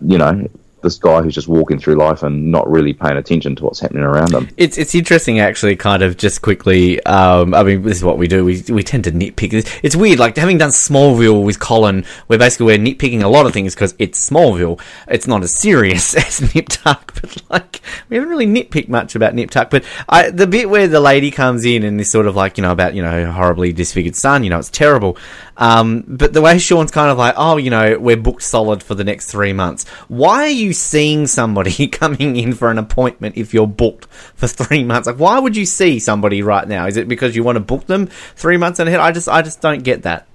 you 0.01 0.19
know 0.19 0.49
this 0.83 0.99
guy 0.99 1.23
who's 1.23 1.35
just 1.35 1.49
walking 1.49 1.79
through 1.79 1.97
life 1.97 2.23
and 2.23 2.51
not 2.51 2.69
really 2.71 2.93
paying 2.93 3.17
attention 3.17 3.57
to 3.57 3.64
what's 3.64 3.81
happening 3.81 4.03
around 4.03 4.33
him. 4.33 4.49
It's 4.57 4.79
it's 4.79 4.95
interesting 4.95 5.41
actually, 5.41 5.77
kind 5.77 6.03
of 6.03 6.17
just 6.17 6.43
quickly. 6.43 7.03
Um, 7.05 7.55
I 7.55 7.62
mean, 7.62 7.83
this 7.83 7.99
is 7.99 8.05
what 8.05 8.19
we 8.19 8.29
do. 8.29 8.45
We 8.45 8.62
we 8.69 8.83
tend 8.83 9.05
to 9.05 9.12
nitpick. 9.12 9.81
It's, 9.83 9.97
weird, 9.97 10.19
like 10.19 10.37
having 10.37 10.59
done 10.59 10.71
Smallville 10.71 11.45
with 11.45 11.59
Colin, 11.59 12.05
where 12.27 12.38
basically 12.38 12.67
we're 12.67 12.79
nitpicking 12.79 13.23
a 13.23 13.29
lot 13.29 13.47
of 13.47 13.53
things 13.53 13.75
because 13.75 13.95
it's 13.99 14.29
Smallville. 14.29 14.81
It's 15.09 15.27
not 15.27 15.43
as 15.43 15.55
serious 15.55 16.14
as 16.41 16.55
Nip 16.55 16.69
Tuck, 16.69 17.14
but 17.21 17.43
like 17.51 17.81
we 18.09 18.17
haven't 18.17 18.31
really 18.31 18.47
nitpicked 18.47 18.88
much 18.88 19.14
about 19.14 19.35
Nip 19.35 19.51
Tuck. 19.51 19.71
But 19.71 19.85
I, 20.09 20.31
the 20.31 20.47
bit 20.47 20.71
where 20.71 20.88
the 20.88 21.01
lady 21.01 21.31
comes 21.31 21.64
in 21.64 21.83
and 21.83 21.99
this 21.99 22.11
sort 22.11 22.27
of 22.27 22.37
like 22.37 22.59
you 22.59 22.62
know 22.62 22.73
about 22.73 22.95
you 22.95 23.03
know 23.03 23.31
horribly 23.31 23.73
disfigured 23.73 24.17
son, 24.17 24.45
you 24.45 24.51
know 24.51 24.59
it's 24.59 24.71
terrible. 24.71 25.17
Um, 25.59 26.05
but 26.07 26.33
the 26.33 26.41
way 26.41 26.59
Sean's 26.59 26.91
kind 26.91 27.11
of 27.11 27.19
like, 27.19 27.35
oh, 27.37 27.57
you 27.57 27.71
know, 27.71 27.99
we're 27.99 28.17
booked 28.17 28.43
solid 28.43 28.83
for 28.83 28.95
the 28.95 29.05
next 29.05 29.31
three 29.31 29.53
months. 29.53 29.87
Why 30.07 30.45
are 30.45 30.49
you 30.49 30.67
seeing 30.72 31.26
somebody 31.26 31.87
coming 31.88 32.37
in 32.37 32.52
for 32.52 32.70
an 32.70 32.78
appointment 32.78 33.37
if 33.37 33.54
you're 33.54 33.66
booked 33.66 34.07
for 34.07 34.46
three 34.46 34.85
months? 34.85 35.07
Like, 35.07 35.18
why 35.18 35.38
would 35.38 35.57
you 35.57 35.66
see 35.66 35.98
somebody 35.98 36.42
right 36.42 36.66
now? 36.66 36.87
Is 36.87 36.96
it 36.96 37.09
because 37.09 37.37
you 37.37 37.44
want 37.44 37.57
to 37.57 37.61
book 37.61 37.87
them 37.87 38.07
three 38.07 38.57
months 38.57 38.78
ahead? 38.78 39.00
I 39.00 39.12
just, 39.12 39.28
I 39.28 39.42
just 39.42 39.61
don't 39.61 39.83
get 39.83 40.02
that. 40.02 40.26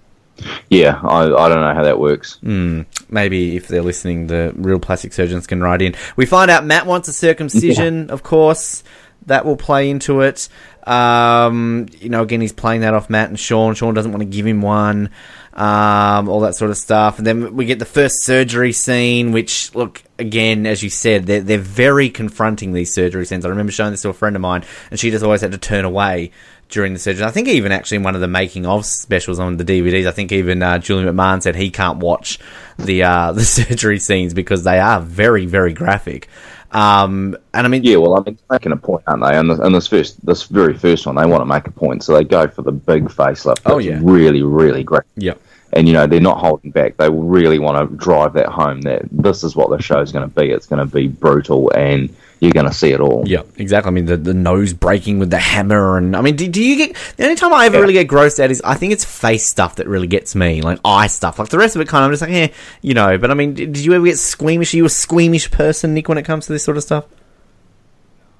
Yeah, 0.69 0.99
I, 1.03 1.25
I 1.25 1.49
don't 1.49 1.61
know 1.61 1.73
how 1.73 1.83
that 1.83 1.99
works. 1.99 2.39
Mm, 2.43 2.85
maybe 3.09 3.55
if 3.55 3.67
they're 3.67 3.83
listening, 3.83 4.27
the 4.27 4.51
real 4.55 4.79
plastic 4.79 5.13
surgeons 5.13 5.47
can 5.47 5.61
write 5.61 5.81
in. 5.81 5.95
We 6.15 6.25
find 6.25 6.49
out 6.49 6.65
Matt 6.65 6.85
wants 6.85 7.07
a 7.07 7.13
circumcision, 7.13 8.07
yeah. 8.07 8.13
of 8.13 8.23
course. 8.23 8.83
That 9.27 9.45
will 9.45 9.55
play 9.55 9.89
into 9.89 10.19
it. 10.19 10.49
Um, 10.85 11.87
you 11.99 12.09
know, 12.09 12.23
again, 12.23 12.41
he's 12.41 12.51
playing 12.51 12.81
that 12.81 12.93
off 12.93 13.09
Matt 13.09 13.29
and 13.29 13.39
Sean. 13.39 13.73
Sean 13.73 13.93
doesn't 13.93 14.11
want 14.11 14.21
to 14.21 14.25
give 14.25 14.45
him 14.45 14.61
one. 14.61 15.11
Um, 15.55 16.29
all 16.29 16.39
that 16.39 16.55
sort 16.55 16.71
of 16.71 16.77
stuff. 16.77 17.19
And 17.19 17.27
then 17.27 17.55
we 17.55 17.65
get 17.65 17.77
the 17.77 17.85
first 17.85 18.23
surgery 18.23 18.71
scene, 18.71 19.31
which, 19.31 19.73
look, 19.75 20.01
again, 20.17 20.65
as 20.65 20.81
you 20.81 20.89
said, 20.89 21.27
they're, 21.27 21.41
they're 21.41 21.59
very 21.59 22.09
confronting, 22.09 22.73
these 22.73 22.91
surgery 22.91 23.23
scenes. 23.27 23.45
I 23.45 23.49
remember 23.49 23.71
showing 23.71 23.91
this 23.91 24.01
to 24.01 24.09
a 24.09 24.13
friend 24.13 24.35
of 24.35 24.41
mine, 24.41 24.63
and 24.89 24.99
she 24.99 25.11
just 25.11 25.23
always 25.23 25.41
had 25.41 25.51
to 25.51 25.59
turn 25.59 25.85
away 25.85 26.31
during 26.69 26.93
the 26.93 26.99
surgery. 26.99 27.23
I 27.23 27.29
think 27.29 27.47
even 27.47 27.71
actually 27.71 27.97
in 27.97 28.03
one 28.03 28.15
of 28.15 28.21
the 28.21 28.27
making 28.27 28.65
of 28.65 28.83
specials 28.85 29.37
on 29.37 29.57
the 29.57 29.63
DVDs, 29.63 30.07
I 30.07 30.11
think 30.11 30.31
even 30.31 30.63
uh, 30.63 30.79
Julian 30.79 31.15
McMahon 31.15 31.41
said 31.41 31.55
he 31.55 31.69
can't 31.69 31.99
watch 31.99 32.39
the 32.79 33.03
uh, 33.03 33.31
the 33.33 33.43
surgery 33.45 33.99
scenes 33.99 34.33
because 34.33 34.63
they 34.63 34.79
are 34.79 34.99
very, 34.99 35.45
very 35.45 35.73
graphic. 35.73 36.27
Um, 36.73 37.37
and 37.53 37.67
I 37.67 37.69
mean, 37.69 37.83
yeah, 37.83 37.97
well, 37.97 38.17
I 38.17 38.23
mean, 38.23 38.37
making 38.49 38.71
a 38.71 38.77
point, 38.77 39.03
aren't 39.05 39.23
they? 39.23 39.37
And, 39.37 39.49
this, 39.49 39.59
and 39.59 39.75
this 39.75 39.87
first, 39.87 40.25
this 40.25 40.43
very 40.43 40.75
first 40.75 41.05
one, 41.05 41.15
they 41.15 41.25
want 41.25 41.41
to 41.41 41.45
make 41.45 41.67
a 41.67 41.71
point, 41.71 42.03
so 42.03 42.13
they 42.13 42.23
go 42.23 42.47
for 42.47 42.63
the 42.63 42.71
big 42.71 43.05
facelift. 43.05 43.61
Oh 43.65 43.77
yeah, 43.77 43.99
really, 44.01 44.41
really 44.41 44.83
great. 44.83 45.03
Yeah, 45.15 45.35
And 45.73 45.87
you 45.87 45.93
know 45.93 46.07
they're 46.07 46.19
not 46.19 46.39
holding 46.39 46.71
back. 46.71 46.97
They 46.97 47.09
really 47.09 47.59
want 47.59 47.89
to 47.89 47.95
drive 47.95 48.33
that 48.33 48.47
home. 48.47 48.81
That 48.81 49.03
this 49.11 49.43
is 49.43 49.55
what 49.55 49.69
the 49.69 49.81
show's 49.81 50.11
going 50.11 50.27
to 50.27 50.35
be. 50.35 50.49
It's 50.49 50.65
going 50.65 50.85
to 50.85 50.91
be 50.91 51.07
brutal 51.07 51.71
and 51.73 52.15
you're 52.43 52.51
going 52.51 52.65
to 52.65 52.73
see 52.73 52.91
it 52.91 52.99
all. 52.99 53.23
Yeah, 53.25 53.43
exactly. 53.55 53.87
I 53.87 53.91
mean, 53.91 54.05
the, 54.05 54.17
the 54.17 54.33
nose 54.33 54.73
breaking 54.73 55.19
with 55.19 55.29
the 55.29 55.39
hammer, 55.39 55.97
and 55.97 56.13
I 56.13 56.21
mean, 56.21 56.35
do, 56.35 56.47
do 56.47 56.61
you 56.61 56.75
get 56.75 56.97
the 57.15 57.23
only 57.23 57.35
time 57.35 57.53
I 57.53 57.65
ever 57.65 57.75
yeah. 57.75 57.81
really 57.81 57.93
get 57.93 58.07
grossed 58.09 58.43
out 58.43 58.51
is 58.51 58.61
I 58.63 58.75
think 58.75 58.91
it's 58.91 59.05
face 59.05 59.45
stuff 59.45 59.77
that 59.77 59.87
really 59.87 60.07
gets 60.07 60.35
me, 60.35 60.61
like 60.61 60.79
eye 60.83 61.07
stuff. 61.07 61.39
Like 61.39 61.49
the 61.49 61.57
rest 61.57 61.75
of 61.75 61.81
it, 61.81 61.87
kind 61.87 62.03
of 62.03 62.07
I'm 62.07 62.11
just 62.11 62.21
like, 62.21 62.31
yeah, 62.31 62.47
you 62.81 62.93
know. 62.93 63.17
But 63.17 63.31
I 63.31 63.33
mean, 63.33 63.53
did 63.53 63.77
you 63.77 63.93
ever 63.93 64.05
get 64.05 64.19
squeamish? 64.19 64.73
Are 64.73 64.77
you 64.77 64.85
a 64.85 64.89
squeamish 64.89 65.51
person, 65.51 65.93
Nick, 65.93 66.09
when 66.09 66.17
it 66.17 66.23
comes 66.23 66.47
to 66.47 66.53
this 66.53 66.63
sort 66.63 66.75
of 66.75 66.83
stuff? 66.83 67.05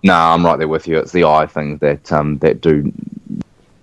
No, 0.03 0.13
I'm 0.13 0.45
right 0.45 0.57
there 0.57 0.67
with 0.67 0.85
you. 0.85 0.97
It's 0.97 1.13
the 1.13 1.23
eye 1.23 1.47
things 1.47 1.79
that 1.79 2.11
um, 2.11 2.39
that 2.39 2.59
do 2.59 2.91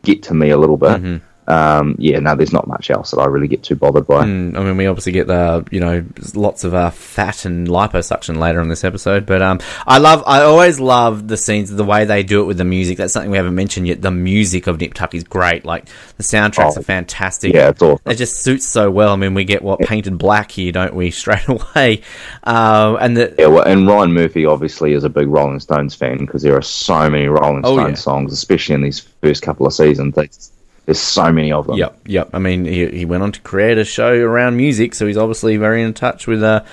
get 0.02 0.22
to 0.24 0.34
me 0.34 0.50
a 0.50 0.58
little 0.58 0.76
bit. 0.76 1.00
Mm-hmm 1.00 1.26
um, 1.50 1.96
yeah, 1.98 2.20
no, 2.20 2.36
there's 2.36 2.52
not 2.52 2.68
much 2.68 2.90
else 2.90 3.10
that 3.10 3.18
I 3.18 3.26
really 3.26 3.48
get 3.48 3.64
too 3.64 3.74
bothered 3.74 4.06
by. 4.06 4.24
Mm, 4.24 4.56
I 4.56 4.62
mean, 4.62 4.76
we 4.76 4.86
obviously 4.86 5.12
get 5.12 5.26
the 5.26 5.66
you 5.72 5.80
know 5.80 6.04
lots 6.34 6.62
of 6.62 6.74
uh, 6.74 6.90
fat 6.90 7.44
and 7.44 7.66
liposuction 7.66 8.38
later 8.38 8.60
in 8.60 8.68
this 8.68 8.84
episode, 8.84 9.26
but 9.26 9.42
um, 9.42 9.58
I 9.86 9.98
love, 9.98 10.22
I 10.26 10.42
always 10.42 10.78
love 10.78 11.26
the 11.26 11.36
scenes, 11.36 11.70
the 11.70 11.84
way 11.84 12.04
they 12.04 12.22
do 12.22 12.42
it 12.42 12.44
with 12.44 12.58
the 12.58 12.64
music. 12.64 12.98
That's 12.98 13.12
something 13.12 13.32
we 13.32 13.36
haven't 13.36 13.56
mentioned 13.56 13.88
yet. 13.88 14.00
The 14.00 14.12
music 14.12 14.68
of 14.68 14.80
Nip 14.80 14.94
Tuck 14.94 15.12
is 15.12 15.24
great. 15.24 15.64
Like 15.64 15.86
the 16.18 16.22
soundtracks 16.22 16.76
oh, 16.76 16.80
are 16.80 16.84
fantastic. 16.84 17.52
Yeah, 17.52 17.70
it's 17.70 17.82
awesome. 17.82 18.10
It 18.10 18.14
just 18.14 18.40
suits 18.40 18.66
so 18.66 18.88
well. 18.88 19.12
I 19.12 19.16
mean, 19.16 19.34
we 19.34 19.44
get 19.44 19.62
what 19.62 19.80
Paint 19.80 20.06
It 20.06 20.12
Black 20.12 20.52
here, 20.52 20.70
don't 20.70 20.94
we? 20.94 21.10
Straight 21.20 21.48
away, 21.48 22.02
uh, 22.44 22.96
and 23.00 23.16
the 23.16 23.34
yeah, 23.38 23.48
well, 23.48 23.64
and 23.64 23.88
Ryan 23.88 24.12
Murphy 24.12 24.46
obviously 24.46 24.92
is 24.92 25.02
a 25.02 25.10
big 25.10 25.26
Rolling 25.26 25.58
Stones 25.58 25.96
fan 25.96 26.18
because 26.18 26.42
there 26.42 26.56
are 26.56 26.62
so 26.62 27.10
many 27.10 27.26
Rolling 27.26 27.62
Stones 27.62 27.80
oh, 27.80 27.88
yeah. 27.88 27.94
songs, 27.94 28.32
especially 28.32 28.76
in 28.76 28.82
these 28.82 29.00
first 29.00 29.42
couple 29.42 29.66
of 29.66 29.72
seasons. 29.72 30.16
It's, 30.16 30.52
there's 30.86 31.00
so 31.00 31.32
many 31.32 31.52
of 31.52 31.66
them. 31.66 31.76
Yep, 31.76 32.00
yep. 32.06 32.30
I 32.32 32.38
mean, 32.38 32.64
he, 32.64 32.86
he 32.86 33.04
went 33.04 33.22
on 33.22 33.32
to 33.32 33.40
create 33.40 33.78
a 33.78 33.84
show 33.84 34.12
around 34.12 34.56
music, 34.56 34.94
so 34.94 35.06
he's 35.06 35.16
obviously 35.16 35.56
very 35.56 35.82
in 35.82 35.94
touch 35.94 36.26
with 36.26 36.42
uh, 36.42 36.64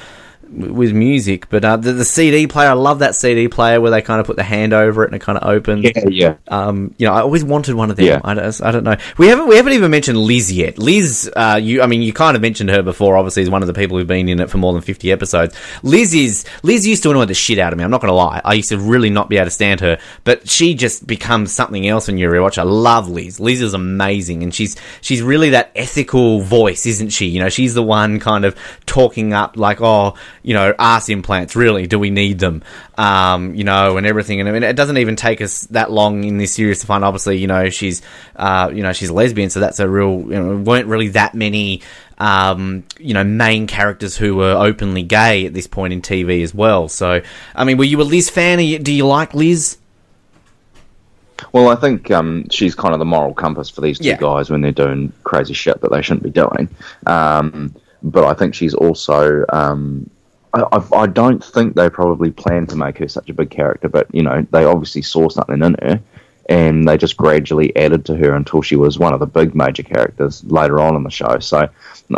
with 0.50 0.94
music. 0.94 1.50
But 1.50 1.64
uh, 1.66 1.78
the, 1.78 1.94
the, 1.94 2.06
CD 2.06 2.48
player, 2.48 2.70
I 2.70 2.74
love 2.74 3.00
that 3.00 3.16
CD 3.16 3.48
player 3.48 3.80
where 3.82 3.92
they 3.92 4.02
kind 4.02 4.20
of 4.20 4.26
put 4.26 4.36
the 4.36 4.44
hand 4.44 4.74
over 4.74 5.04
it 5.04 5.08
and 5.08 5.16
it 5.16 5.20
kind 5.20 5.38
of 5.38 5.48
opens. 5.48 5.84
Yeah, 5.84 6.06
yeah. 6.10 6.36
Um, 6.48 6.94
you 6.98 7.08
know, 7.08 7.14
I 7.14 7.22
always 7.22 7.44
wanted 7.44 7.76
one 7.76 7.90
of 7.90 7.98
them. 7.98 8.06
Yeah. 8.06 8.22
I, 8.24 8.34
don't, 8.34 8.62
I 8.62 8.72
don't 8.72 8.84
know. 8.84 8.98
We 9.18 9.28
haven't 9.28 9.48
we 9.48 9.56
haven't 9.56 9.74
even 9.74 9.92
mentioned 9.92 10.18
Liz 10.18 10.52
yet. 10.52 10.78
Liz, 10.78 11.32
uh, 11.36 11.60
you, 11.62 11.82
I 11.82 11.88
mean, 11.88 12.02
you 12.02 12.14
kind 12.14 12.36
of 12.36 12.42
mentioned 12.42 12.70
her 12.70 12.82
before. 12.82 13.18
Obviously, 13.18 13.44
is 13.44 13.50
one 13.50 13.62
of 13.62 13.68
the 13.68 13.74
people 13.74 13.98
who've 13.98 14.08
been 14.08 14.30
in 14.30 14.40
it 14.40 14.50
for 14.50 14.58
more 14.58 14.74
than 14.74 14.82
fifty 14.82 15.12
episodes. 15.12 15.56
Liz 15.84 16.14
is 16.14 16.46
Liz 16.64 16.88
used 16.88 17.04
to 17.04 17.12
annoy 17.12 17.26
the 17.26 17.34
shit 17.34 17.60
out 17.60 17.74
of 17.74 17.78
me. 17.78 17.84
I'm 17.84 17.92
not 17.92 18.02
going 18.02 18.12
to 18.12 18.16
lie. 18.16 18.42
I 18.44 18.54
used 18.54 18.70
to 18.70 18.80
really 18.80 19.10
not 19.10 19.30
be 19.30 19.38
able 19.38 19.46
to 19.46 19.52
stand 19.52 19.82
her, 19.82 20.00
but 20.24 20.50
she 20.50 20.74
just 20.74 21.06
becomes 21.06 21.52
something 21.52 21.88
else 21.88 22.08
when 22.08 22.18
you 22.18 22.30
rewatch. 22.30 22.58
I 22.58 22.64
love 22.64 23.10
Liz. 23.10 23.40
Liz 23.40 23.62
is 23.62 23.74
amazing, 23.74 24.44
and 24.44 24.54
she's 24.54 24.76
she's 25.02 25.22
really 25.22 25.52
that 25.52 25.72
ethical 25.76 26.42
voice, 26.42 26.86
isn't 26.86 27.10
she? 27.10 27.28
You 27.28 27.40
know, 27.40 27.50
she's 27.50 27.74
the 27.74 27.84
one 27.84 28.20
kind 28.20 28.46
of 28.46 28.56
talking 28.86 29.34
up 29.34 29.58
like, 29.58 29.82
oh, 29.82 30.16
you 30.48 30.54
know, 30.54 30.74
ass 30.80 31.10
implants. 31.10 31.58
Really, 31.58 31.88
do 31.88 32.00
we 32.00 32.10
need 32.10 32.40
them? 32.40 32.64
Um, 32.98 33.54
you 33.54 33.66
know, 33.66 33.98
and 33.98 34.08
everything. 34.08 34.40
And 34.40 34.48
I 34.48 34.54
mean, 34.54 34.64
it 34.64 34.78
doesn't 34.78 34.98
even 34.98 35.18
take 35.18 35.42
us 35.42 35.64
that 35.72 35.92
long 35.92 36.24
in 36.24 36.38
this 36.38 36.54
series 36.54 36.80
to 36.80 36.88
find. 36.88 37.04
Obviously, 37.04 37.38
you 37.38 37.48
know, 37.48 37.70
she's, 37.70 38.02
uh, 38.38 38.72
you 38.74 38.82
know, 38.82 38.94
she's 38.94 39.10
a 39.10 39.14
lesbian, 39.14 39.50
so 39.50 39.60
that's 39.60 39.82
a 39.82 39.90
real. 39.90 40.20
You 40.22 40.40
know, 40.42 40.56
weren't 40.56 40.88
really 40.88 41.10
that 41.10 41.36
many. 41.36 41.82
Um, 42.18 42.86
you 42.98 43.14
know, 43.14 43.26
main 43.26 43.68
characters 43.68 44.16
who 44.16 44.38
were 44.38 44.54
openly 44.54 45.04
gay 45.04 45.46
at 45.46 45.54
this 45.54 45.68
point 45.68 45.92
in 45.92 46.02
TV 46.02 46.42
as 46.44 46.54
well. 46.54 46.88
So, 46.88 47.22
I 47.54 47.64
mean, 47.66 47.78
were 47.78 47.84
you 47.84 48.02
a 48.02 48.04
Liz 48.04 48.30
fan? 48.30 48.60
You, 48.62 48.80
do 48.80 48.94
you 48.94 49.06
like 49.06 49.34
Liz? 49.34 49.78
Well, 51.52 51.68
I 51.68 51.76
think 51.76 52.10
um, 52.10 52.48
she's 52.50 52.74
kind 52.74 52.94
of 52.94 53.00
the 53.00 53.06
moral 53.06 53.34
compass 53.34 53.70
for 53.70 53.82
these 53.82 54.00
two 54.00 54.08
yeah. 54.08 54.18
guys 54.18 54.50
when 54.50 54.62
they're 54.62 54.72
doing 54.72 55.12
crazy 55.26 55.54
shit 55.54 55.82
that 55.82 55.92
they 55.92 56.02
shouldn't 56.02 56.24
be 56.24 56.32
doing. 56.32 56.70
Um, 57.06 57.76
but 58.02 58.24
I 58.24 58.34
think 58.34 58.56
she's 58.56 58.74
also 58.74 59.46
um, 59.50 60.10
I, 60.54 60.84
I, 60.94 61.08
don't 61.08 61.44
think 61.44 61.76
they 61.76 61.90
probably 61.90 62.32
planned 62.32 62.70
to 62.70 62.76
make 62.76 62.98
her 63.00 63.08
such 63.08 63.30
a 63.30 63.34
big 63.34 63.50
character, 63.50 63.90
but 63.90 64.08
you 64.14 64.24
know 64.24 64.46
they 64.52 64.64
obviously 64.64 65.02
saw 65.02 65.30
something 65.30 65.62
in 65.62 65.76
her, 65.82 66.02
and 66.50 66.88
they 66.88 66.98
just 66.98 67.18
gradually 67.18 67.76
added 67.76 68.06
to 68.06 68.16
her 68.16 68.34
until 68.34 68.62
she 68.62 68.76
was 68.76 68.98
one 68.98 69.14
of 69.14 69.20
the 69.20 69.26
big 69.26 69.56
major 69.56 69.84
characters 69.84 70.44
later 70.46 70.80
on 70.80 70.96
in 70.96 71.04
the 71.04 71.12
show. 71.12 71.40
So 71.40 71.70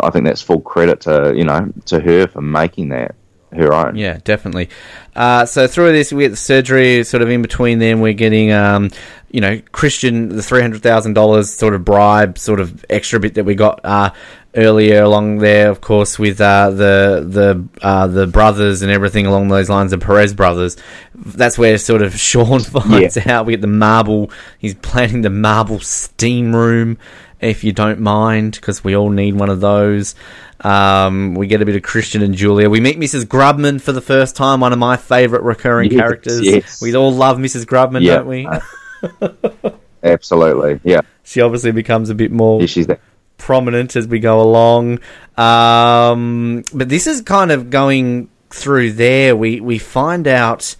I 0.02 0.10
think 0.10 0.24
that's 0.24 0.42
full 0.42 0.60
credit 0.60 1.00
to 1.02 1.34
you 1.36 1.44
know 1.44 1.72
to 1.86 2.00
her 2.00 2.28
for 2.28 2.40
making 2.40 2.90
that 2.90 3.14
her 3.52 3.72
own. 3.72 3.96
Yeah, 3.96 4.18
definitely. 4.24 4.68
Uh, 5.14 5.44
so 5.44 5.66
through 5.66 5.92
this, 5.92 6.12
we 6.12 6.24
get 6.24 6.30
the 6.30 6.36
surgery. 6.36 7.02
Sort 7.04 7.22
of 7.22 7.30
in 7.30 7.42
between 7.42 7.78
them, 7.78 8.00
we're 8.00 8.12
getting, 8.12 8.52
um, 8.52 8.90
you 9.30 9.40
know, 9.40 9.60
Christian 9.72 10.28
the 10.28 10.42
three 10.42 10.60
hundred 10.60 10.82
thousand 10.82 11.14
dollars 11.14 11.52
sort 11.52 11.74
of 11.74 11.84
bribe, 11.84 12.38
sort 12.38 12.60
of 12.60 12.84
extra 12.88 13.18
bit 13.18 13.34
that 13.34 13.44
we 13.44 13.54
got 13.54 13.80
uh, 13.84 14.10
earlier 14.54 15.02
along 15.02 15.38
there. 15.38 15.70
Of 15.70 15.80
course, 15.80 16.18
with 16.18 16.40
uh, 16.40 16.70
the 16.70 17.24
the 17.26 17.68
uh, 17.82 18.06
the 18.06 18.26
brothers 18.26 18.82
and 18.82 18.90
everything 18.90 19.26
along 19.26 19.48
those 19.48 19.68
lines, 19.70 19.90
the 19.90 19.98
Perez 19.98 20.34
brothers. 20.34 20.76
That's 21.14 21.58
where 21.58 21.76
sort 21.78 22.02
of 22.02 22.14
Sean 22.18 22.60
finds 22.60 23.16
out. 23.18 23.46
We 23.46 23.52
get 23.54 23.60
the 23.60 23.66
marble. 23.66 24.30
He's 24.58 24.74
planning 24.74 25.22
the 25.22 25.30
marble 25.30 25.80
steam 25.80 26.54
room 26.54 26.98
if 27.40 27.64
you 27.64 27.72
don't 27.72 28.00
mind, 28.00 28.52
because 28.52 28.84
we 28.84 28.94
all 28.94 29.08
need 29.08 29.34
one 29.34 29.48
of 29.48 29.60
those. 29.60 30.14
Um, 30.60 31.34
we 31.34 31.46
get 31.46 31.62
a 31.62 31.64
bit 31.64 31.74
of 31.74 31.80
Christian 31.82 32.20
and 32.22 32.34
Julia. 32.34 32.68
We 32.68 32.80
meet 32.80 32.98
Mrs. 32.98 33.24
Grubman 33.24 33.80
for 33.80 33.92
the 33.92 34.02
first 34.02 34.36
time, 34.36 34.60
one 34.60 34.74
of 34.74 34.78
my 34.78 34.98
favourite 34.98 35.42
recurring 35.42 35.90
Yes, 35.90 35.98
characters. 36.00 36.42
yes. 36.42 36.82
We 36.82 36.94
all 36.94 37.10
love 37.14 37.38
Mrs. 37.38 37.64
Grubman, 37.64 38.02
Yeah. 38.02 38.16
don't 38.16 38.26
we? 38.26 39.72
Absolutely, 40.02 40.80
yeah. 40.84 41.00
She 41.24 41.40
obviously 41.40 41.72
becomes 41.72 42.10
a 42.10 42.14
bit 42.14 42.30
more 42.30 42.60
yeah 42.60 42.66
she's 42.66 42.86
that. 42.88 43.00
Prominent 43.40 43.96
as 43.96 44.06
we 44.06 44.20
go 44.20 44.40
along. 44.40 45.00
Um, 45.36 46.62
but 46.72 46.88
this 46.88 47.06
is 47.06 47.22
kind 47.22 47.50
of 47.50 47.70
going 47.70 48.30
through 48.50 48.92
there. 48.92 49.34
We 49.34 49.60
we 49.60 49.78
find 49.78 50.28
out. 50.28 50.76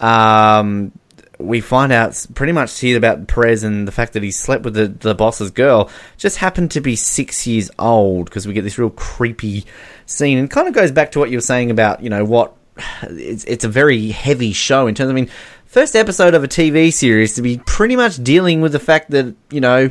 Um, 0.00 0.92
we 1.38 1.60
find 1.60 1.92
out 1.92 2.24
pretty 2.34 2.52
much 2.52 2.78
here 2.78 2.96
about 2.96 3.26
Perez 3.26 3.64
and 3.64 3.86
the 3.86 3.92
fact 3.92 4.12
that 4.12 4.22
he 4.22 4.30
slept 4.30 4.64
with 4.64 4.74
the, 4.74 4.86
the 4.86 5.14
boss's 5.14 5.50
girl 5.50 5.90
just 6.16 6.36
happened 6.36 6.70
to 6.72 6.80
be 6.80 6.94
six 6.94 7.46
years 7.48 7.68
old 7.80 8.26
because 8.26 8.46
we 8.46 8.54
get 8.54 8.62
this 8.62 8.78
real 8.78 8.90
creepy 8.90 9.64
scene 10.06 10.38
and 10.38 10.50
kind 10.50 10.68
of 10.68 10.74
goes 10.74 10.92
back 10.92 11.10
to 11.12 11.18
what 11.18 11.30
you 11.30 11.36
were 11.36 11.42
saying 11.42 11.72
about 11.72 12.00
you 12.00 12.10
know 12.10 12.24
what 12.24 12.54
it's 13.02 13.44
it's 13.44 13.64
a 13.64 13.68
very 13.68 14.08
heavy 14.08 14.52
show 14.52 14.86
in 14.86 14.94
terms 14.94 15.10
I 15.10 15.14
mean 15.14 15.30
first 15.66 15.96
episode 15.96 16.34
of 16.34 16.44
a 16.44 16.48
TV 16.48 16.92
series 16.92 17.34
to 17.34 17.42
be 17.42 17.58
pretty 17.58 17.96
much 17.96 18.22
dealing 18.22 18.60
with 18.60 18.72
the 18.72 18.80
fact 18.80 19.10
that 19.10 19.34
you 19.50 19.60
know 19.60 19.90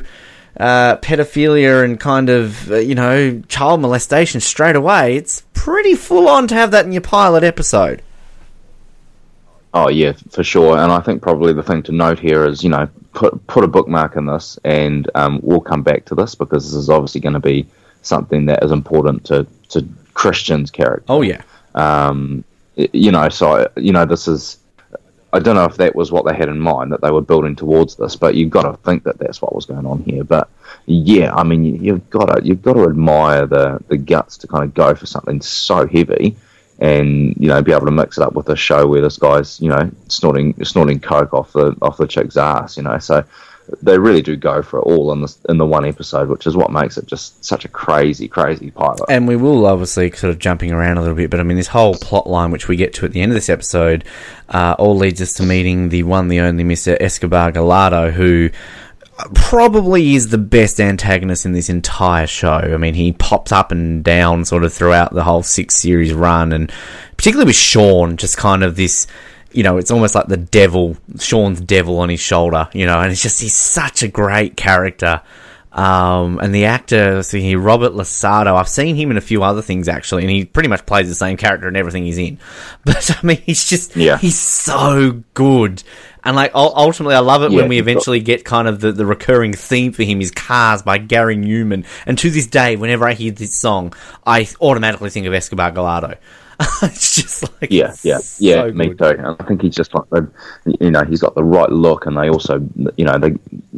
uh, 0.57 0.97
pedophilia 0.97 1.83
and 1.83 1.99
kind 1.99 2.29
of 2.29 2.71
uh, 2.71 2.75
you 2.75 2.95
know 2.95 3.41
child 3.47 3.81
molestation 3.81 4.39
straight 4.39 4.75
away 4.75 5.15
it's 5.15 5.43
pretty 5.53 5.95
full 5.95 6.27
on 6.27 6.47
to 6.47 6.55
have 6.55 6.71
that 6.71 6.85
in 6.85 6.91
your 6.91 7.01
pilot 7.01 7.43
episode 7.43 8.01
Oh 9.73 9.89
yeah, 9.89 10.13
for 10.31 10.43
sure. 10.43 10.77
And 10.77 10.91
I 10.91 10.99
think 10.99 11.21
probably 11.21 11.53
the 11.53 11.63
thing 11.63 11.81
to 11.83 11.91
note 11.93 12.19
here 12.19 12.45
is, 12.45 12.63
you 12.63 12.69
know, 12.69 12.89
put 13.13 13.45
put 13.47 13.63
a 13.63 13.67
bookmark 13.67 14.15
in 14.17 14.25
this, 14.25 14.59
and 14.65 15.09
um, 15.15 15.39
we'll 15.43 15.61
come 15.61 15.81
back 15.81 16.05
to 16.05 16.15
this 16.15 16.35
because 16.35 16.65
this 16.65 16.73
is 16.73 16.89
obviously 16.89 17.21
going 17.21 17.33
to 17.33 17.39
be 17.39 17.65
something 18.01 18.45
that 18.47 18.63
is 18.63 18.71
important 18.71 19.23
to 19.25 19.47
to 19.69 19.87
Christian's 20.13 20.71
character. 20.71 21.05
oh 21.07 21.21
yeah 21.21 21.41
Um, 21.73 22.43
you 22.75 23.11
know, 23.11 23.29
so 23.29 23.69
you 23.77 23.93
know, 23.93 24.05
this 24.05 24.27
is. 24.27 24.57
I 25.33 25.39
don't 25.39 25.55
know 25.55 25.65
if 25.65 25.77
that 25.77 25.95
was 25.95 26.11
what 26.11 26.25
they 26.25 26.35
had 26.35 26.49
in 26.49 26.59
mind 26.59 26.91
that 26.91 27.01
they 27.01 27.11
were 27.11 27.21
building 27.21 27.55
towards 27.55 27.95
this, 27.95 28.15
but 28.15 28.35
you've 28.35 28.49
got 28.49 28.63
to 28.63 28.77
think 28.83 29.03
that 29.03 29.17
that's 29.17 29.41
what 29.41 29.55
was 29.55 29.65
going 29.65 29.85
on 29.85 30.03
here. 30.03 30.23
But 30.23 30.49
yeah, 30.85 31.33
I 31.33 31.43
mean, 31.43 31.63
you, 31.63 31.73
you've 31.75 32.09
got 32.09 32.25
to 32.25 32.45
you've 32.45 32.61
got 32.61 32.73
to 32.73 32.83
admire 32.83 33.45
the 33.45 33.79
the 33.87 33.97
guts 33.97 34.37
to 34.39 34.47
kind 34.47 34.63
of 34.63 34.73
go 34.73 34.93
for 34.93 35.05
something 35.05 35.41
so 35.41 35.87
heavy, 35.87 36.35
and 36.79 37.35
you 37.37 37.47
know, 37.47 37.61
be 37.61 37.71
able 37.71 37.85
to 37.85 37.91
mix 37.91 38.17
it 38.17 38.23
up 38.23 38.33
with 38.33 38.49
a 38.49 38.55
show 38.57 38.87
where 38.87 39.01
this 39.01 39.17
guy's 39.17 39.61
you 39.61 39.69
know 39.69 39.89
snorting 40.09 40.53
snorting 40.65 40.99
coke 40.99 41.33
off 41.33 41.53
the 41.53 41.75
off 41.81 41.97
the 41.97 42.07
chick's 42.07 42.35
ass. 42.35 42.75
You 42.75 42.83
know, 42.83 42.97
so 42.97 43.23
they 43.81 43.97
really 43.97 44.21
do 44.21 44.35
go 44.35 44.61
for 44.61 44.79
it 44.79 44.83
all 44.83 45.11
in 45.11 45.21
this 45.21 45.39
in 45.49 45.57
the 45.57 45.65
one 45.65 45.85
episode, 45.85 46.29
which 46.29 46.47
is 46.47 46.55
what 46.55 46.71
makes 46.71 46.97
it 46.97 47.05
just 47.05 47.43
such 47.43 47.65
a 47.65 47.67
crazy, 47.67 48.27
crazy 48.27 48.71
pilot. 48.71 49.01
and 49.09 49.27
we 49.27 49.35
will 49.35 49.65
obviously 49.65 50.11
sort 50.11 50.31
of 50.31 50.39
jumping 50.39 50.71
around 50.71 50.97
a 50.97 51.01
little 51.01 51.15
bit, 51.15 51.29
but 51.29 51.39
I 51.39 51.43
mean, 51.43 51.57
this 51.57 51.67
whole 51.67 51.95
plot 51.95 52.27
line, 52.27 52.51
which 52.51 52.67
we 52.67 52.75
get 52.75 52.93
to 52.95 53.05
at 53.05 53.11
the 53.11 53.21
end 53.21 53.31
of 53.31 53.35
this 53.35 53.49
episode, 53.49 54.03
uh, 54.49 54.75
all 54.77 54.95
leads 54.97 55.21
us 55.21 55.33
to 55.33 55.43
meeting 55.43 55.89
the 55.89 56.03
one, 56.03 56.27
the 56.27 56.39
only 56.39 56.63
Mr. 56.63 56.97
Escobar 56.99 57.51
Gallardo, 57.51 58.11
who 58.11 58.49
probably 59.35 60.15
is 60.15 60.29
the 60.29 60.37
best 60.37 60.79
antagonist 60.79 61.45
in 61.45 61.51
this 61.51 61.69
entire 61.69 62.27
show. 62.27 62.49
I 62.49 62.77
mean, 62.77 62.93
he 62.93 63.11
pops 63.11 63.51
up 63.51 63.71
and 63.71 64.03
down 64.03 64.45
sort 64.45 64.63
of 64.63 64.73
throughout 64.73 65.13
the 65.13 65.23
whole 65.23 65.43
six 65.43 65.75
series 65.75 66.13
run, 66.13 66.51
and 66.51 66.71
particularly 67.17 67.49
with 67.49 67.55
Sean, 67.55 68.17
just 68.17 68.37
kind 68.37 68.63
of 68.63 68.75
this. 68.75 69.07
You 69.53 69.63
know, 69.63 69.77
it's 69.77 69.91
almost 69.91 70.15
like 70.15 70.27
the 70.27 70.37
devil, 70.37 70.97
Sean's 71.19 71.61
devil 71.61 71.99
on 71.99 72.09
his 72.09 72.19
shoulder, 72.19 72.69
you 72.73 72.85
know, 72.85 72.99
and 72.99 73.11
it's 73.11 73.21
just, 73.21 73.41
he's 73.41 73.55
such 73.55 74.03
a 74.03 74.07
great 74.07 74.55
character. 74.57 75.21
Um, 75.73 76.39
and 76.39 76.53
the 76.53 76.65
actor, 76.65 77.23
so 77.23 77.37
he 77.37 77.55
Robert 77.55 77.93
LaSardo. 77.93 78.55
I've 78.59 78.67
seen 78.67 78.97
him 78.97 79.09
in 79.09 79.15
a 79.15 79.21
few 79.21 79.41
other 79.41 79.61
things 79.61 79.87
actually, 79.87 80.23
and 80.23 80.29
he 80.29 80.43
pretty 80.43 80.67
much 80.67 80.85
plays 80.85 81.07
the 81.07 81.15
same 81.15 81.37
character 81.37 81.69
in 81.69 81.77
everything 81.77 82.03
he's 82.03 82.17
in. 82.17 82.39
But 82.83 83.09
I 83.23 83.25
mean, 83.25 83.37
he's 83.45 83.63
just 83.69 83.95
Yeah. 83.95 84.17
he's 84.17 84.37
so 84.37 85.23
good. 85.33 85.81
And 86.25 86.35
like 86.35 86.51
ultimately, 86.53 87.15
I 87.15 87.19
love 87.19 87.41
it 87.43 87.51
Yeah, 87.51 87.57
when 87.61 87.69
we 87.69 87.75
he's 87.77 87.85
got- 87.85 87.89
eventually 87.91 88.19
get 88.19 88.43
kind 88.43 88.67
of 88.67 88.81
the, 88.81 88.91
the 88.91 89.05
recurring 89.05 89.53
theme 89.53 89.93
for 89.93 90.03
him 90.03 90.19
is 90.19 90.29
"Cars" 90.31 90.81
by 90.81 90.97
Gary 90.97 91.37
Numan. 91.37 91.85
And 92.05 92.17
to 92.17 92.29
this 92.29 92.47
day, 92.47 92.75
whenever 92.75 93.07
I 93.07 93.13
hear 93.13 93.31
this 93.31 93.55
song, 93.57 93.93
I 94.27 94.49
automatically 94.59 95.09
think 95.09 95.25
of 95.25 95.33
Escobar 95.33 95.71
Gallardo. 95.71 96.15
it's 96.83 97.15
just 97.15 97.43
like 97.61 97.71
Yeah, 97.71 97.93
yeah, 98.03 98.19
yeah. 98.39 98.61
so 98.63 98.71
me 98.73 98.89
good. 98.89 98.97
too. 98.97 99.23
And 99.25 99.35
I 99.39 99.43
think 99.45 99.61
he's 99.61 99.75
just 99.75 99.93
like, 99.93 100.03
uh, 100.11 100.21
you 100.79 100.91
know, 100.91 101.03
he's 101.03 101.21
got 101.21 101.35
the 101.35 101.43
right 101.43 101.69
look, 101.69 102.05
and 102.05 102.17
they 102.17 102.29
also, 102.29 102.59
you 102.97 103.05
know, 103.05 103.17
they 103.17 103.33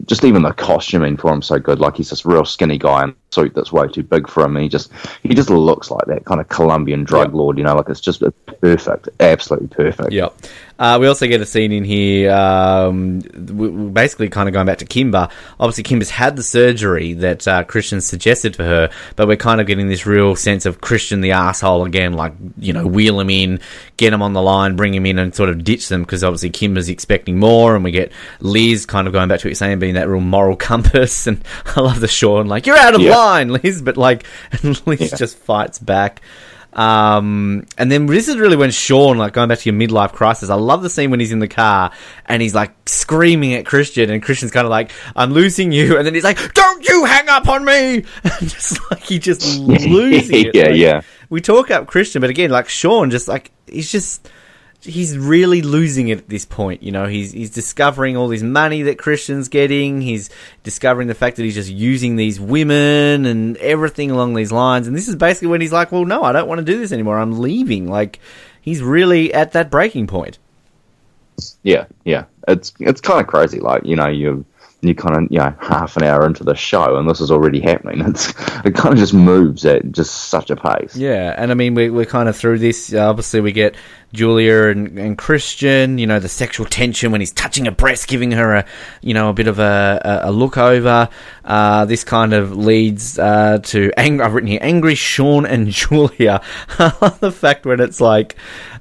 just 0.05 0.23
even 0.25 0.41
the 0.41 0.51
costuming 0.53 1.15
for 1.17 1.31
him 1.31 1.41
so 1.41 1.59
good. 1.59 1.79
Like 1.79 1.95
he's 1.95 2.09
this 2.09 2.25
real 2.25 2.45
skinny 2.45 2.77
guy 2.77 3.03
in 3.05 3.09
a 3.11 3.15
suit 3.31 3.53
that's 3.55 3.71
way 3.71 3.87
too 3.87 4.03
big 4.03 4.27
for 4.29 4.43
him. 4.43 4.55
And 4.57 4.63
he 4.63 4.69
just, 4.69 4.91
he 5.23 5.33
just 5.33 5.49
looks 5.49 5.89
like 5.91 6.05
that 6.07 6.25
kind 6.25 6.41
of 6.41 6.49
Colombian 6.49 7.03
drug 7.03 7.31
Yeah. 7.31 7.37
lord. 7.37 7.57
You 7.57 7.63
know, 7.63 7.75
like 7.75 7.89
it's 7.89 8.01
just 8.01 8.21
it's 8.21 8.37
perfect, 8.59 9.09
absolutely 9.19 9.67
perfect. 9.69 10.11
Yep. 10.11 10.35
Uh, 10.79 10.97
we 10.99 11.07
also 11.07 11.27
get 11.27 11.39
a 11.39 11.45
scene 11.45 11.71
in 11.71 11.83
here, 11.83 12.31
um, 12.31 13.19
basically 13.93 14.27
kind 14.27 14.49
of 14.49 14.53
going 14.53 14.65
back 14.65 14.79
to 14.79 14.85
Kimber. 14.85 15.29
Obviously, 15.59 15.83
Kimber's 15.83 16.09
had 16.09 16.35
the 16.35 16.43
surgery 16.43 17.13
that 17.13 17.47
uh, 17.47 17.63
Christian 17.63 18.01
suggested 18.01 18.55
for 18.55 18.63
her, 18.63 18.89
but 19.15 19.27
we're 19.27 19.37
kind 19.37 19.61
of 19.61 19.67
getting 19.67 19.87
this 19.87 20.05
real 20.05 20.35
sense 20.35 20.65
of 20.65 20.81
Christian 20.81 21.21
the 21.21 21.31
asshole 21.31 21.85
again, 21.85 22.13
like, 22.13 22.33
you 22.57 22.73
know, 22.73 22.85
wheel 22.87 23.19
him 23.19 23.29
in, 23.29 23.59
get 23.97 24.13
him 24.13 24.21
on 24.23 24.33
the 24.33 24.41
line, 24.41 24.75
bring 24.75 24.93
him 24.93 25.05
in, 25.05 25.19
and 25.19 25.33
sort 25.35 25.49
of 25.49 25.63
ditch 25.63 25.89
them 25.89 26.01
because 26.01 26.23
obviously 26.23 26.49
Kimber's 26.49 26.89
expecting 26.89 27.37
more, 27.39 27.75
and 27.75 27.83
we 27.83 27.91
get 27.91 28.11
Liz 28.39 28.85
kind 28.85 29.05
of 29.07 29.13
going 29.13 29.27
back 29.29 29.39
to 29.41 29.45
what 29.47 29.51
you're 29.51 29.55
saying, 29.55 29.79
being 29.79 29.93
that 29.93 30.09
real 30.09 30.21
moral 30.21 30.55
compass. 30.57 31.27
And 31.27 31.43
I 31.75 31.81
love 31.81 31.99
the 31.99 32.07
Sean, 32.07 32.47
like, 32.47 32.65
you're 32.65 32.77
out 32.77 32.95
of 32.95 33.01
Yeah. 33.01 33.15
line, 33.15 33.49
Liz, 33.49 33.81
but 33.81 33.95
like, 33.95 34.25
and 34.63 34.81
Liz 34.87 35.11
Yeah. 35.11 35.17
just 35.17 35.37
fights 35.37 35.77
back. 35.79 36.21
Um, 36.75 37.65
and 37.77 37.91
then 37.91 38.05
this 38.07 38.27
is 38.27 38.37
really 38.37 38.55
when 38.55 38.71
Sean, 38.71 39.17
like 39.17 39.33
going 39.33 39.49
back 39.49 39.59
to 39.59 39.69
your 39.69 39.79
midlife 39.79 40.13
crisis, 40.13 40.49
I 40.49 40.55
love 40.55 40.81
the 40.81 40.89
scene 40.89 41.11
when 41.11 41.19
he's 41.19 41.31
in 41.31 41.39
the 41.39 41.47
car 41.47 41.91
and 42.25 42.41
he's 42.41 42.55
like 42.55 42.71
screaming 42.87 43.53
at 43.53 43.65
Christian, 43.65 44.09
and 44.09 44.21
Christian's 44.21 44.51
kind 44.51 44.65
of 44.65 44.71
like, 44.71 44.91
"I'm 45.15 45.33
losing 45.33 45.71
you," 45.71 45.97
and 45.97 46.05
then 46.05 46.13
he's 46.13 46.23
like, 46.23 46.53
"Don't 46.53 46.87
you 46.87 47.05
hang 47.05 47.29
up 47.29 47.47
on 47.47 47.65
me!" 47.65 48.03
And 48.23 48.49
just 48.49 48.79
like 48.89 49.03
he 49.03 49.19
just 49.19 49.59
losing 49.59 50.47
it. 50.47 50.55
Yeah, 50.55 50.63
Like, 50.65 50.75
yeah. 50.75 51.01
We 51.29 51.41
talk 51.41 51.71
up 51.71 51.87
Christian, 51.87 52.21
but 52.21 52.29
again, 52.29 52.49
like 52.49 52.69
Sean, 52.69 53.09
just 53.09 53.27
like 53.27 53.51
he's 53.67 53.91
just 53.91 54.29
he's 54.83 55.17
really 55.17 55.61
losing 55.61 56.09
it 56.09 56.19
at 56.19 56.29
this 56.29 56.45
point. 56.45 56.83
You 56.83 56.91
know, 56.91 57.05
he's 57.05 57.31
he's 57.31 57.49
discovering 57.49 58.17
all 58.17 58.27
this 58.27 58.41
money 58.41 58.83
that 58.83 58.97
Christian's 58.97 59.49
getting. 59.49 60.01
He's 60.01 60.29
discovering 60.63 61.07
the 61.07 61.15
fact 61.15 61.37
that 61.37 61.43
he's 61.43 61.55
just 61.55 61.69
using 61.69 62.15
these 62.15 62.39
women 62.39 63.25
and 63.25 63.57
everything 63.57 64.11
along 64.11 64.33
these 64.33 64.51
lines. 64.51 64.87
And 64.87 64.95
this 64.95 65.07
is 65.07 65.15
basically 65.15 65.47
when 65.49 65.61
he's 65.61 65.73
like, 65.73 65.91
"Well, 65.91 66.05
no, 66.05 66.23
I 66.23 66.31
don't 66.31 66.47
want 66.47 66.59
to 66.59 66.65
do 66.65 66.77
this 66.77 66.91
anymore. 66.91 67.19
I'm 67.19 67.39
leaving." 67.39 67.89
Like 67.89 68.19
he's 68.61 68.81
really 68.81 69.33
at 69.33 69.53
that 69.53 69.69
breaking 69.71 70.07
point. 70.07 70.37
Yeah, 71.63 71.85
yeah. 72.03 72.25
It's 72.47 72.73
it's 72.79 73.01
kind 73.01 73.21
of 73.21 73.27
crazy. 73.27 73.59
Like 73.59 73.85
you 73.85 73.95
know, 73.95 74.07
you 74.07 74.45
you 74.83 74.95
kind 74.95 75.15
of 75.15 75.31
you 75.31 75.39
know 75.39 75.53
half 75.59 75.97
an 75.97 76.03
hour 76.03 76.25
into 76.25 76.43
the 76.43 76.55
show, 76.55 76.97
and 76.97 77.09
this 77.09 77.21
is 77.21 77.31
already 77.31 77.59
happening. 77.59 78.01
It's 78.13 78.29
it 78.65 78.75
kind 78.75 78.93
of 78.93 78.97
just 78.97 79.13
moves 79.13 79.65
at 79.65 79.91
just 79.91 80.29
such 80.29 80.49
a 80.49 80.55
pace. 80.55 80.95
Yeah, 80.95 81.33
and 81.37 81.51
I 81.51 81.53
mean, 81.53 81.73
we, 81.73 81.89
we're 81.89 82.05
kind 82.05 82.29
of 82.29 82.35
through 82.35 82.59
this. 82.59 82.93
Obviously, 82.93 83.41
we 83.41 83.51
get 83.51 83.75
Julia 84.13 84.67
and, 84.67 84.99
and 84.99 85.17
Christian, 85.17 85.97
you 85.97 86.05
know, 86.05 86.19
the 86.19 86.29
sexual 86.29 86.67
tension 86.67 87.11
when 87.11 87.19
he's 87.19 87.31
touching 87.31 87.65
her 87.65 87.71
breast, 87.71 88.07
giving 88.07 88.31
her 88.31 88.55
a, 88.57 88.65
you 89.01 89.13
know, 89.13 89.29
a 89.29 89.33
bit 89.33 89.47
of 89.47 89.57
a, 89.57 90.01
a, 90.25 90.29
a 90.29 90.31
look 90.31 90.57
over. 90.57 91.09
Uh, 91.43 91.85
this 91.85 92.03
kind 92.03 92.33
of 92.33 92.55
leads 92.55 93.19
uh, 93.19 93.59
to, 93.63 93.91
ang- 93.97 94.21
I've 94.21 94.33
written 94.33 94.47
here, 94.47 94.59
angry 94.61 94.95
Sean 94.95 95.45
and 95.45 95.67
Julia. 95.71 96.41
I 96.79 96.95
love 97.01 97.19
the 97.19 97.31
fact 97.31 97.65
when 97.65 97.79
it's 97.79 97.99
like, 97.99 98.35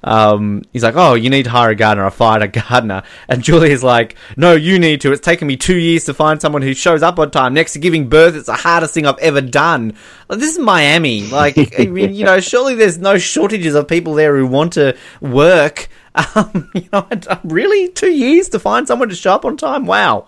um, 0.05 0.63
he's 0.73 0.83
like, 0.83 0.97
oh, 0.97 1.15
you 1.15 1.31
need 1.31 1.45
to 1.45 1.51
hire 1.51 1.71
a 1.71 1.75
gardener. 1.75 2.07
I 2.07 2.11
fired 2.11 2.43
a 2.43 2.49
gardener. 2.49 3.03
And 3.29 3.43
Julia's 3.43 3.83
like, 3.83 4.17
no, 4.37 4.55
you 4.55 4.79
need 4.79 5.01
to. 5.03 5.13
It's 5.13 5.25
taken 5.25 5.49
me 5.49 5.57
two 5.57 5.77
years 5.77 6.05
to 6.05 6.15
find 6.15 6.41
someone 6.41 6.63
who 6.63 6.75
shows 6.75 7.03
up 7.03 7.19
on 7.19 7.31
time. 7.31 7.55
Next 7.55 7.73
to 7.75 7.79
giving 7.79 8.09
birth, 8.09 8.35
it's 8.35 8.47
the 8.47 8.55
hardest 8.55 8.95
thing 8.95 9.07
I've 9.07 9.19
ever 9.19 9.41
done. 9.41 9.97
Like, 10.29 10.39
this 10.39 10.53
is 10.53 10.59
Miami. 10.59 11.27
Like, 11.29 11.57
I 11.79 11.87
mean, 11.87 12.15
you 12.15 12.25
know, 12.25 12.41
surely 12.41 12.75
there's 12.75 12.99
no 12.99 13.19
shortages 13.19 13.75
of 13.75 13.89
people 13.89 14.15
there 14.15 14.37
who 14.37 14.47
want 14.47 14.75
to 14.75 14.97
work. 15.21 15.89
Um, 16.15 16.71
you 16.75 16.89
know, 16.93 17.09
really? 17.45 17.89
Two 17.89 18.11
years 18.11 18.51
to 18.51 18.59
find 18.59 18.87
someone 18.87 19.09
to 19.09 19.15
show 19.15 19.35
up 19.35 19.45
on 19.45 19.57
time? 19.57 19.87
Wow. 19.87 20.27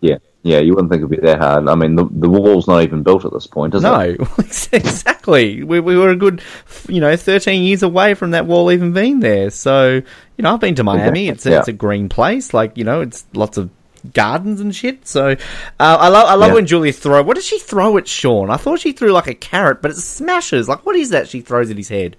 Yeah, 0.00 0.18
Yeah, 0.46 0.60
you 0.60 0.74
wouldn't 0.74 0.92
think 0.92 1.00
it'd 1.00 1.10
be 1.10 1.16
that 1.26 1.38
hard. 1.40 1.66
I 1.68 1.74
mean, 1.74 1.96
the 1.96 2.04
the 2.10 2.28
wall's 2.28 2.68
not 2.68 2.82
even 2.84 3.02
built 3.02 3.24
at 3.24 3.32
this 3.32 3.48
point, 3.48 3.74
is 3.74 3.82
no, 3.82 3.98
it? 4.00 4.20
No, 4.38 4.44
exactly. 4.72 5.64
We, 5.64 5.80
we 5.80 5.96
were 5.96 6.10
a 6.10 6.16
good, 6.16 6.40
you 6.88 7.00
know, 7.00 7.16
13 7.16 7.64
years 7.64 7.82
away 7.82 8.14
from 8.14 8.30
that 8.30 8.46
wall 8.46 8.70
even 8.70 8.92
being 8.92 9.18
there. 9.18 9.50
So, 9.50 9.94
you 9.94 10.42
know, 10.42 10.54
I've 10.54 10.60
been 10.60 10.76
to 10.76 10.84
Miami. 10.84 11.28
It's 11.28 11.44
a, 11.46 11.50
Yeah. 11.50 11.58
it's 11.58 11.68
a 11.68 11.72
green 11.72 12.08
place. 12.08 12.54
Like, 12.54 12.78
you 12.78 12.84
know, 12.84 13.00
it's 13.00 13.24
lots 13.34 13.58
of 13.58 13.70
gardens 14.14 14.60
and 14.60 14.72
shit. 14.72 15.08
So, 15.08 15.30
uh, 15.30 15.36
I 15.80 16.08
love 16.08 16.28
I 16.28 16.34
love 16.34 16.50
Yeah. 16.50 16.54
when 16.54 16.66
Julia 16.66 16.92
throw. 16.92 17.22
What 17.24 17.34
does 17.34 17.44
she 17.46 17.58
throw 17.58 17.96
at 17.98 18.06
Sean? 18.06 18.48
I 18.50 18.56
thought 18.56 18.78
she 18.78 18.92
threw 18.92 19.10
like 19.10 19.26
a 19.26 19.34
carrot, 19.34 19.82
but 19.82 19.90
it 19.90 19.96
smashes. 19.96 20.68
Like, 20.68 20.86
what 20.86 20.94
is 20.94 21.10
that 21.10 21.28
she 21.28 21.40
throws 21.40 21.70
at 21.70 21.76
his 21.76 21.88
head? 21.88 22.16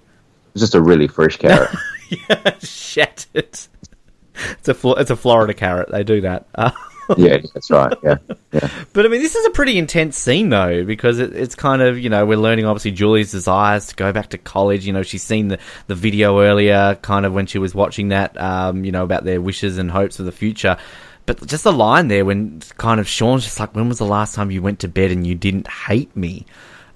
It's 0.52 0.60
just 0.60 0.74
a 0.74 0.82
really 0.82 1.08
fresh 1.08 1.36
carrot. 1.44 1.70
Shattered. 2.62 3.58
It's 4.60 4.68
a 4.68 4.76
it's 4.98 5.10
a 5.10 5.16
Florida 5.16 5.54
carrot. 5.54 5.90
They 5.90 6.04
do 6.04 6.20
that. 6.20 6.46
Uh, 6.54 6.70
yeah, 7.16 7.38
that's 7.54 7.70
right. 7.70 7.96
Yeah, 8.02 8.16
yeah, 8.52 8.68
But 8.92 9.06
I 9.06 9.08
mean, 9.08 9.22
this 9.22 9.34
is 9.34 9.46
a 9.46 9.50
pretty 9.50 9.78
intense 9.78 10.16
scene, 10.18 10.48
though, 10.50 10.84
because 10.84 11.18
it, 11.18 11.34
it's 11.34 11.54
kind 11.54 11.80
of 11.80 11.98
you 11.98 12.10
know 12.10 12.26
we're 12.26 12.38
learning 12.38 12.66
obviously 12.66 12.92
Julie's 12.92 13.30
desires 13.30 13.86
to 13.86 13.94
go 13.94 14.12
back 14.12 14.30
to 14.30 14.38
college. 14.38 14.86
You 14.86 14.92
know, 14.92 15.02
she's 15.02 15.22
seen 15.22 15.48
the 15.48 15.58
the 15.86 15.94
video 15.94 16.40
earlier, 16.40 16.98
kind 17.02 17.24
of 17.24 17.32
when 17.32 17.46
she 17.46 17.58
was 17.58 17.74
watching 17.74 18.08
that, 18.08 18.38
um, 18.40 18.84
you 18.84 18.92
know, 18.92 19.04
about 19.04 19.24
their 19.24 19.40
wishes 19.40 19.78
and 19.78 19.90
hopes 19.90 20.16
for 20.16 20.22
the 20.22 20.32
future. 20.32 20.76
But 21.26 21.46
just 21.46 21.64
the 21.64 21.72
line 21.72 22.08
there 22.08 22.24
when 22.24 22.60
kind 22.78 23.00
of 23.00 23.08
Sean's 23.08 23.44
just 23.44 23.60
like, 23.60 23.74
"When 23.74 23.88
was 23.88 23.98
the 23.98 24.06
last 24.06 24.34
time 24.34 24.50
you 24.50 24.62
went 24.62 24.80
to 24.80 24.88
bed 24.88 25.10
and 25.10 25.26
you 25.26 25.34
didn't 25.34 25.68
hate 25.68 26.14
me?" 26.16 26.46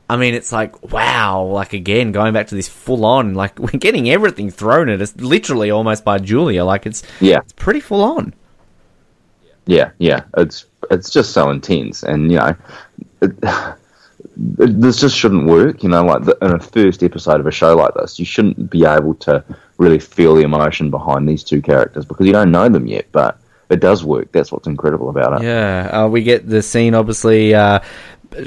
I 0.09 0.17
mean, 0.17 0.35
it's 0.35 0.53
like 0.53 0.93
wow, 0.93 1.43
like 1.45 1.73
again 1.73 2.13
going 2.13 2.35
back 2.35 2.49
to 2.49 2.55
this 2.55 2.69
full 2.69 3.07
on, 3.07 3.35
like 3.35 3.59
we're 3.59 3.79
getting 3.79 4.11
everything 4.11 4.51
thrown 4.51 4.89
at 4.89 5.01
us, 5.01 5.17
literally 5.17 5.71
almost 5.71 6.05
by 6.05 6.19
Julia. 6.19 6.65
Like 6.65 6.87
it's 6.87 7.03
yeah. 7.21 7.39
it's 7.39 7.55
pretty 7.55 7.81
full 7.81 8.03
on. 8.03 8.35
Yeah, 9.67 9.91
yeah, 9.99 10.25
it's 10.37 10.67
it's 10.91 11.11
just 11.11 11.33
so 11.33 11.51
intense, 11.51 12.03
and 12.03 12.31
you 12.31 12.39
know, 12.39 12.57
it, 13.21 13.41
this 14.37 15.01
just 15.01 15.17
shouldn't 15.17 15.47
work. 15.47 15.83
You 15.83 15.89
know, 15.89 16.05
like 16.05 16.25
the, 16.25 16.37
in 16.43 16.53
a 16.53 16.59
first 16.59 17.03
episode 17.03 17.41
of 17.41 17.47
a 17.47 17.53
show 17.53 17.77
like 17.77 17.95
this, 17.95 18.19
you 18.19 18.25
shouldn't 18.25 18.71
be 18.71 18.85
able 18.85 19.15
to 19.17 19.45
really 19.79 19.99
feel 19.99 20.35
the 20.35 20.43
emotion 20.43 20.91
behind 20.91 21.29
these 21.29 21.45
two 21.45 21.63
characters 21.63 22.05
because 22.05 22.27
you 22.27 22.33
don't 22.33 22.51
know 22.51 22.69
them 22.69 22.87
yet. 22.87 23.07
But 23.13 23.39
it 23.71 23.81
does 23.81 24.05
work. 24.05 24.31
That's 24.33 24.53
what's 24.53 24.67
incredible 24.67 25.09
about 25.09 25.41
it. 25.41 25.45
Yeah, 25.45 25.89
uh, 25.93 26.09
we 26.09 26.23
get 26.23 26.49
the 26.49 26.63
scene. 26.63 26.95
Obviously, 26.95 27.55
uh, 27.55 27.81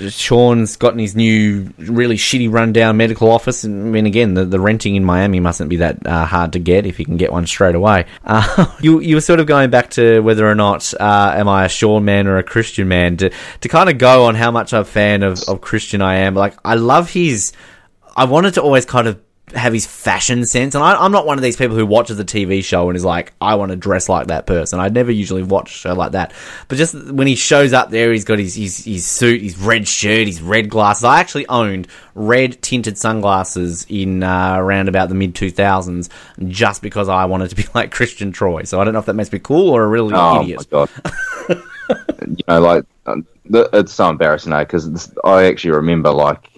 Sean's 0.09 0.77
gotten 0.77 0.99
his 0.99 1.15
new, 1.15 1.69
really 1.77 2.15
shitty, 2.15 2.51
rundown 2.51 2.97
medical 2.97 3.31
office. 3.31 3.63
And 3.63 3.88
I 3.88 3.89
mean, 3.89 4.05
again, 4.05 4.33
the, 4.33 4.45
the 4.45 4.59
renting 4.59 4.95
in 4.95 5.03
Miami 5.03 5.39
mustn't 5.39 5.69
be 5.69 5.77
that 5.77 6.05
uh, 6.05 6.25
hard 6.25 6.53
to 6.53 6.59
get 6.59 6.86
if 6.86 6.99
you 6.99 7.05
can 7.05 7.17
get 7.17 7.31
one 7.31 7.45
straight 7.47 7.75
away. 7.75 8.05
Uh, 8.23 8.73
you 8.81 8.99
you 8.99 9.15
were 9.15 9.21
sort 9.21 9.39
of 9.39 9.47
going 9.47 9.69
back 9.69 9.91
to 9.91 10.19
whether 10.21 10.47
or 10.47 10.55
not 10.55 10.93
uh, 10.99 11.33
am 11.36 11.47
I 11.47 11.65
a 11.65 11.69
Sean 11.69 12.05
man 12.05 12.27
or 12.27 12.38
a 12.38 12.43
Christian 12.43 12.88
man 12.88 13.17
to 13.17 13.31
to 13.61 13.69
kind 13.69 13.89
of 13.89 13.97
go 13.97 14.25
on 14.25 14.36
how 14.36 14.51
much 14.51 14.73
I'm 14.73 14.81
a 14.81 14.86
fan 14.86 15.23
of, 15.23 15.41
of 15.47 15.61
Christian 15.61 16.01
I 16.01 16.17
am. 16.17 16.36
Like 16.36 16.55
I 16.63 16.75
love 16.75 17.09
his. 17.09 17.53
I 18.15 18.25
wanted 18.25 18.53
to 18.53 18.61
always 18.61 18.86
kind 18.86 19.07
of 19.07 19.19
have 19.53 19.73
his 19.73 19.85
fashion 19.85 20.45
sense, 20.45 20.75
and 20.75 20.83
I, 20.83 20.95
I'm 20.95 21.11
not 21.11 21.25
one 21.25 21.37
of 21.37 21.43
these 21.43 21.55
people 21.55 21.75
who 21.75 21.85
watches 21.85 22.19
a 22.19 22.25
TV 22.25 22.63
show 22.63 22.89
and 22.89 22.97
is 22.97 23.05
like, 23.05 23.33
I 23.39 23.55
want 23.55 23.71
to 23.71 23.75
dress 23.75 24.09
like 24.09 24.27
that 24.27 24.47
person. 24.47 24.79
I 24.79 24.89
never 24.89 25.11
usually 25.11 25.43
watch 25.43 25.71
a 25.71 25.73
show 25.73 25.93
like 25.93 26.13
that, 26.13 26.33
but 26.67 26.77
just 26.77 26.95
when 27.11 27.27
he 27.27 27.35
shows 27.35 27.71
up 27.71 27.89
there, 27.89 28.11
he's 28.11 28.25
got 28.25 28.39
his 28.39 28.55
his, 28.55 28.83
his 28.83 29.05
suit, 29.05 29.41
his 29.41 29.57
red 29.57 29.87
shirt, 29.87 30.27
his 30.27 30.41
red 30.41 30.69
glasses. 30.69 31.03
I 31.03 31.19
actually 31.19 31.47
owned 31.47 31.87
red 32.15 32.61
tinted 32.61 32.97
sunglasses 32.97 33.85
in 33.89 34.23
uh, 34.23 34.55
around 34.57 34.89
about 34.89 35.09
the 35.09 35.15
mid 35.15 35.35
2000s, 35.35 36.09
just 36.47 36.81
because 36.81 37.09
I 37.09 37.25
wanted 37.25 37.49
to 37.49 37.55
be 37.55 37.65
like 37.75 37.91
Christian 37.91 38.31
Troy. 38.31 38.63
So 38.63 38.81
I 38.81 38.83
don't 38.83 38.93
know 38.93 38.99
if 38.99 39.05
that 39.05 39.13
makes 39.13 39.31
me 39.31 39.39
cool 39.39 39.69
or 39.69 39.83
a 39.83 39.87
really 39.87 40.13
idiot. 40.13 40.19
Oh 40.23 40.41
idiot. 40.41 40.67
my 40.71 41.55
god! 41.55 41.63
you 42.27 42.43
know, 42.47 42.61
like 42.61 42.85
um, 43.05 43.27
it's 43.49 43.93
so 43.93 44.09
embarrassing 44.09 44.51
now 44.51 44.63
because 44.63 45.13
I 45.23 45.45
actually 45.45 45.71
remember, 45.71 46.11
like, 46.11 46.49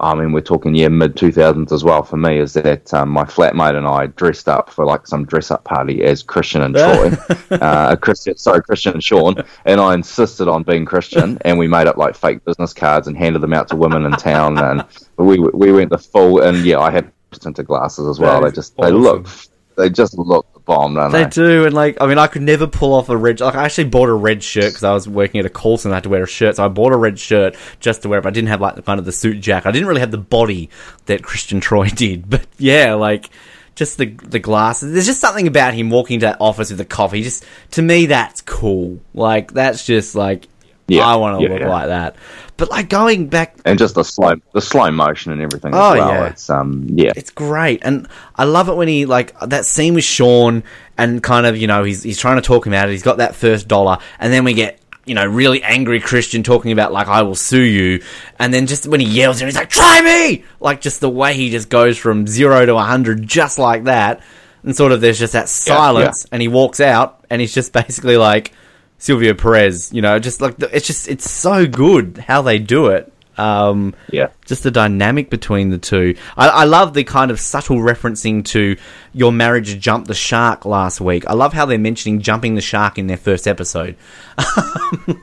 I 0.00 0.14
mean, 0.14 0.32
we're 0.32 0.40
talking 0.40 0.74
yeah 0.74 0.88
mid 0.88 1.16
two 1.16 1.32
thousands 1.32 1.72
as 1.72 1.82
well. 1.84 2.02
For 2.02 2.16
me, 2.16 2.38
is 2.38 2.52
that 2.54 2.92
um, 2.92 3.10
my 3.10 3.24
flatmate 3.24 3.76
and 3.76 3.86
I 3.86 4.06
dressed 4.06 4.48
up 4.48 4.70
for 4.70 4.84
like 4.84 5.06
some 5.06 5.24
dress 5.24 5.50
up 5.50 5.64
party 5.64 6.02
as 6.04 6.22
Christian 6.22 6.62
and 6.62 6.74
Troy, 6.74 7.12
uh, 7.50 7.96
Christian, 7.96 8.36
sorry, 8.36 8.62
Christian 8.62 8.94
and 8.94 9.04
Sean, 9.04 9.36
and 9.64 9.80
I 9.80 9.94
insisted 9.94 10.48
on 10.48 10.62
being 10.62 10.84
Christian, 10.84 11.38
and 11.42 11.58
we 11.58 11.66
made 11.66 11.86
up 11.86 11.96
like 11.96 12.14
fake 12.14 12.44
business 12.44 12.72
cards 12.72 13.08
and 13.08 13.16
handed 13.16 13.40
them 13.40 13.54
out 13.54 13.68
to 13.68 13.76
women 13.76 14.04
in 14.04 14.12
town, 14.12 14.58
and 14.58 14.84
we 15.16 15.38
we 15.38 15.72
went 15.72 15.90
the 15.90 15.98
full, 15.98 16.40
and 16.42 16.64
yeah, 16.64 16.78
I 16.78 16.90
had 16.90 17.10
tinted 17.32 17.66
glasses 17.66 18.06
as 18.06 18.18
well. 18.18 18.42
They 18.42 18.50
just 18.50 18.76
they 18.76 18.84
awesome. 18.84 19.02
look 19.02 19.28
they 19.76 19.90
just 19.90 20.16
look 20.18 20.52
the 20.54 20.60
bomb, 20.60 20.94
don't 20.94 21.12
They 21.12 21.24
they? 21.24 21.30
do, 21.30 21.64
and 21.66 21.74
like, 21.74 21.98
I 22.00 22.06
mean, 22.06 22.18
I 22.18 22.26
could 22.26 22.42
never 22.42 22.66
pull 22.66 22.94
off 22.94 23.08
a 23.08 23.16
red. 23.16 23.40
Like, 23.40 23.54
I 23.54 23.64
actually 23.64 23.88
bought 23.88 24.08
a 24.08 24.14
red 24.14 24.42
shirt 24.42 24.64
because 24.70 24.84
I 24.84 24.92
was 24.92 25.08
working 25.08 25.38
at 25.40 25.46
a 25.46 25.50
call 25.50 25.76
center. 25.78 25.92
I 25.94 25.96
had 25.96 26.04
to 26.04 26.08
wear 26.08 26.22
a 26.24 26.26
shirt, 26.26 26.56
so 26.56 26.64
I 26.64 26.68
bought 26.68 26.92
a 26.92 26.96
red 26.96 27.18
shirt 27.18 27.56
just 27.80 28.02
to 28.02 28.08
wear 28.08 28.18
it. 28.18 28.22
But 28.22 28.30
I 28.30 28.32
didn't 28.32 28.48
have 28.48 28.60
like 28.60 28.74
the 28.76 28.82
kind 28.82 28.98
of 28.98 29.04
the 29.04 29.12
suit 29.12 29.40
jacket. 29.40 29.68
I 29.68 29.72
didn't 29.72 29.88
really 29.88 30.00
have 30.00 30.10
the 30.10 30.18
body 30.18 30.70
that 31.06 31.22
Christian 31.22 31.60
Troy 31.60 31.88
did. 31.94 32.28
But 32.28 32.46
yeah, 32.58 32.94
like 32.94 33.30
just 33.74 33.98
the 33.98 34.06
the 34.06 34.38
glasses. 34.38 34.92
There's 34.92 35.06
just 35.06 35.20
something 35.20 35.46
about 35.46 35.74
him 35.74 35.90
walking 35.90 36.20
to 36.20 36.26
that 36.26 36.40
office 36.40 36.70
with 36.70 36.80
a 36.80 36.84
coffee. 36.86 37.22
Just 37.22 37.44
to 37.72 37.82
me, 37.82 38.06
that's 38.06 38.40
cool. 38.40 39.00
Like 39.14 39.52
that's 39.52 39.84
just 39.84 40.14
like 40.14 40.48
Yeah, 40.88 41.06
I 41.06 41.16
want 41.16 41.38
to 41.38 41.44
yeah, 41.44 41.50
look 41.52 41.60
yeah. 41.60 41.68
like 41.68 41.86
that. 41.88 42.16
But 42.56 42.70
like 42.70 42.88
going 42.88 43.28
back 43.28 43.56
and 43.64 43.78
just 43.78 43.94
the 43.96 44.04
slow 44.04 44.34
the 44.52 44.60
slow 44.60 44.90
motion 44.90 45.32
and 45.32 45.42
everything 45.42 45.74
Oh, 45.74 45.92
as 45.92 45.98
well. 45.98 46.08
yeah. 46.08 46.26
It's 46.28 46.48
um 46.48 46.86
yeah. 46.90 47.12
it's 47.14 47.30
great 47.30 47.80
and 47.84 48.08
i 48.36 48.44
love 48.44 48.70
it 48.70 48.74
when 48.76 48.88
he 48.88 49.04
like 49.04 49.38
that 49.40 49.66
scene 49.66 49.92
with 49.92 50.04
sean 50.04 50.62
and 50.96 51.22
kind 51.22 51.44
of 51.44 51.58
you 51.58 51.66
know 51.66 51.84
he's 51.84 52.02
he's 52.02 52.18
trying 52.18 52.36
to 52.36 52.42
talk 52.42 52.66
him 52.66 52.72
out 52.72 52.88
it 52.88 52.92
he's 52.92 53.02
got 53.02 53.18
that 53.18 53.34
first 53.34 53.68
dollar 53.68 53.98
and 54.18 54.32
then 54.32 54.42
we 54.44 54.54
get 54.54 54.80
you 55.04 55.14
know 55.14 55.26
really 55.26 55.62
angry 55.62 56.00
christian 56.00 56.42
talking 56.42 56.72
about 56.72 56.92
like 56.94 57.08
i 57.08 57.20
will 57.20 57.34
sue 57.34 57.60
you 57.60 58.02
and 58.38 58.54
then 58.54 58.66
just 58.66 58.86
when 58.86 59.00
he 59.00 59.06
yells 59.06 59.38
and 59.42 59.48
he's 59.48 59.56
like 59.56 59.68
try 59.68 60.00
me 60.00 60.42
like 60.58 60.80
just 60.80 61.00
the 61.02 61.10
way 61.10 61.34
he 61.34 61.50
just 61.50 61.68
goes 61.68 61.98
from 61.98 62.26
zero 62.26 62.64
to 62.64 62.72
a 62.72 62.76
100 62.76 63.26
just 63.26 63.58
like 63.58 63.84
that 63.84 64.22
and 64.62 64.74
sort 64.74 64.92
of 64.92 65.02
there's 65.02 65.18
just 65.18 65.34
that 65.34 65.50
silence 65.50 66.26
and 66.32 66.40
he 66.40 66.48
walks 66.48 66.80
out 66.80 67.22
and 67.28 67.42
he's 67.42 67.52
just 67.52 67.70
basically 67.74 68.16
like 68.16 68.52
Silvio 68.98 69.34
Perez, 69.34 69.92
you 69.92 70.02
know, 70.02 70.18
just 70.18 70.40
like 70.40 70.56
the, 70.56 70.74
it's 70.74 70.86
just 70.86 71.08
it's 71.08 71.30
so 71.30 71.66
good 71.66 72.18
how 72.26 72.42
they 72.42 72.58
do 72.58 72.86
it. 72.88 73.12
Um, 73.38 73.94
Yeah. 74.10 74.28
just 74.46 74.62
the 74.62 74.70
dynamic 74.70 75.28
between 75.28 75.68
the 75.68 75.76
two. 75.76 76.16
I, 76.38 76.48
I 76.48 76.64
love 76.64 76.94
the 76.94 77.04
kind 77.04 77.30
of 77.30 77.38
subtle 77.38 77.76
referencing 77.76 78.42
to 78.46 78.76
your 79.12 79.30
marriage 79.30 79.78
jumped 79.78 80.08
the 80.08 80.14
shark 80.14 80.64
last 80.64 81.02
week. 81.02 81.26
I 81.28 81.34
love 81.34 81.52
how 81.52 81.66
they're 81.66 81.76
mentioning 81.78 82.22
jumping 82.22 82.54
the 82.54 82.62
shark 82.62 82.96
in 82.96 83.08
their 83.08 83.18
first 83.18 83.46
episode. 83.46 83.96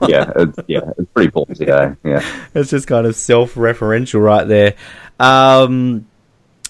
yeah, 0.07 0.32
it's, 0.36 0.59
yeah, 0.67 0.82
it's 0.95 1.09
pretty 1.11 1.32
ballsy, 1.32 1.67
eh? 1.67 1.95
Yeah, 2.03 2.24
It's 2.53 2.69
just 2.69 2.86
kind 2.86 3.07
of 3.07 3.15
self-referential 3.15 4.24
right 4.24 4.47
there. 4.47 4.76
Um, 5.19 6.05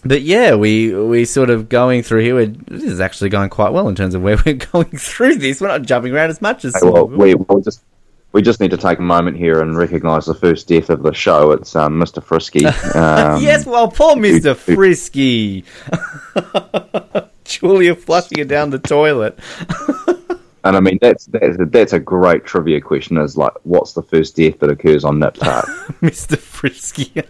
but 0.05 0.21
yeah, 0.21 0.55
we 0.55 0.93
we 0.93 1.25
sort 1.25 1.49
of 1.49 1.69
going 1.69 2.03
through 2.03 2.21
here. 2.21 2.45
This 2.45 2.83
is 2.83 2.99
actually 2.99 3.29
going 3.29 3.49
quite 3.49 3.71
well 3.71 3.87
in 3.87 3.95
terms 3.95 4.15
of 4.15 4.21
where 4.21 4.37
we're 4.45 4.55
going 4.55 4.97
through 4.97 5.35
this. 5.35 5.61
We're 5.61 5.67
not 5.67 5.83
jumping 5.83 6.13
around 6.13 6.29
as 6.29 6.41
much 6.41 6.65
as 6.65 6.73
Hey, 6.73 6.89
well, 6.89 7.07
we 7.07 7.35
we'll 7.35 7.61
just 7.61 7.81
we 8.33 8.41
just 8.41 8.59
need 8.59 8.71
to 8.71 8.77
take 8.77 8.99
a 8.99 9.03
moment 9.03 9.37
here 9.37 9.61
and 9.61 9.77
recognise 9.77 10.25
the 10.25 10.33
first 10.33 10.67
death 10.67 10.89
of 10.89 11.03
the 11.03 11.13
show. 11.13 11.51
It's 11.51 11.75
um, 11.75 11.99
Mr. 11.99 12.21
Frisky. 12.21 12.65
Um, 12.95 13.41
yes, 13.41 13.65
well, 13.65 13.89
poor 13.89 14.15
Mister 14.15 14.53
Frisky. 14.53 15.63
Julia 17.45 17.95
flushing 17.95 18.39
it 18.39 18.47
down 18.47 18.69
the 18.69 18.79
toilet. 18.79 19.37
and 20.63 20.75
I 20.75 20.79
mean 20.79 20.99
that's 21.01 21.25
that's 21.27 21.57
that's 21.69 21.93
a 21.93 21.99
great 21.99 22.45
trivia 22.45 22.81
question. 22.81 23.17
Is 23.17 23.37
like, 23.37 23.53
what's 23.63 23.93
the 23.93 24.03
first 24.03 24.35
death 24.35 24.59
that 24.59 24.69
occurs 24.69 25.03
on 25.03 25.19
Nip 25.19 25.35
Tuck? 25.35 25.65
Mr. 26.01 26.37
Frisky. 26.37 27.23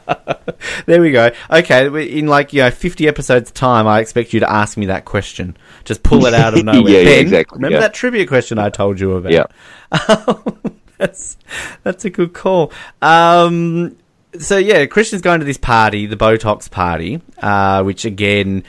there 0.86 1.00
we 1.00 1.10
go. 1.10 1.30
Okay, 1.50 2.18
in 2.18 2.26
like 2.26 2.52
you 2.52 2.62
know 2.62 2.70
fifty 2.70 3.08
episodes 3.08 3.50
time, 3.50 3.86
I 3.86 4.00
expect 4.00 4.32
you 4.32 4.40
to 4.40 4.50
ask 4.50 4.76
me 4.76 4.86
that 4.86 5.04
question. 5.04 5.56
Just 5.84 6.02
pull 6.02 6.26
it 6.26 6.34
out 6.34 6.56
of 6.56 6.64
nowhere. 6.64 6.92
Yeah, 6.92 7.00
yeah, 7.00 7.16
exactly, 7.16 7.56
Remember 7.56 7.76
yeah. 7.76 7.80
that 7.80 7.94
trivia 7.94 8.26
question 8.26 8.58
I 8.58 8.70
told 8.70 9.00
you 9.00 9.12
about? 9.12 9.32
yeah, 9.32 9.46
that's 10.98 11.36
that's 11.82 12.04
a 12.04 12.10
good 12.10 12.32
call. 12.32 12.72
Um, 13.00 13.96
so 14.38 14.56
yeah, 14.56 14.86
Christian's 14.86 15.22
going 15.22 15.40
to 15.40 15.46
this 15.46 15.58
party, 15.58 16.06
the 16.06 16.16
Botox 16.16 16.70
party, 16.70 17.20
uh, 17.38 17.82
which 17.82 18.04
again, 18.04 18.64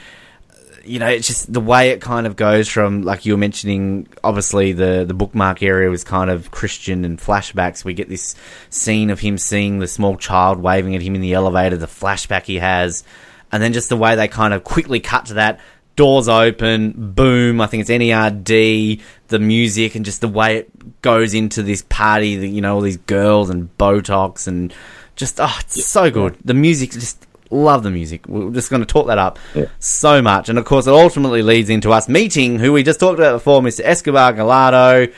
you 0.86 0.98
know, 0.98 1.08
it's 1.08 1.26
just 1.26 1.52
the 1.52 1.60
way 1.60 1.90
it 1.90 2.00
kind 2.00 2.26
of 2.26 2.36
goes 2.36 2.68
from 2.68 3.02
like 3.02 3.26
you 3.26 3.32
were 3.32 3.38
mentioning. 3.38 4.08
Obviously, 4.22 4.72
the 4.72 5.04
the 5.06 5.14
bookmark 5.14 5.62
area 5.62 5.90
was 5.90 6.04
kind 6.04 6.30
of 6.30 6.50
Christian 6.50 7.04
and 7.04 7.18
flashbacks. 7.18 7.84
We 7.84 7.94
get 7.94 8.08
this 8.08 8.34
scene 8.70 9.10
of 9.10 9.20
him 9.20 9.38
seeing 9.38 9.78
the 9.78 9.88
small 9.88 10.16
child 10.16 10.60
waving 10.60 10.94
at 10.94 11.02
him 11.02 11.14
in 11.14 11.20
the 11.20 11.34
elevator, 11.34 11.76
the 11.76 11.86
flashback 11.86 12.44
he 12.44 12.56
has, 12.56 13.04
and 13.52 13.62
then 13.62 13.72
just 13.72 13.88
the 13.88 13.96
way 13.96 14.16
they 14.16 14.28
kind 14.28 14.54
of 14.54 14.64
quickly 14.64 15.00
cut 15.00 15.26
to 15.26 15.34
that. 15.34 15.60
Doors 15.96 16.28
open, 16.28 17.12
boom. 17.14 17.60
I 17.60 17.66
think 17.68 17.82
it's 17.82 17.90
NERD, 17.90 19.00
the 19.28 19.38
music, 19.38 19.94
and 19.94 20.04
just 20.04 20.20
the 20.20 20.28
way 20.28 20.56
it 20.56 21.02
goes 21.02 21.34
into 21.34 21.62
this 21.62 21.82
party. 21.82 22.36
The, 22.36 22.48
you 22.48 22.60
know, 22.60 22.74
all 22.74 22.80
these 22.80 22.96
girls 22.96 23.48
and 23.48 23.76
Botox, 23.78 24.48
and 24.48 24.74
just 25.14 25.38
oh, 25.40 25.56
it's 25.60 25.86
so 25.86 26.10
good. 26.10 26.36
The 26.44 26.54
music, 26.54 26.90
just 26.90 27.24
love 27.54 27.82
the 27.82 27.90
music. 27.90 28.26
We're 28.28 28.50
just 28.50 28.68
going 28.70 28.80
to 28.82 28.86
talk 28.86 29.06
that 29.06 29.18
up 29.18 29.38
Yeah. 29.54 29.66
so 29.78 30.20
much, 30.20 30.48
and 30.48 30.58
of 30.58 30.64
course, 30.64 30.86
it 30.86 30.92
ultimately 30.92 31.42
leads 31.42 31.70
into 31.70 31.92
us 31.92 32.08
meeting 32.08 32.58
who 32.58 32.72
we 32.72 32.82
just 32.82 33.00
talked 33.00 33.18
about 33.18 33.32
before, 33.32 33.60
Mr. 33.62 33.80
Escobar 33.84 34.32
Gallardo. 34.32 35.12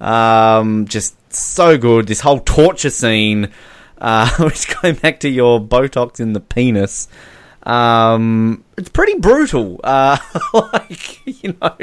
Um, 0.00 0.86
just 0.86 1.14
so 1.32 1.78
good. 1.78 2.06
This 2.08 2.20
whole 2.20 2.40
torture 2.40 2.90
scene, 2.90 3.50
uh, 3.98 4.28
which 4.40 4.66
going 4.80 4.96
back 4.96 5.20
to 5.20 5.28
your 5.28 5.60
Botox 5.60 6.18
in 6.18 6.32
the 6.32 6.40
penis, 6.40 7.06
um, 7.62 8.64
it's 8.76 8.88
pretty 8.88 9.18
brutal. 9.18 9.80
Uh, 9.84 10.16
like, 10.54 11.24
you 11.42 11.56
know, 11.60 11.76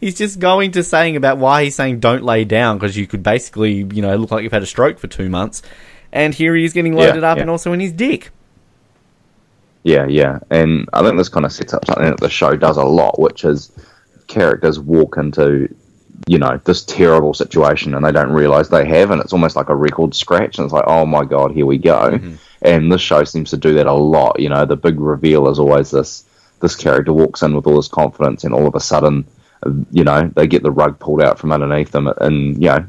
he's 0.00 0.16
just 0.16 0.38
going 0.38 0.70
to 0.72 0.84
saying 0.84 1.16
about 1.16 1.38
why 1.38 1.64
he's 1.64 1.74
saying 1.74 1.98
don't 2.00 2.22
lay 2.22 2.44
down 2.44 2.78
because 2.78 2.96
you 2.96 3.06
could 3.06 3.22
basically, 3.22 3.74
you 3.92 4.02
know, 4.02 4.14
look 4.16 4.30
like 4.30 4.42
you've 4.44 4.52
had 4.52 4.62
a 4.62 4.66
stroke 4.66 4.98
for 4.98 5.08
two 5.08 5.28
months. 5.28 5.62
And 6.12 6.32
here 6.32 6.54
he 6.54 6.64
is 6.64 6.72
getting 6.72 6.94
loaded 6.94 7.22
Yeah, 7.22 7.30
up 7.32 7.36
yeah. 7.38 7.42
and 7.42 7.50
also 7.50 7.72
in 7.72 7.80
his 7.80 7.92
dick. 7.92 8.30
Yeah, 9.86 10.06
yeah, 10.08 10.40
and 10.50 10.88
I 10.92 11.02
think 11.02 11.16
this 11.16 11.28
kind 11.28 11.46
of 11.46 11.52
sets 11.52 11.72
up 11.72 11.86
something 11.86 12.06
that 12.06 12.18
the 12.18 12.28
show 12.28 12.56
does 12.56 12.76
a 12.76 12.82
lot, 12.82 13.20
which 13.20 13.44
is 13.44 13.70
characters 14.26 14.80
walk 14.80 15.16
into, 15.16 15.72
you 16.26 16.38
know, 16.38 16.60
this 16.64 16.84
terrible 16.84 17.32
situation 17.32 17.94
and 17.94 18.04
they 18.04 18.10
don't 18.10 18.32
realize 18.32 18.68
they 18.68 18.84
have, 18.84 19.12
and 19.12 19.20
it's 19.20 19.32
almost 19.32 19.54
like 19.54 19.68
a 19.68 19.76
record 19.76 20.12
scratch, 20.12 20.58
and 20.58 20.64
it's 20.64 20.72
like, 20.72 20.88
oh 20.88 21.06
my 21.06 21.24
god, 21.24 21.52
here 21.52 21.66
we 21.66 21.78
go. 21.78 22.18
And 22.62 22.90
this 22.90 23.00
show 23.00 23.22
seems 23.22 23.50
to 23.50 23.56
do 23.56 23.74
that 23.74 23.86
a 23.86 23.92
lot. 23.92 24.40
You 24.40 24.48
know, 24.48 24.64
the 24.64 24.74
big 24.74 24.98
reveal 24.98 25.48
is 25.48 25.60
always 25.60 25.92
this: 25.92 26.24
this 26.60 26.74
character 26.74 27.12
walks 27.12 27.42
in 27.42 27.54
with 27.54 27.68
all 27.68 27.76
this 27.76 27.86
confidence, 27.86 28.42
and 28.42 28.52
all 28.52 28.66
of 28.66 28.74
a 28.74 28.80
sudden, 28.80 29.24
you 29.92 30.02
know, 30.02 30.32
they 30.34 30.48
get 30.48 30.64
the 30.64 30.72
rug 30.72 30.98
pulled 30.98 31.22
out 31.22 31.38
from 31.38 31.52
underneath 31.52 31.92
them, 31.92 32.08
in 32.22 32.60
you 32.60 32.70
know, 32.70 32.84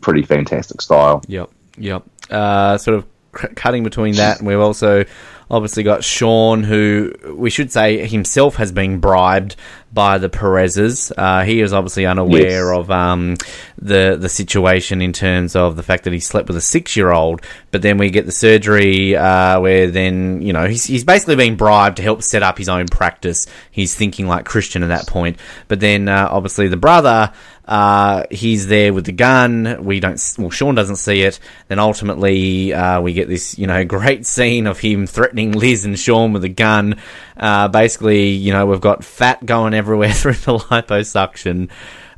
pretty 0.00 0.22
fantastic 0.22 0.80
style. 0.80 1.22
Yep, 1.28 1.50
yep. 1.76 2.04
Uh, 2.30 2.78
sort 2.78 2.96
of 2.96 3.06
cutting 3.54 3.84
between 3.84 4.14
that, 4.14 4.38
and 4.38 4.48
we've 4.48 4.58
also 4.58 5.04
obviously 5.50 5.82
got 5.82 6.04
Sean, 6.04 6.62
who 6.62 7.12
we 7.34 7.50
should 7.50 7.72
say 7.72 8.06
himself 8.06 8.56
has 8.56 8.72
been 8.72 8.98
bribed 9.00 9.56
by 9.92 10.18
the 10.18 10.28
Perez's. 10.28 11.10
Uh, 11.16 11.44
he 11.44 11.60
is 11.62 11.72
obviously 11.72 12.04
unaware 12.04 12.68
Yes. 12.70 12.78
of 12.78 12.90
um, 12.90 13.36
the 13.80 14.16
the 14.20 14.28
situation 14.28 15.00
in 15.00 15.12
terms 15.14 15.56
of 15.56 15.76
the 15.76 15.82
fact 15.82 16.04
that 16.04 16.12
he 16.12 16.20
slept 16.20 16.48
with 16.48 16.56
a 16.58 16.60
six 16.60 16.94
year 16.96 17.10
old. 17.10 17.40
But 17.70 17.80
then 17.82 17.96
we 17.96 18.10
get 18.10 18.26
the 18.26 18.32
surgery 18.32 19.16
uh, 19.16 19.60
where 19.60 19.90
then 19.90 20.42
you 20.42 20.52
know 20.52 20.66
he's 20.66 20.84
he's 20.84 21.04
basically 21.04 21.36
being 21.36 21.56
bribed 21.56 21.96
to 21.96 22.02
help 22.02 22.22
set 22.22 22.42
up 22.42 22.58
his 22.58 22.68
own 22.68 22.86
practice. 22.86 23.46
He's 23.70 23.94
thinking 23.94 24.26
like 24.26 24.44
Christian 24.44 24.82
at 24.82 24.88
that 24.88 25.06
point. 25.06 25.38
But 25.68 25.80
then 25.80 26.08
uh, 26.08 26.28
obviously 26.30 26.68
the 26.68 26.76
brother. 26.76 27.32
Uh, 27.68 28.24
he's 28.30 28.66
there 28.66 28.94
with 28.94 29.04
the 29.04 29.12
gun. 29.12 29.84
We 29.84 30.00
don't. 30.00 30.34
Well, 30.38 30.48
Sean 30.48 30.74
doesn't 30.74 30.96
see 30.96 31.20
it. 31.20 31.38
Then 31.68 31.78
ultimately, 31.78 32.72
uh, 32.72 33.02
we 33.02 33.12
get 33.12 33.28
this, 33.28 33.58
you 33.58 33.66
know, 33.66 33.84
great 33.98 34.24
scene 34.24 34.66
of 34.66 34.78
him 34.78 35.06
threatening 35.06 35.52
Liz 35.52 35.84
and 35.84 35.98
Sean 35.98 36.32
with 36.32 36.44
a 36.44 36.48
gun. 36.48 36.96
Uh, 37.36 37.68
basically, 37.68 38.30
you 38.30 38.54
know, 38.54 38.64
we've 38.64 38.80
got 38.80 39.04
fat 39.04 39.44
going 39.44 39.74
everywhere 39.74 40.12
through 40.14 40.32
the 40.32 40.56
liposuction. 40.58 41.68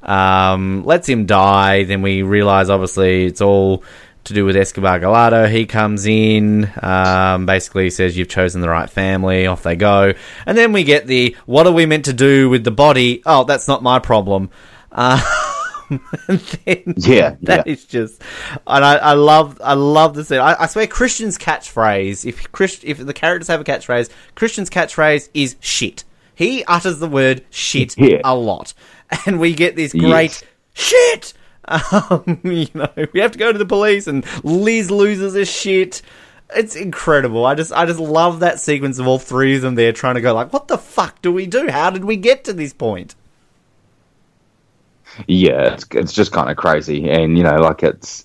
Um, 0.05 0.85
lets 0.85 1.09
him 1.09 1.27
die. 1.27 1.83
Then 1.83 2.01
we 2.01 2.23
realize, 2.23 2.71
obviously, 2.71 3.27
it's 3.27 3.41
all 3.41 3.83
to 4.25 4.35
do 4.35 4.45
with 4.45 4.55
Escobar 4.55 5.01
Gallardo. 5.01 5.49
He 5.49 5.67
comes 5.67 6.07
in, 6.07 6.71
um, 6.81 7.45
basically 7.45 7.91
says, 7.91 8.17
You've 8.17 8.29
chosen 8.29 8.61
the 8.61 8.69
right 8.69 8.89
family. 8.89 9.47
Off 9.47 9.65
they 9.65 9.75
go. 9.75 10.15
And 10.47 10.57
then 10.57 10.73
we 10.73 10.85
get 10.85 11.09
the, 11.09 11.37
What 11.47 11.67
are 11.67 11.73
we 11.73 11.87
meant 11.87 12.05
to 12.05 12.13
do 12.13 12.49
with 12.49 12.63
the 12.63 12.71
body? 12.71 13.21
Oh, 13.27 13.43
that's 13.43 13.67
not 13.67 13.83
my 13.83 13.99
problem. 13.99 14.51
Uh, 14.93 15.21
Yeah, 16.97 17.37
that 17.43 17.67
yeah. 17.67 17.73
is 17.73 17.85
just, 17.85 18.23
and 18.67 18.85
I, 18.85 18.97
I 18.97 19.13
love, 19.15 19.61
I 19.63 19.75
love 19.75 20.15
the 20.15 20.25
scene. 20.25 20.39
I, 20.39 20.57
I 20.61 20.67
swear, 20.67 20.87
Christian's 20.87 21.37
catchphrase, 21.39 22.25
if 22.25 22.51
Chris, 22.53 22.81
if 22.85 22.99
the 22.99 23.13
characters 23.15 23.49
have 23.49 23.61
a 23.61 23.65
catchphrase, 23.65 24.11
Christian's 24.35 24.71
catchphrase 24.71 25.29
is 25.35 25.57
shit. 25.61 26.05
He 26.35 26.65
utters 26.65 26.99
the 27.01 27.09
word 27.09 27.45
shit 27.51 27.97
Yeah. 27.99 28.21
a 28.25 28.35
lot, 28.35 28.73
and 29.27 29.39
we 29.41 29.55
get 29.55 29.77
this 29.77 29.93
great 29.93 30.43
Yes. 30.43 30.45
shit. 30.75 31.33
Um, 31.67 32.41
you 32.45 32.67
know, 32.75 32.89
we 33.13 33.21
have 33.21 33.33
to 33.33 33.39
go 33.39 33.53
to 33.53 33.59
the 33.59 33.67
police, 33.67 34.07
and 34.07 34.25
Liz 34.45 34.91
loses 34.91 35.35
her 35.35 35.45
shit. 35.45 36.03
It's 36.57 36.75
incredible. 36.75 37.45
I 37.47 37.55
just, 37.55 37.73
I 37.73 37.87
just 37.87 38.01
love 38.01 38.41
that 38.41 38.59
sequence 38.59 38.99
of 38.99 39.07
all 39.07 39.19
three 39.21 39.55
of 39.57 39.63
them 39.63 39.77
there 39.77 39.93
trying 39.93 40.17
to 40.17 40.21
go 40.21 40.35
like, 40.35 40.53
what 40.53 40.67
the 40.67 40.79
fuck 40.79 41.23
do 41.23 41.31
we 41.33 41.47
do? 41.47 41.69
How 41.69 41.91
did 41.91 42.05
we 42.05 42.17
get 42.17 42.43
to 42.45 42.53
this 42.53 42.73
point? 42.73 43.15
Yeah, 45.27 45.75
it's 45.75 45.87
it's 45.93 46.13
just 46.13 46.33
kind 46.33 46.51
of 46.51 46.57
crazy, 46.57 47.09
and 47.11 47.37
you 47.37 47.45
know, 47.45 47.57
like 47.57 47.83
it's 47.83 48.25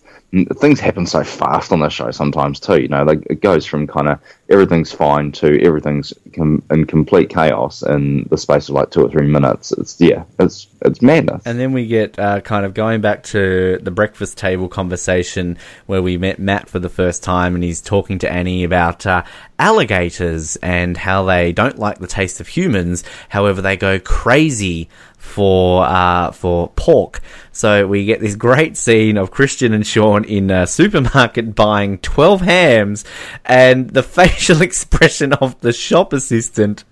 things 0.55 0.79
happen 0.79 1.05
so 1.05 1.23
fast 1.23 1.71
on 1.71 1.79
the 1.79 1.89
show 1.89 2.11
sometimes 2.11 2.59
too. 2.59 2.81
You 2.81 2.87
know, 2.87 3.03
like 3.03 3.25
it 3.29 3.41
goes 3.41 3.65
from 3.65 3.87
kind 3.87 4.09
of 4.09 4.19
everything's 4.49 4.91
fine 4.91 5.31
to 5.33 5.63
everything's 5.63 6.13
com- 6.35 6.63
in 6.71 6.85
complete 6.85 7.29
chaos 7.29 7.81
in 7.81 8.27
the 8.29 8.37
space 8.37 8.67
of 8.67 8.75
like 8.75 8.91
two 8.91 9.01
or 9.01 9.09
three 9.09 9.27
minutes. 9.27 9.71
It's 9.71 9.99
yeah, 9.99 10.23
it's 10.39 10.67
it's 10.81 11.01
madness. 11.01 11.43
And 11.45 11.59
then 11.59 11.71
we 11.71 11.87
get 11.87 12.19
uh, 12.19 12.41
kind 12.41 12.65
of 12.65 12.73
going 12.73 13.01
back 13.01 13.23
to 13.23 13.79
the 13.81 13.91
breakfast 13.91 14.37
table 14.37 14.67
conversation 14.67 15.57
where 15.85 16.01
we 16.01 16.17
met 16.17 16.37
Matt 16.39 16.69
for 16.69 16.79
the 16.79 16.89
first 16.89 17.23
time 17.23 17.55
and 17.55 17.63
he's 17.63 17.81
talking 17.81 18.19
to 18.19 18.31
Annie 18.31 18.63
about 18.63 19.05
uh, 19.05 19.23
alligators 19.57 20.57
and 20.57 20.97
how 20.97 21.23
they 21.23 21.53
don't 21.53 21.79
like 21.79 21.99
the 21.99 22.07
taste 22.07 22.41
of 22.41 22.47
humans. 22.47 23.03
However, 23.29 23.61
they 23.61 23.77
go 23.77 23.99
crazy 23.99 24.89
for 25.25 25.83
uh, 25.83 26.31
for 26.31 26.69
pork. 26.75 27.19
So 27.51 27.87
we 27.87 28.05
get 28.05 28.21
this 28.21 28.35
great 28.35 28.77
scene 28.77 29.17
of 29.17 29.31
Christian 29.31 29.73
and 29.73 29.85
Sean 29.85 30.23
in 30.23 30.51
a 30.51 30.67
supermarket 30.67 31.55
buying 31.55 31.97
12 31.97 32.41
hams 32.41 33.05
and 33.43 33.89
the 33.89 34.03
facial 34.19 34.61
expression 34.61 35.33
of 35.33 35.59
the 35.61 35.73
shop 35.73 36.13
assistant. 36.13 36.83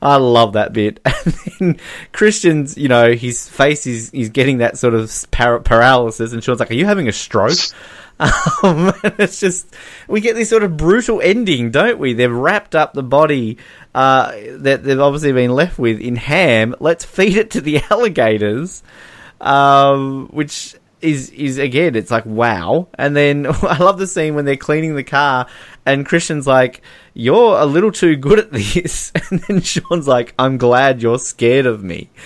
I 0.00 0.16
love 0.16 0.54
that 0.54 0.72
bit. 0.72 1.00
And 1.24 1.34
then 1.58 1.80
Christian's, 2.12 2.76
you 2.76 2.88
know, 2.88 3.12
his 3.12 3.48
face 3.48 3.86
is, 3.86 4.10
he's 4.10 4.30
getting 4.30 4.58
that 4.58 4.76
sort 4.76 4.94
of 4.94 5.12
par- 5.30 5.60
paralysis 5.60 6.32
and 6.32 6.42
Sean's 6.42 6.58
like, 6.58 6.70
are 6.70 6.74
you 6.74 6.86
having 6.86 7.08
a 7.08 7.12
stroke? 7.12 7.58
Um, 8.62 8.92
it's 9.18 9.40
just 9.40 9.74
we 10.06 10.20
get 10.20 10.36
this 10.36 10.48
sort 10.48 10.62
of 10.62 10.76
brutal 10.76 11.20
ending, 11.20 11.72
don't 11.72 11.98
we? 11.98 12.12
They've 12.12 12.30
wrapped 12.30 12.76
up 12.76 12.92
the 12.92 13.02
body 13.02 13.58
uh, 13.92 14.32
that 14.58 14.84
they've 14.84 15.00
obviously 15.00 15.32
been 15.32 15.50
left 15.50 15.80
with 15.80 15.98
in 16.00 16.14
ham. 16.14 16.76
Let's 16.78 17.04
feed 17.04 17.36
it 17.36 17.50
to 17.52 17.60
the 17.60 17.80
alligators, 17.90 18.84
um, 19.40 20.28
which 20.28 20.76
is 21.02 21.30
is 21.30 21.58
again, 21.58 21.94
it's 21.94 22.10
like 22.10 22.24
wow. 22.24 22.88
And 22.94 23.14
then 23.14 23.46
I 23.62 23.78
love 23.78 23.98
the 23.98 24.06
scene 24.06 24.34
when 24.34 24.44
they're 24.44 24.56
cleaning 24.56 24.94
the 24.94 25.04
car, 25.04 25.46
and 25.84 26.06
Christian's 26.06 26.46
like, 26.46 26.82
"You're 27.14 27.58
a 27.58 27.66
little 27.66 27.92
too 27.92 28.16
good 28.16 28.38
at 28.38 28.52
this," 28.52 29.12
and 29.30 29.40
then 29.40 29.60
Sean's 29.60 30.08
like, 30.08 30.34
"I'm 30.38 30.56
glad 30.56 31.02
you're 31.02 31.18
scared 31.18 31.66
of 31.66 31.82
me." 31.82 32.10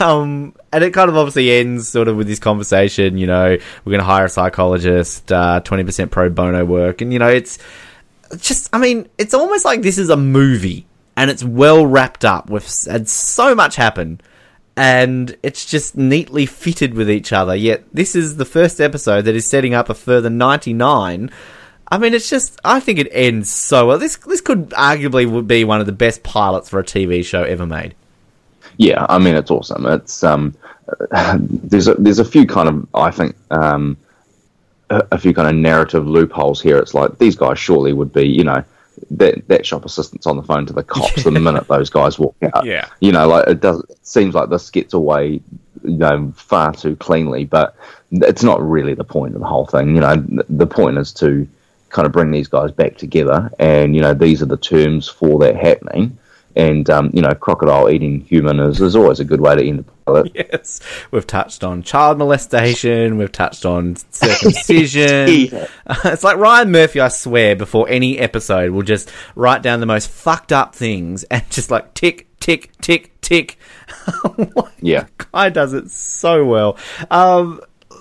Um, 0.00 0.54
and 0.72 0.82
it 0.82 0.92
kind 0.92 1.08
of 1.08 1.16
obviously 1.16 1.52
ends 1.52 1.88
sort 1.88 2.08
of 2.08 2.16
with 2.16 2.26
this 2.26 2.40
conversation. 2.40 3.18
You 3.18 3.26
know, 3.26 3.56
we're 3.84 3.90
going 3.90 4.00
to 4.00 4.04
hire 4.04 4.24
a 4.24 4.28
psychologist, 4.28 5.28
twenty 5.28 5.84
percent 5.84 6.10
pro 6.10 6.28
bono 6.28 6.64
work, 6.64 7.00
and 7.00 7.12
you 7.12 7.18
know, 7.18 7.28
it's 7.28 7.58
just, 8.38 8.68
I 8.72 8.78
mean, 8.78 9.08
it's 9.18 9.34
almost 9.34 9.64
like 9.64 9.82
this 9.82 9.98
is 9.98 10.08
a 10.08 10.16
movie 10.16 10.86
and 11.16 11.30
it's 11.30 11.44
well 11.44 11.86
wrapped 11.86 12.24
up. 12.24 12.50
We've 12.50 12.66
had 12.86 13.08
so 13.08 13.54
much 13.54 13.76
happen 13.76 14.20
and 14.76 15.36
it's 15.42 15.64
just 15.64 15.96
neatly 15.96 16.46
fitted 16.46 16.94
with 16.94 17.10
each 17.10 17.32
other. 17.32 17.54
Yet 17.54 17.84
this 17.92 18.14
is 18.14 18.36
the 18.36 18.44
first 18.44 18.80
episode 18.80 19.22
that 19.22 19.34
is 19.34 19.48
setting 19.48 19.74
up 19.74 19.90
a 19.90 19.94
further 19.94 20.30
99. 20.30 21.30
I 21.88 21.98
mean, 21.98 22.14
it's 22.14 22.30
just, 22.30 22.58
I 22.64 22.80
think 22.80 22.98
it 22.98 23.08
ends 23.12 23.50
so 23.50 23.88
well. 23.88 23.98
This, 23.98 24.16
this 24.16 24.40
could 24.40 24.70
arguably 24.70 25.30
would 25.30 25.46
be 25.46 25.64
one 25.64 25.80
of 25.80 25.86
the 25.86 25.92
best 25.92 26.22
pilots 26.22 26.70
for 26.70 26.78
a 26.78 26.84
TV 26.84 27.24
show 27.24 27.42
ever 27.42 27.66
made. 27.66 27.94
Yeah, 28.78 29.06
I 29.08 29.18
mean 29.18 29.34
it's 29.36 29.50
awesome. 29.50 29.86
It's 29.86 30.24
um, 30.24 30.54
there's 31.38 31.88
a, 31.88 31.94
there's 31.94 32.18
a 32.18 32.24
few 32.24 32.46
kind 32.46 32.68
of 32.68 32.88
I 32.94 33.10
think 33.10 33.36
um, 33.50 33.96
a, 34.90 35.06
a 35.12 35.18
few 35.18 35.34
kind 35.34 35.48
of 35.48 35.54
narrative 35.54 36.06
loopholes 36.06 36.60
here. 36.60 36.78
It's 36.78 36.94
like 36.94 37.18
these 37.18 37.36
guys 37.36 37.58
surely 37.58 37.92
would 37.92 38.12
be, 38.12 38.26
you 38.26 38.44
know, 38.44 38.64
that 39.10 39.46
that 39.48 39.66
shop 39.66 39.84
assistant's 39.84 40.26
on 40.26 40.36
the 40.36 40.42
phone 40.42 40.66
to 40.66 40.72
the 40.72 40.82
cops 40.82 41.24
the 41.24 41.30
minute 41.40 41.66
those 41.68 41.90
guys 41.90 42.18
walk 42.18 42.36
out. 42.54 42.64
Yeah. 42.64 42.88
you 43.00 43.12
know, 43.12 43.26
like 43.28 43.48
it 43.48 43.60
does. 43.60 43.80
It 43.88 44.06
seems 44.06 44.34
like 44.34 44.48
this 44.48 44.70
gets 44.70 44.94
away, 44.94 45.40
you 45.84 45.96
know, 45.96 46.32
far 46.36 46.72
too 46.72 46.96
cleanly. 46.96 47.44
But 47.44 47.76
it's 48.10 48.42
not 48.42 48.62
really 48.62 48.94
the 48.94 49.04
point 49.04 49.34
of 49.34 49.40
the 49.40 49.46
whole 49.46 49.66
thing. 49.66 49.94
You 49.94 50.00
know, 50.00 50.16
the 50.48 50.66
point 50.66 50.98
is 50.98 51.12
to 51.14 51.48
kind 51.90 52.06
of 52.06 52.12
bring 52.12 52.30
these 52.30 52.48
guys 52.48 52.72
back 52.72 52.96
together, 52.96 53.50
and 53.58 53.94
you 53.94 54.00
know, 54.00 54.14
these 54.14 54.42
are 54.42 54.46
the 54.46 54.56
terms 54.56 55.08
for 55.08 55.38
that 55.40 55.56
happening. 55.56 56.18
And 56.54 56.88
um, 56.90 57.10
you 57.14 57.22
know, 57.22 57.34
crocodile 57.34 57.88
eating 57.90 58.20
human 58.20 58.60
is, 58.60 58.80
is 58.80 58.94
always 58.96 59.20
a 59.20 59.24
good 59.24 59.40
way 59.40 59.54
to 59.56 59.66
end 59.66 59.80
a 59.80 59.82
pilot. 59.82 60.32
Yes, 60.34 60.80
we've 61.10 61.26
touched 61.26 61.64
on 61.64 61.82
child 61.82 62.18
molestation. 62.18 63.16
We've 63.18 63.32
touched 63.32 63.64
on 63.64 63.96
circumcision. 64.10 65.28
Yeah. 65.28 65.68
it's 66.04 66.24
like 66.24 66.36
Ryan 66.36 66.70
Murphy. 66.70 67.00
I 67.00 67.08
swear, 67.08 67.56
before 67.56 67.88
any 67.88 68.18
episode, 68.18 68.70
will 68.72 68.82
just 68.82 69.10
write 69.34 69.62
down 69.62 69.80
the 69.80 69.86
most 69.86 70.10
fucked 70.10 70.52
up 70.52 70.74
things 70.74 71.24
and 71.24 71.48
just 71.50 71.70
like 71.70 71.94
tick, 71.94 72.26
tick, 72.40 72.70
tick, 72.80 73.12
tick. 73.20 73.58
Yeah. 74.80 75.06
Guy 75.32 75.48
does 75.50 75.72
it 75.72 75.90
so 75.90 76.44
well. 76.44 76.76
Um, 77.10 77.60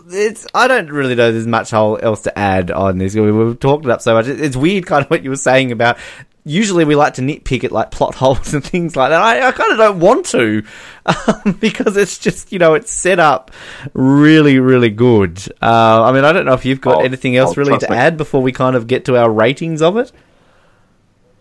it's 0.10 0.48
I 0.54 0.68
don't 0.68 0.92
really 0.92 1.16
know 1.16 1.32
there's 1.32 1.48
much 1.48 1.72
else 1.74 2.24
to 2.24 2.38
add 2.38 2.72
on 2.72 2.98
this. 2.98 3.16
We- 3.16 3.32
We've 3.32 3.60
talked 3.60 3.86
it 3.86 3.92
up 3.92 4.02
so 4.02 4.14
much. 4.14 4.28
It's 4.28 4.58
weird, 4.58 4.86
kind 4.86 5.06
of 5.06 5.12
what 5.12 5.24
you 5.24 5.30
were 5.30 5.36
saying 5.36 5.72
about 5.72 5.98
usually 6.44 6.86
we 6.86 6.96
like 6.96 7.14
to 7.16 7.22
nitpick 7.22 7.64
at 7.64 7.72
like 7.72 7.92
plot 7.92 8.16
holes 8.22 8.54
and 8.54 8.64
things 8.64 8.96
like 8.96 9.10
that. 9.12 9.22
I, 9.22 9.48
I 9.48 9.52
kind 9.52 9.72
of 9.72 9.78
don't 9.78 10.00
want 10.00 10.26
to 10.28 10.64
um, 11.06 11.54
because 11.60 11.98
it's 11.98 12.18
just 12.18 12.52
you 12.52 12.60
know 12.60 12.74
it's 12.74 12.92
set 12.92 13.20
up 13.20 13.52
really 13.94 14.60
really 14.60 14.90
good. 14.90 15.40
Uh, 15.62 16.04
I 16.04 16.12
mean, 16.12 16.24
I 16.24 16.32
don't 16.34 16.46
know 16.46 16.54
if 16.54 16.66
you've 16.66 16.82
got 16.82 16.98
Oh, 16.98 17.02
anything 17.02 17.36
else 17.38 17.52
oh, 17.58 17.62
really 17.62 17.78
to 17.78 17.90
me. 17.90 17.96
add 17.98 18.18
before 18.18 18.42
we 18.42 18.52
kind 18.52 18.76
of 18.76 18.88
get 18.88 19.06
to 19.06 19.18
our 19.18 19.32
ratings 19.32 19.82
of 19.82 19.98
it. 19.98 20.12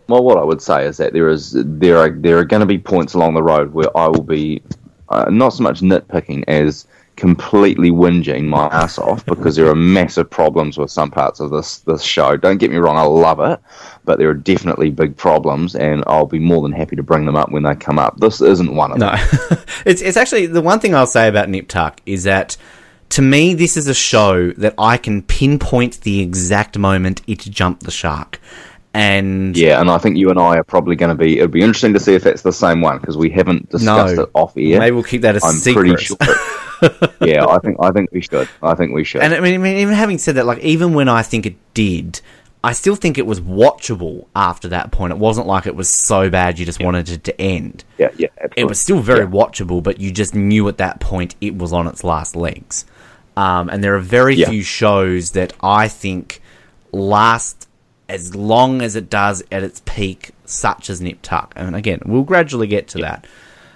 Well, 0.07 0.23
what 0.23 0.37
I 0.37 0.43
would 0.43 0.61
say 0.61 0.85
is 0.85 0.97
that 0.97 1.13
there 1.13 1.29
is 1.29 1.53
there 1.55 1.97
are 1.97 2.09
there 2.09 2.37
are 2.39 2.45
going 2.45 2.59
to 2.61 2.65
be 2.65 2.77
points 2.77 3.13
along 3.13 3.33
the 3.33 3.43
road 3.43 3.73
where 3.73 3.95
I 3.97 4.07
will 4.07 4.23
be 4.23 4.61
uh, 5.09 5.25
not 5.29 5.49
so 5.49 5.63
much 5.63 5.79
nitpicking 5.81 6.43
as 6.47 6.85
completely 7.17 7.91
whinging 7.91 8.45
my 8.45 8.65
ass 8.67 8.97
off 8.97 9.25
because 9.25 9.55
there 9.55 9.67
are 9.67 9.75
massive 9.75 10.29
problems 10.29 10.77
with 10.77 10.89
some 10.89 11.11
parts 11.11 11.39
of 11.39 11.51
this 11.51 11.79
this 11.79 12.01
show. 12.01 12.35
Don't 12.37 12.57
get 12.57 12.71
me 12.71 12.77
wrong, 12.77 12.97
I 12.97 13.03
love 13.03 13.39
it, 13.39 13.59
but 14.05 14.17
there 14.17 14.29
are 14.29 14.33
definitely 14.33 14.89
big 14.89 15.15
problems, 15.17 15.75
and 15.75 16.03
I'll 16.07 16.25
be 16.25 16.39
more 16.39 16.61
than 16.61 16.71
happy 16.71 16.95
to 16.95 17.03
bring 17.03 17.25
them 17.25 17.35
up 17.35 17.51
when 17.51 17.63
they 17.63 17.75
come 17.75 17.99
up. 17.99 18.17
This 18.19 18.41
isn't 18.41 18.75
one 18.75 18.91
of 18.91 18.99
them. 18.99 19.09
No, 19.15 19.57
it's 19.85 20.01
it's 20.01 20.17
actually 20.17 20.47
the 20.47 20.61
one 20.61 20.79
thing 20.79 20.95
I'll 20.95 21.05
say 21.05 21.27
about 21.27 21.49
Nip 21.49 21.67
Tuck 21.67 22.01
is 22.05 22.23
that 22.23 22.57
to 23.09 23.21
me 23.21 23.53
this 23.53 23.75
is 23.77 23.87
a 23.87 23.93
show 23.93 24.51
that 24.51 24.73
I 24.77 24.97
can 24.97 25.21
pinpoint 25.21 26.01
the 26.01 26.21
exact 26.21 26.77
moment 26.77 27.21
it 27.27 27.39
jumped 27.39 27.83
the 27.83 27.91
shark, 27.91 28.39
and 28.93 29.55
Yeah, 29.55 29.79
and 29.81 29.91
I 29.91 29.97
think 29.97 30.17
you 30.17 30.29
and 30.29 30.39
I 30.39 30.57
are 30.57 30.63
probably 30.63 30.95
going 30.95 31.09
to 31.15 31.15
be. 31.23 31.37
It'll 31.37 31.49
be 31.49 31.61
interesting 31.61 31.93
to 31.93 31.99
see 31.99 32.15
if 32.15 32.23
that's 32.23 32.41
the 32.41 32.53
same 32.53 32.81
one 32.81 32.97
because 32.99 33.17
we 33.17 33.29
haven't 33.29 33.69
discussed 33.69 34.15
No. 34.15 34.23
it 34.23 34.29
off 34.33 34.53
air. 34.57 34.79
maybe 34.79 34.93
we'll 34.95 35.03
keep 35.03 35.21
that 35.21 35.35
a 35.35 35.41
I'm 35.43 35.53
secret. 35.55 35.87
pretty 35.89 36.03
sure. 36.03 36.17
Yeah, 37.21 37.45
I 37.45 37.59
think 37.59 37.77
I 37.79 37.91
think 37.91 38.11
we 38.11 38.21
should. 38.21 38.47
I 38.63 38.75
think 38.75 38.93
we 38.93 39.03
should. 39.03 39.21
And 39.21 39.33
I 39.33 39.39
mean, 39.39 39.53
I 39.55 39.57
mean, 39.57 39.77
even 39.77 39.93
having 39.93 40.17
said 40.17 40.35
that, 40.35 40.45
like 40.45 40.59
even 40.59 40.93
when 40.93 41.07
I 41.09 41.21
think 41.21 41.45
it 41.45 41.55
did, 41.73 42.21
I 42.63 42.73
still 42.73 42.95
think 42.95 43.17
it 43.17 43.25
was 43.25 43.41
watchable 43.41 44.27
after 44.35 44.67
that 44.69 44.91
point. 44.91 45.11
It 45.13 45.17
wasn't 45.19 45.47
like 45.47 45.65
it 45.67 45.75
was 45.75 45.89
so 45.89 46.29
bad 46.29 46.59
you 46.59 46.65
just 46.65 46.81
wanted 46.83 47.09
it 47.09 47.23
to 47.25 47.41
end. 47.41 47.83
yeah, 47.97 48.09
yeah, 48.17 48.27
absolutely. 48.37 48.61
It 48.61 48.65
was 48.65 48.79
still 48.79 48.99
very 48.99 49.21
Yeah. 49.25 49.31
watchable, 49.31 49.81
but 49.81 49.99
you 49.99 50.11
just 50.11 50.35
knew 50.35 50.67
at 50.67 50.77
that 50.77 50.99
point 50.99 51.35
it 51.41 51.55
was 51.57 51.73
on 51.73 51.87
its 51.87 52.03
last 52.03 52.35
legs. 52.35 52.85
Um, 53.37 53.69
and 53.69 53.83
there 53.83 53.95
are 53.95 53.99
very 53.99 54.35
Yeah. 54.35 54.49
few 54.49 54.61
shows 54.61 55.31
that 55.31 55.53
I 55.61 55.87
think 55.87 56.41
last 56.91 57.67
as 58.09 58.35
long 58.35 58.81
as 58.81 58.95
it 58.97 59.09
does 59.09 59.41
at 59.51 59.63
its 59.63 59.81
peak, 59.85 60.31
such 60.45 60.89
as 60.89 60.99
Nip 60.99 61.19
Tuck. 61.21 61.53
And 61.55 61.75
again, 61.75 61.99
we'll 62.05 62.23
gradually 62.23 62.67
get 62.67 62.87
to 62.89 62.97
that. 62.99 63.25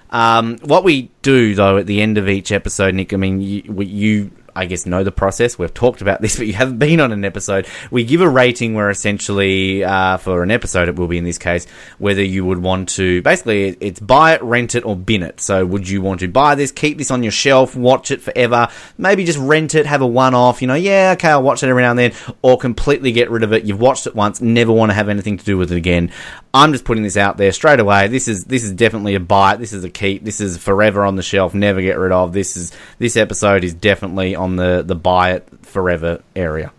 Um, 0.09 0.57
what 0.59 0.83
we 0.83 1.11
do 1.21 1.55
though 1.55 1.77
at 1.77 1.87
the 1.87 2.01
end 2.01 2.17
of 2.17 2.29
each 2.29 2.51
episode, 2.51 2.93
Nick, 2.95 3.13
I 3.13 3.17
mean, 3.17 3.41
you, 3.41 3.81
you, 3.81 4.31
I 4.55 4.65
guess, 4.65 4.85
know 4.85 5.03
the 5.03 5.11
process. 5.11 5.59
We've 5.59 5.73
talked 5.73 6.01
about 6.01 6.21
this, 6.21 6.37
but 6.37 6.47
you 6.47 6.53
haven't 6.53 6.79
been 6.79 6.99
on 7.01 7.11
an 7.11 7.25
episode. 7.25 7.67
We 7.91 8.05
give 8.05 8.21
a 8.21 8.29
rating 8.29 8.73
where 8.73 8.89
essentially, 8.89 9.83
uh, 9.83 10.17
for 10.17 10.43
an 10.43 10.51
episode, 10.51 10.87
it 10.87 10.95
will 10.95 11.07
be 11.07 11.17
in 11.17 11.25
this 11.25 11.37
case, 11.37 11.67
whether 11.97 12.23
you 12.23 12.45
would 12.45 12.59
want 12.59 12.89
to, 12.89 13.21
basically, 13.21 13.75
it's 13.81 13.99
buy 13.99 14.35
it, 14.35 14.43
rent 14.43 14.75
it, 14.75 14.85
or 14.85 14.95
bin 14.95 15.23
it. 15.23 15.41
So 15.41 15.65
would 15.65 15.89
you 15.89 16.01
want 16.01 16.21
to 16.21 16.27
buy 16.27 16.55
this, 16.55 16.71
keep 16.71 16.97
this 16.97 17.11
on 17.11 17.21
your 17.21 17.33
shelf, 17.33 17.75
watch 17.75 18.11
it 18.11 18.21
forever, 18.21 18.69
maybe 18.97 19.25
just 19.25 19.39
rent 19.39 19.75
it, 19.75 19.85
have 19.85 20.01
a 20.01 20.07
one 20.07 20.33
off, 20.33 20.61
you 20.61 20.67
know, 20.67 20.75
yeah, 20.75 21.13
okay, 21.17 21.29
I'll 21.29 21.43
watch 21.43 21.63
it 21.63 21.67
every 21.67 21.81
now 21.81 21.89
and 21.89 21.99
then, 21.99 22.13
or 22.41 22.57
completely 22.57 23.11
get 23.11 23.29
rid 23.29 23.43
of 23.43 23.51
it. 23.51 23.65
You've 23.65 23.81
watched 23.81 24.07
it 24.07 24.15
once, 24.15 24.39
never 24.39 24.71
want 24.71 24.91
to 24.91 24.93
have 24.93 25.09
anything 25.09 25.37
to 25.37 25.45
do 25.45 25.57
with 25.57 25.71
it 25.71 25.77
again. 25.77 26.11
I'm 26.55 26.71
just 26.71 26.85
putting 26.85 27.03
this 27.03 27.17
out 27.17 27.35
there 27.35 27.51
straight 27.51 27.81
away. 27.81 28.07
This 28.07 28.29
is 28.29 28.45
this 28.45 28.63
is 28.63 28.71
definitely 28.71 29.15
a 29.15 29.19
bite. 29.19 29.57
This 29.57 29.73
is 29.73 29.83
a 29.83 29.89
keep. 29.89 30.23
This 30.23 30.39
is 30.39 30.57
forever 30.57 31.03
on 31.03 31.17
the 31.17 31.21
shelf. 31.21 31.53
Never 31.53 31.81
get 31.81 31.97
rid 31.97 32.13
of. 32.13 32.31
This 32.31 32.55
is 32.55 32.71
this 32.97 33.17
episode 33.17 33.65
is 33.65 33.73
definitely 33.73 34.35
on 34.35 34.55
the 34.55 34.81
the 34.81 34.95
buy 34.95 35.33
it 35.33 35.49
forever 35.63 36.23
area. 36.33 36.71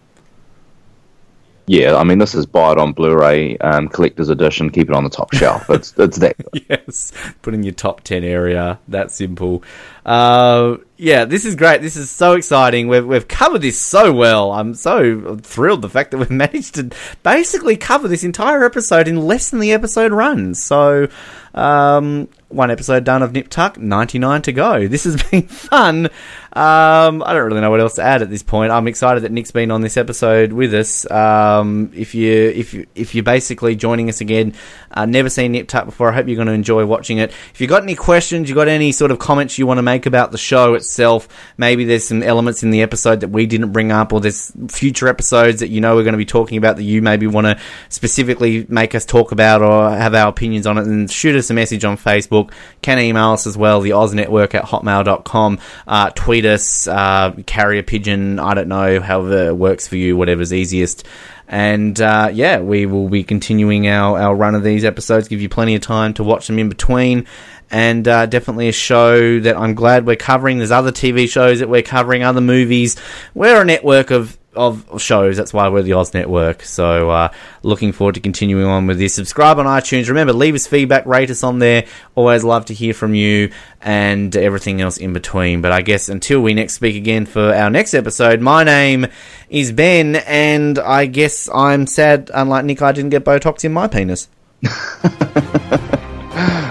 Yeah, 1.69 1.97
I 1.97 2.05
mean, 2.05 2.19
this 2.19 2.35
is 2.35 2.47
buy 2.47 2.73
it 2.73 2.79
on 2.79 2.93
Blu-ray, 2.93 3.59
um, 3.59 3.89
collector's 3.89 4.29
edition. 4.29 4.71
Keep 4.71 4.91
it 4.91 4.95
on 4.95 5.03
the 5.03 5.11
top 5.11 5.33
shelf. 5.35 5.69
It's 5.69 5.93
it's 5.99 6.19
that. 6.19 6.37
good. 6.37 6.65
yes, 6.69 7.13
put 7.43 7.55
in 7.55 7.65
your 7.65 7.75
top 7.75 8.03
10 8.03 8.23
area. 8.23 8.79
That 8.89 9.11
simple. 9.11 9.65
Uh, 10.05 10.77
yeah, 10.97 11.25
this 11.25 11.45
is 11.45 11.57
great. 11.57 11.83
This 11.83 11.97
is 11.97 12.09
so 12.09 12.35
exciting. 12.35 12.87
We've, 12.87 13.05
we've 13.05 13.27
covered 13.27 13.63
this 13.63 13.79
so 13.79 14.13
well. 14.13 14.53
I'm 14.53 14.75
so 14.75 15.37
thrilled 15.39 15.83
the 15.83 15.91
fact 15.91 16.13
that 16.13 16.19
we've 16.19 16.31
managed 16.47 16.77
to 16.77 16.91
basically 17.25 17.77
cover 17.77 18.07
this 18.07 18.23
entire 18.23 18.65
episode 18.65 19.09
in 19.09 19.17
less 19.17 19.51
than 19.51 19.59
the 19.59 19.73
episode 19.73 20.13
runs. 20.13 20.63
So, 20.63 21.09
um, 21.55 22.29
one 22.49 22.71
episode 22.71 23.03
done 23.03 23.23
of 23.23 23.33
Nip 23.33 23.49
Tuck, 23.49 23.77
99 23.77 24.43
to 24.43 24.53
go. 24.53 24.87
This 24.87 25.03
has 25.05 25.21
been 25.31 25.49
fun. 25.49 26.09
Um, 26.57 27.23
I 27.23 27.35
don't 27.35 27.45
really 27.45 27.61
know 27.61 27.71
what 27.71 27.81
else 27.81 27.97
to 27.97 28.03
add 28.03 28.23
at 28.23 28.31
this 28.31 28.43
point. 28.43 28.73
I'm 28.73 28.89
excited 28.89 29.25
that 29.25 29.31
Nick's 29.31 29.51
been 29.51 29.71
on 29.71 29.83
this 29.83 29.99
episode 29.99 30.55
with 30.55 30.73
us. 30.73 31.09
Um, 31.11 31.91
if 31.95 32.15
you 32.15 32.33
if 32.33 32.73
you 32.73 32.87
if 32.95 33.15
you're 33.15 33.25
basically 33.25 33.77
joining 33.77 34.09
us 34.09 34.23
again, 34.23 34.55
uh, 34.91 35.05
never 35.05 35.29
seen 35.29 35.53
Nip 35.53 35.69
Tuck 35.69 35.85
before, 35.85 36.11
I 36.11 36.15
hope 36.15 36.29
you're 36.29 36.37
going 36.37 36.47
to 36.49 36.55
enjoy 36.55 36.87
watching 36.87 37.19
it. 37.19 37.31
If 37.53 37.61
you've 37.61 37.69
got 37.69 37.83
any 37.83 37.95
questions, 37.95 38.49
you've 38.49 38.57
got 38.57 38.69
any 38.69 38.91
sort 38.93 39.11
of 39.11 39.19
comments 39.19 39.59
you 39.59 39.67
want 39.67 39.77
to 39.77 39.83
make 39.83 40.07
about 40.07 40.33
the 40.33 40.39
show 40.39 40.73
itself, 40.73 41.29
maybe 41.59 41.85
there's 41.85 42.09
some 42.09 42.23
elements 42.23 42.63
in 42.63 42.71
the 42.71 42.81
episode 42.81 43.21
that 43.21 43.29
we 43.29 43.45
didn't 43.45 43.73
bring 43.73 43.93
up, 43.93 44.15
or 44.15 44.23
there's 44.23 44.51
future 44.69 45.09
episodes 45.09 45.61
that 45.61 45.69
you 45.69 45.83
know 45.83 45.95
we're 45.95 46.05
going 46.05 46.15
to 46.15 46.19
be 46.19 46.25
talking 46.25 46.57
about 46.57 46.77
that 46.77 46.85
you 46.85 47.03
maybe 47.03 47.27
want 47.27 47.47
to 47.47 47.61
specifically 47.91 48.65
make 48.71 48.95
us 48.95 49.05
talk 49.05 49.31
about 49.31 49.61
or 49.61 49.91
have 49.91 50.15
our 50.15 50.29
opinions 50.29 50.67
on 50.67 50.79
it, 50.79 50.85
then 50.85 51.07
shoot 51.07 51.37
us 51.37 51.51
a 51.51 51.55
message 51.55 51.85
on 51.85 51.99
Facebook. 51.99 52.51
Can 52.81 52.99
email 52.99 53.33
us 53.33 53.47
as 53.47 53.59
well, 53.59 53.83
the 53.83 53.93
Oz 53.93 54.15
Network 54.15 54.55
at 54.55 54.65
hotmail.com. 54.65 55.59
Uh, 55.87 56.09
tweet 56.15 56.46
us, 56.47 56.89
uh, 56.89 57.33
carry 57.47 57.79
a 57.79 57.83
pigeon, 57.83 58.39
I 58.39 58.55
don't 58.55 58.69
know, 58.69 59.01
however 59.01 59.49
it 59.49 59.57
works 59.57 59.87
for 59.87 59.97
you, 59.97 60.17
whatever's 60.17 60.53
easiest. 60.53 61.07
And 61.49 62.01
uh, 62.01 62.31
yeah, 62.33 62.61
we 62.61 62.87
will 62.87 63.09
be 63.09 63.23
continuing 63.23 63.89
our, 63.89 64.19
our 64.19 64.35
run 64.35 64.55
of 64.55 64.63
these 64.63 64.85
episodes, 64.85 65.29
give 65.29 65.41
you 65.41 65.49
plenty 65.49 65.75
of 65.75 65.83
time 65.83 66.15
to 66.15 66.25
watch 66.25 66.47
them 66.47 66.59
in 66.59 66.69
between. 66.69 67.27
And 67.71 68.07
uh, 68.07 68.27
definitely 68.27 68.69
a 68.69 68.73
show 68.73 69.41
that 69.41 69.57
I'm 69.57 69.75
glad 69.75 70.07
we're 70.07 70.17
covering. 70.17 70.59
There's 70.59 70.71
other 70.71 70.93
TV 70.93 71.29
shows 71.29 71.59
that 71.59 71.69
we're 71.69 71.83
covering, 71.83 72.23
other 72.23 72.41
movies. 72.41 72.97
We're 73.35 73.63
a 73.63 73.65
network 73.65 74.11
of 74.11 74.39
of 74.57 75.01
shows. 75.01 75.37
That's 75.37 75.53
why 75.53 75.69
we're 75.69 75.83
the 75.83 75.93
Oz 75.93 76.15
Network. 76.15 76.63
So, 76.63 77.11
uh, 77.11 77.29
looking 77.63 77.93
forward 77.93 78.15
to 78.15 78.21
continuing 78.21 78.67
on 78.67 78.87
with 78.87 78.99
this. 78.99 79.15
Subscribe 79.15 79.59
on 79.59 79.67
iTunes. 79.67 80.09
Remember, 80.09 80.33
leave 80.33 80.55
us 80.55 80.67
feedback, 80.67 81.07
rate 81.07 81.31
us 81.31 81.43
on 81.43 81.59
there. 81.59 81.87
Always 82.15 82.45
love 82.45 82.67
to 82.67 82.75
hear 82.75 82.95
from 82.95 83.15
you 83.15 83.53
and 83.81 84.35
everything 84.37 84.81
else 84.81 84.97
in 84.97 85.13
between. 85.13 85.61
But 85.61 85.73
I 85.73 85.83
guess 85.83 86.09
until 86.09 86.41
we 86.41 86.55
next 86.55 86.75
speak 86.75 86.97
again 86.97 87.27
for 87.27 87.55
our 87.55 87.71
next 87.71 87.95
episode, 87.95 88.41
my 88.41 88.65
name 88.65 89.07
is 89.49 89.73
Ben, 89.73 90.17
and 90.17 90.79
I 90.79 91.07
guess 91.07 91.49
I'm 91.55 91.87
sad, 91.87 92.31
unlike 92.35 92.65
Nick, 92.65 92.83
I 92.83 92.93
didn't 92.93 93.11
get 93.11 93.25
Botox 93.25 93.65
in 93.65 93.73
my 93.73 93.87
penis. 93.89 94.29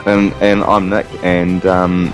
And 0.05 0.33
and 0.33 0.63
I'm 0.63 0.89
Nick, 0.89 1.07
and 1.23 1.65
um, 1.65 2.13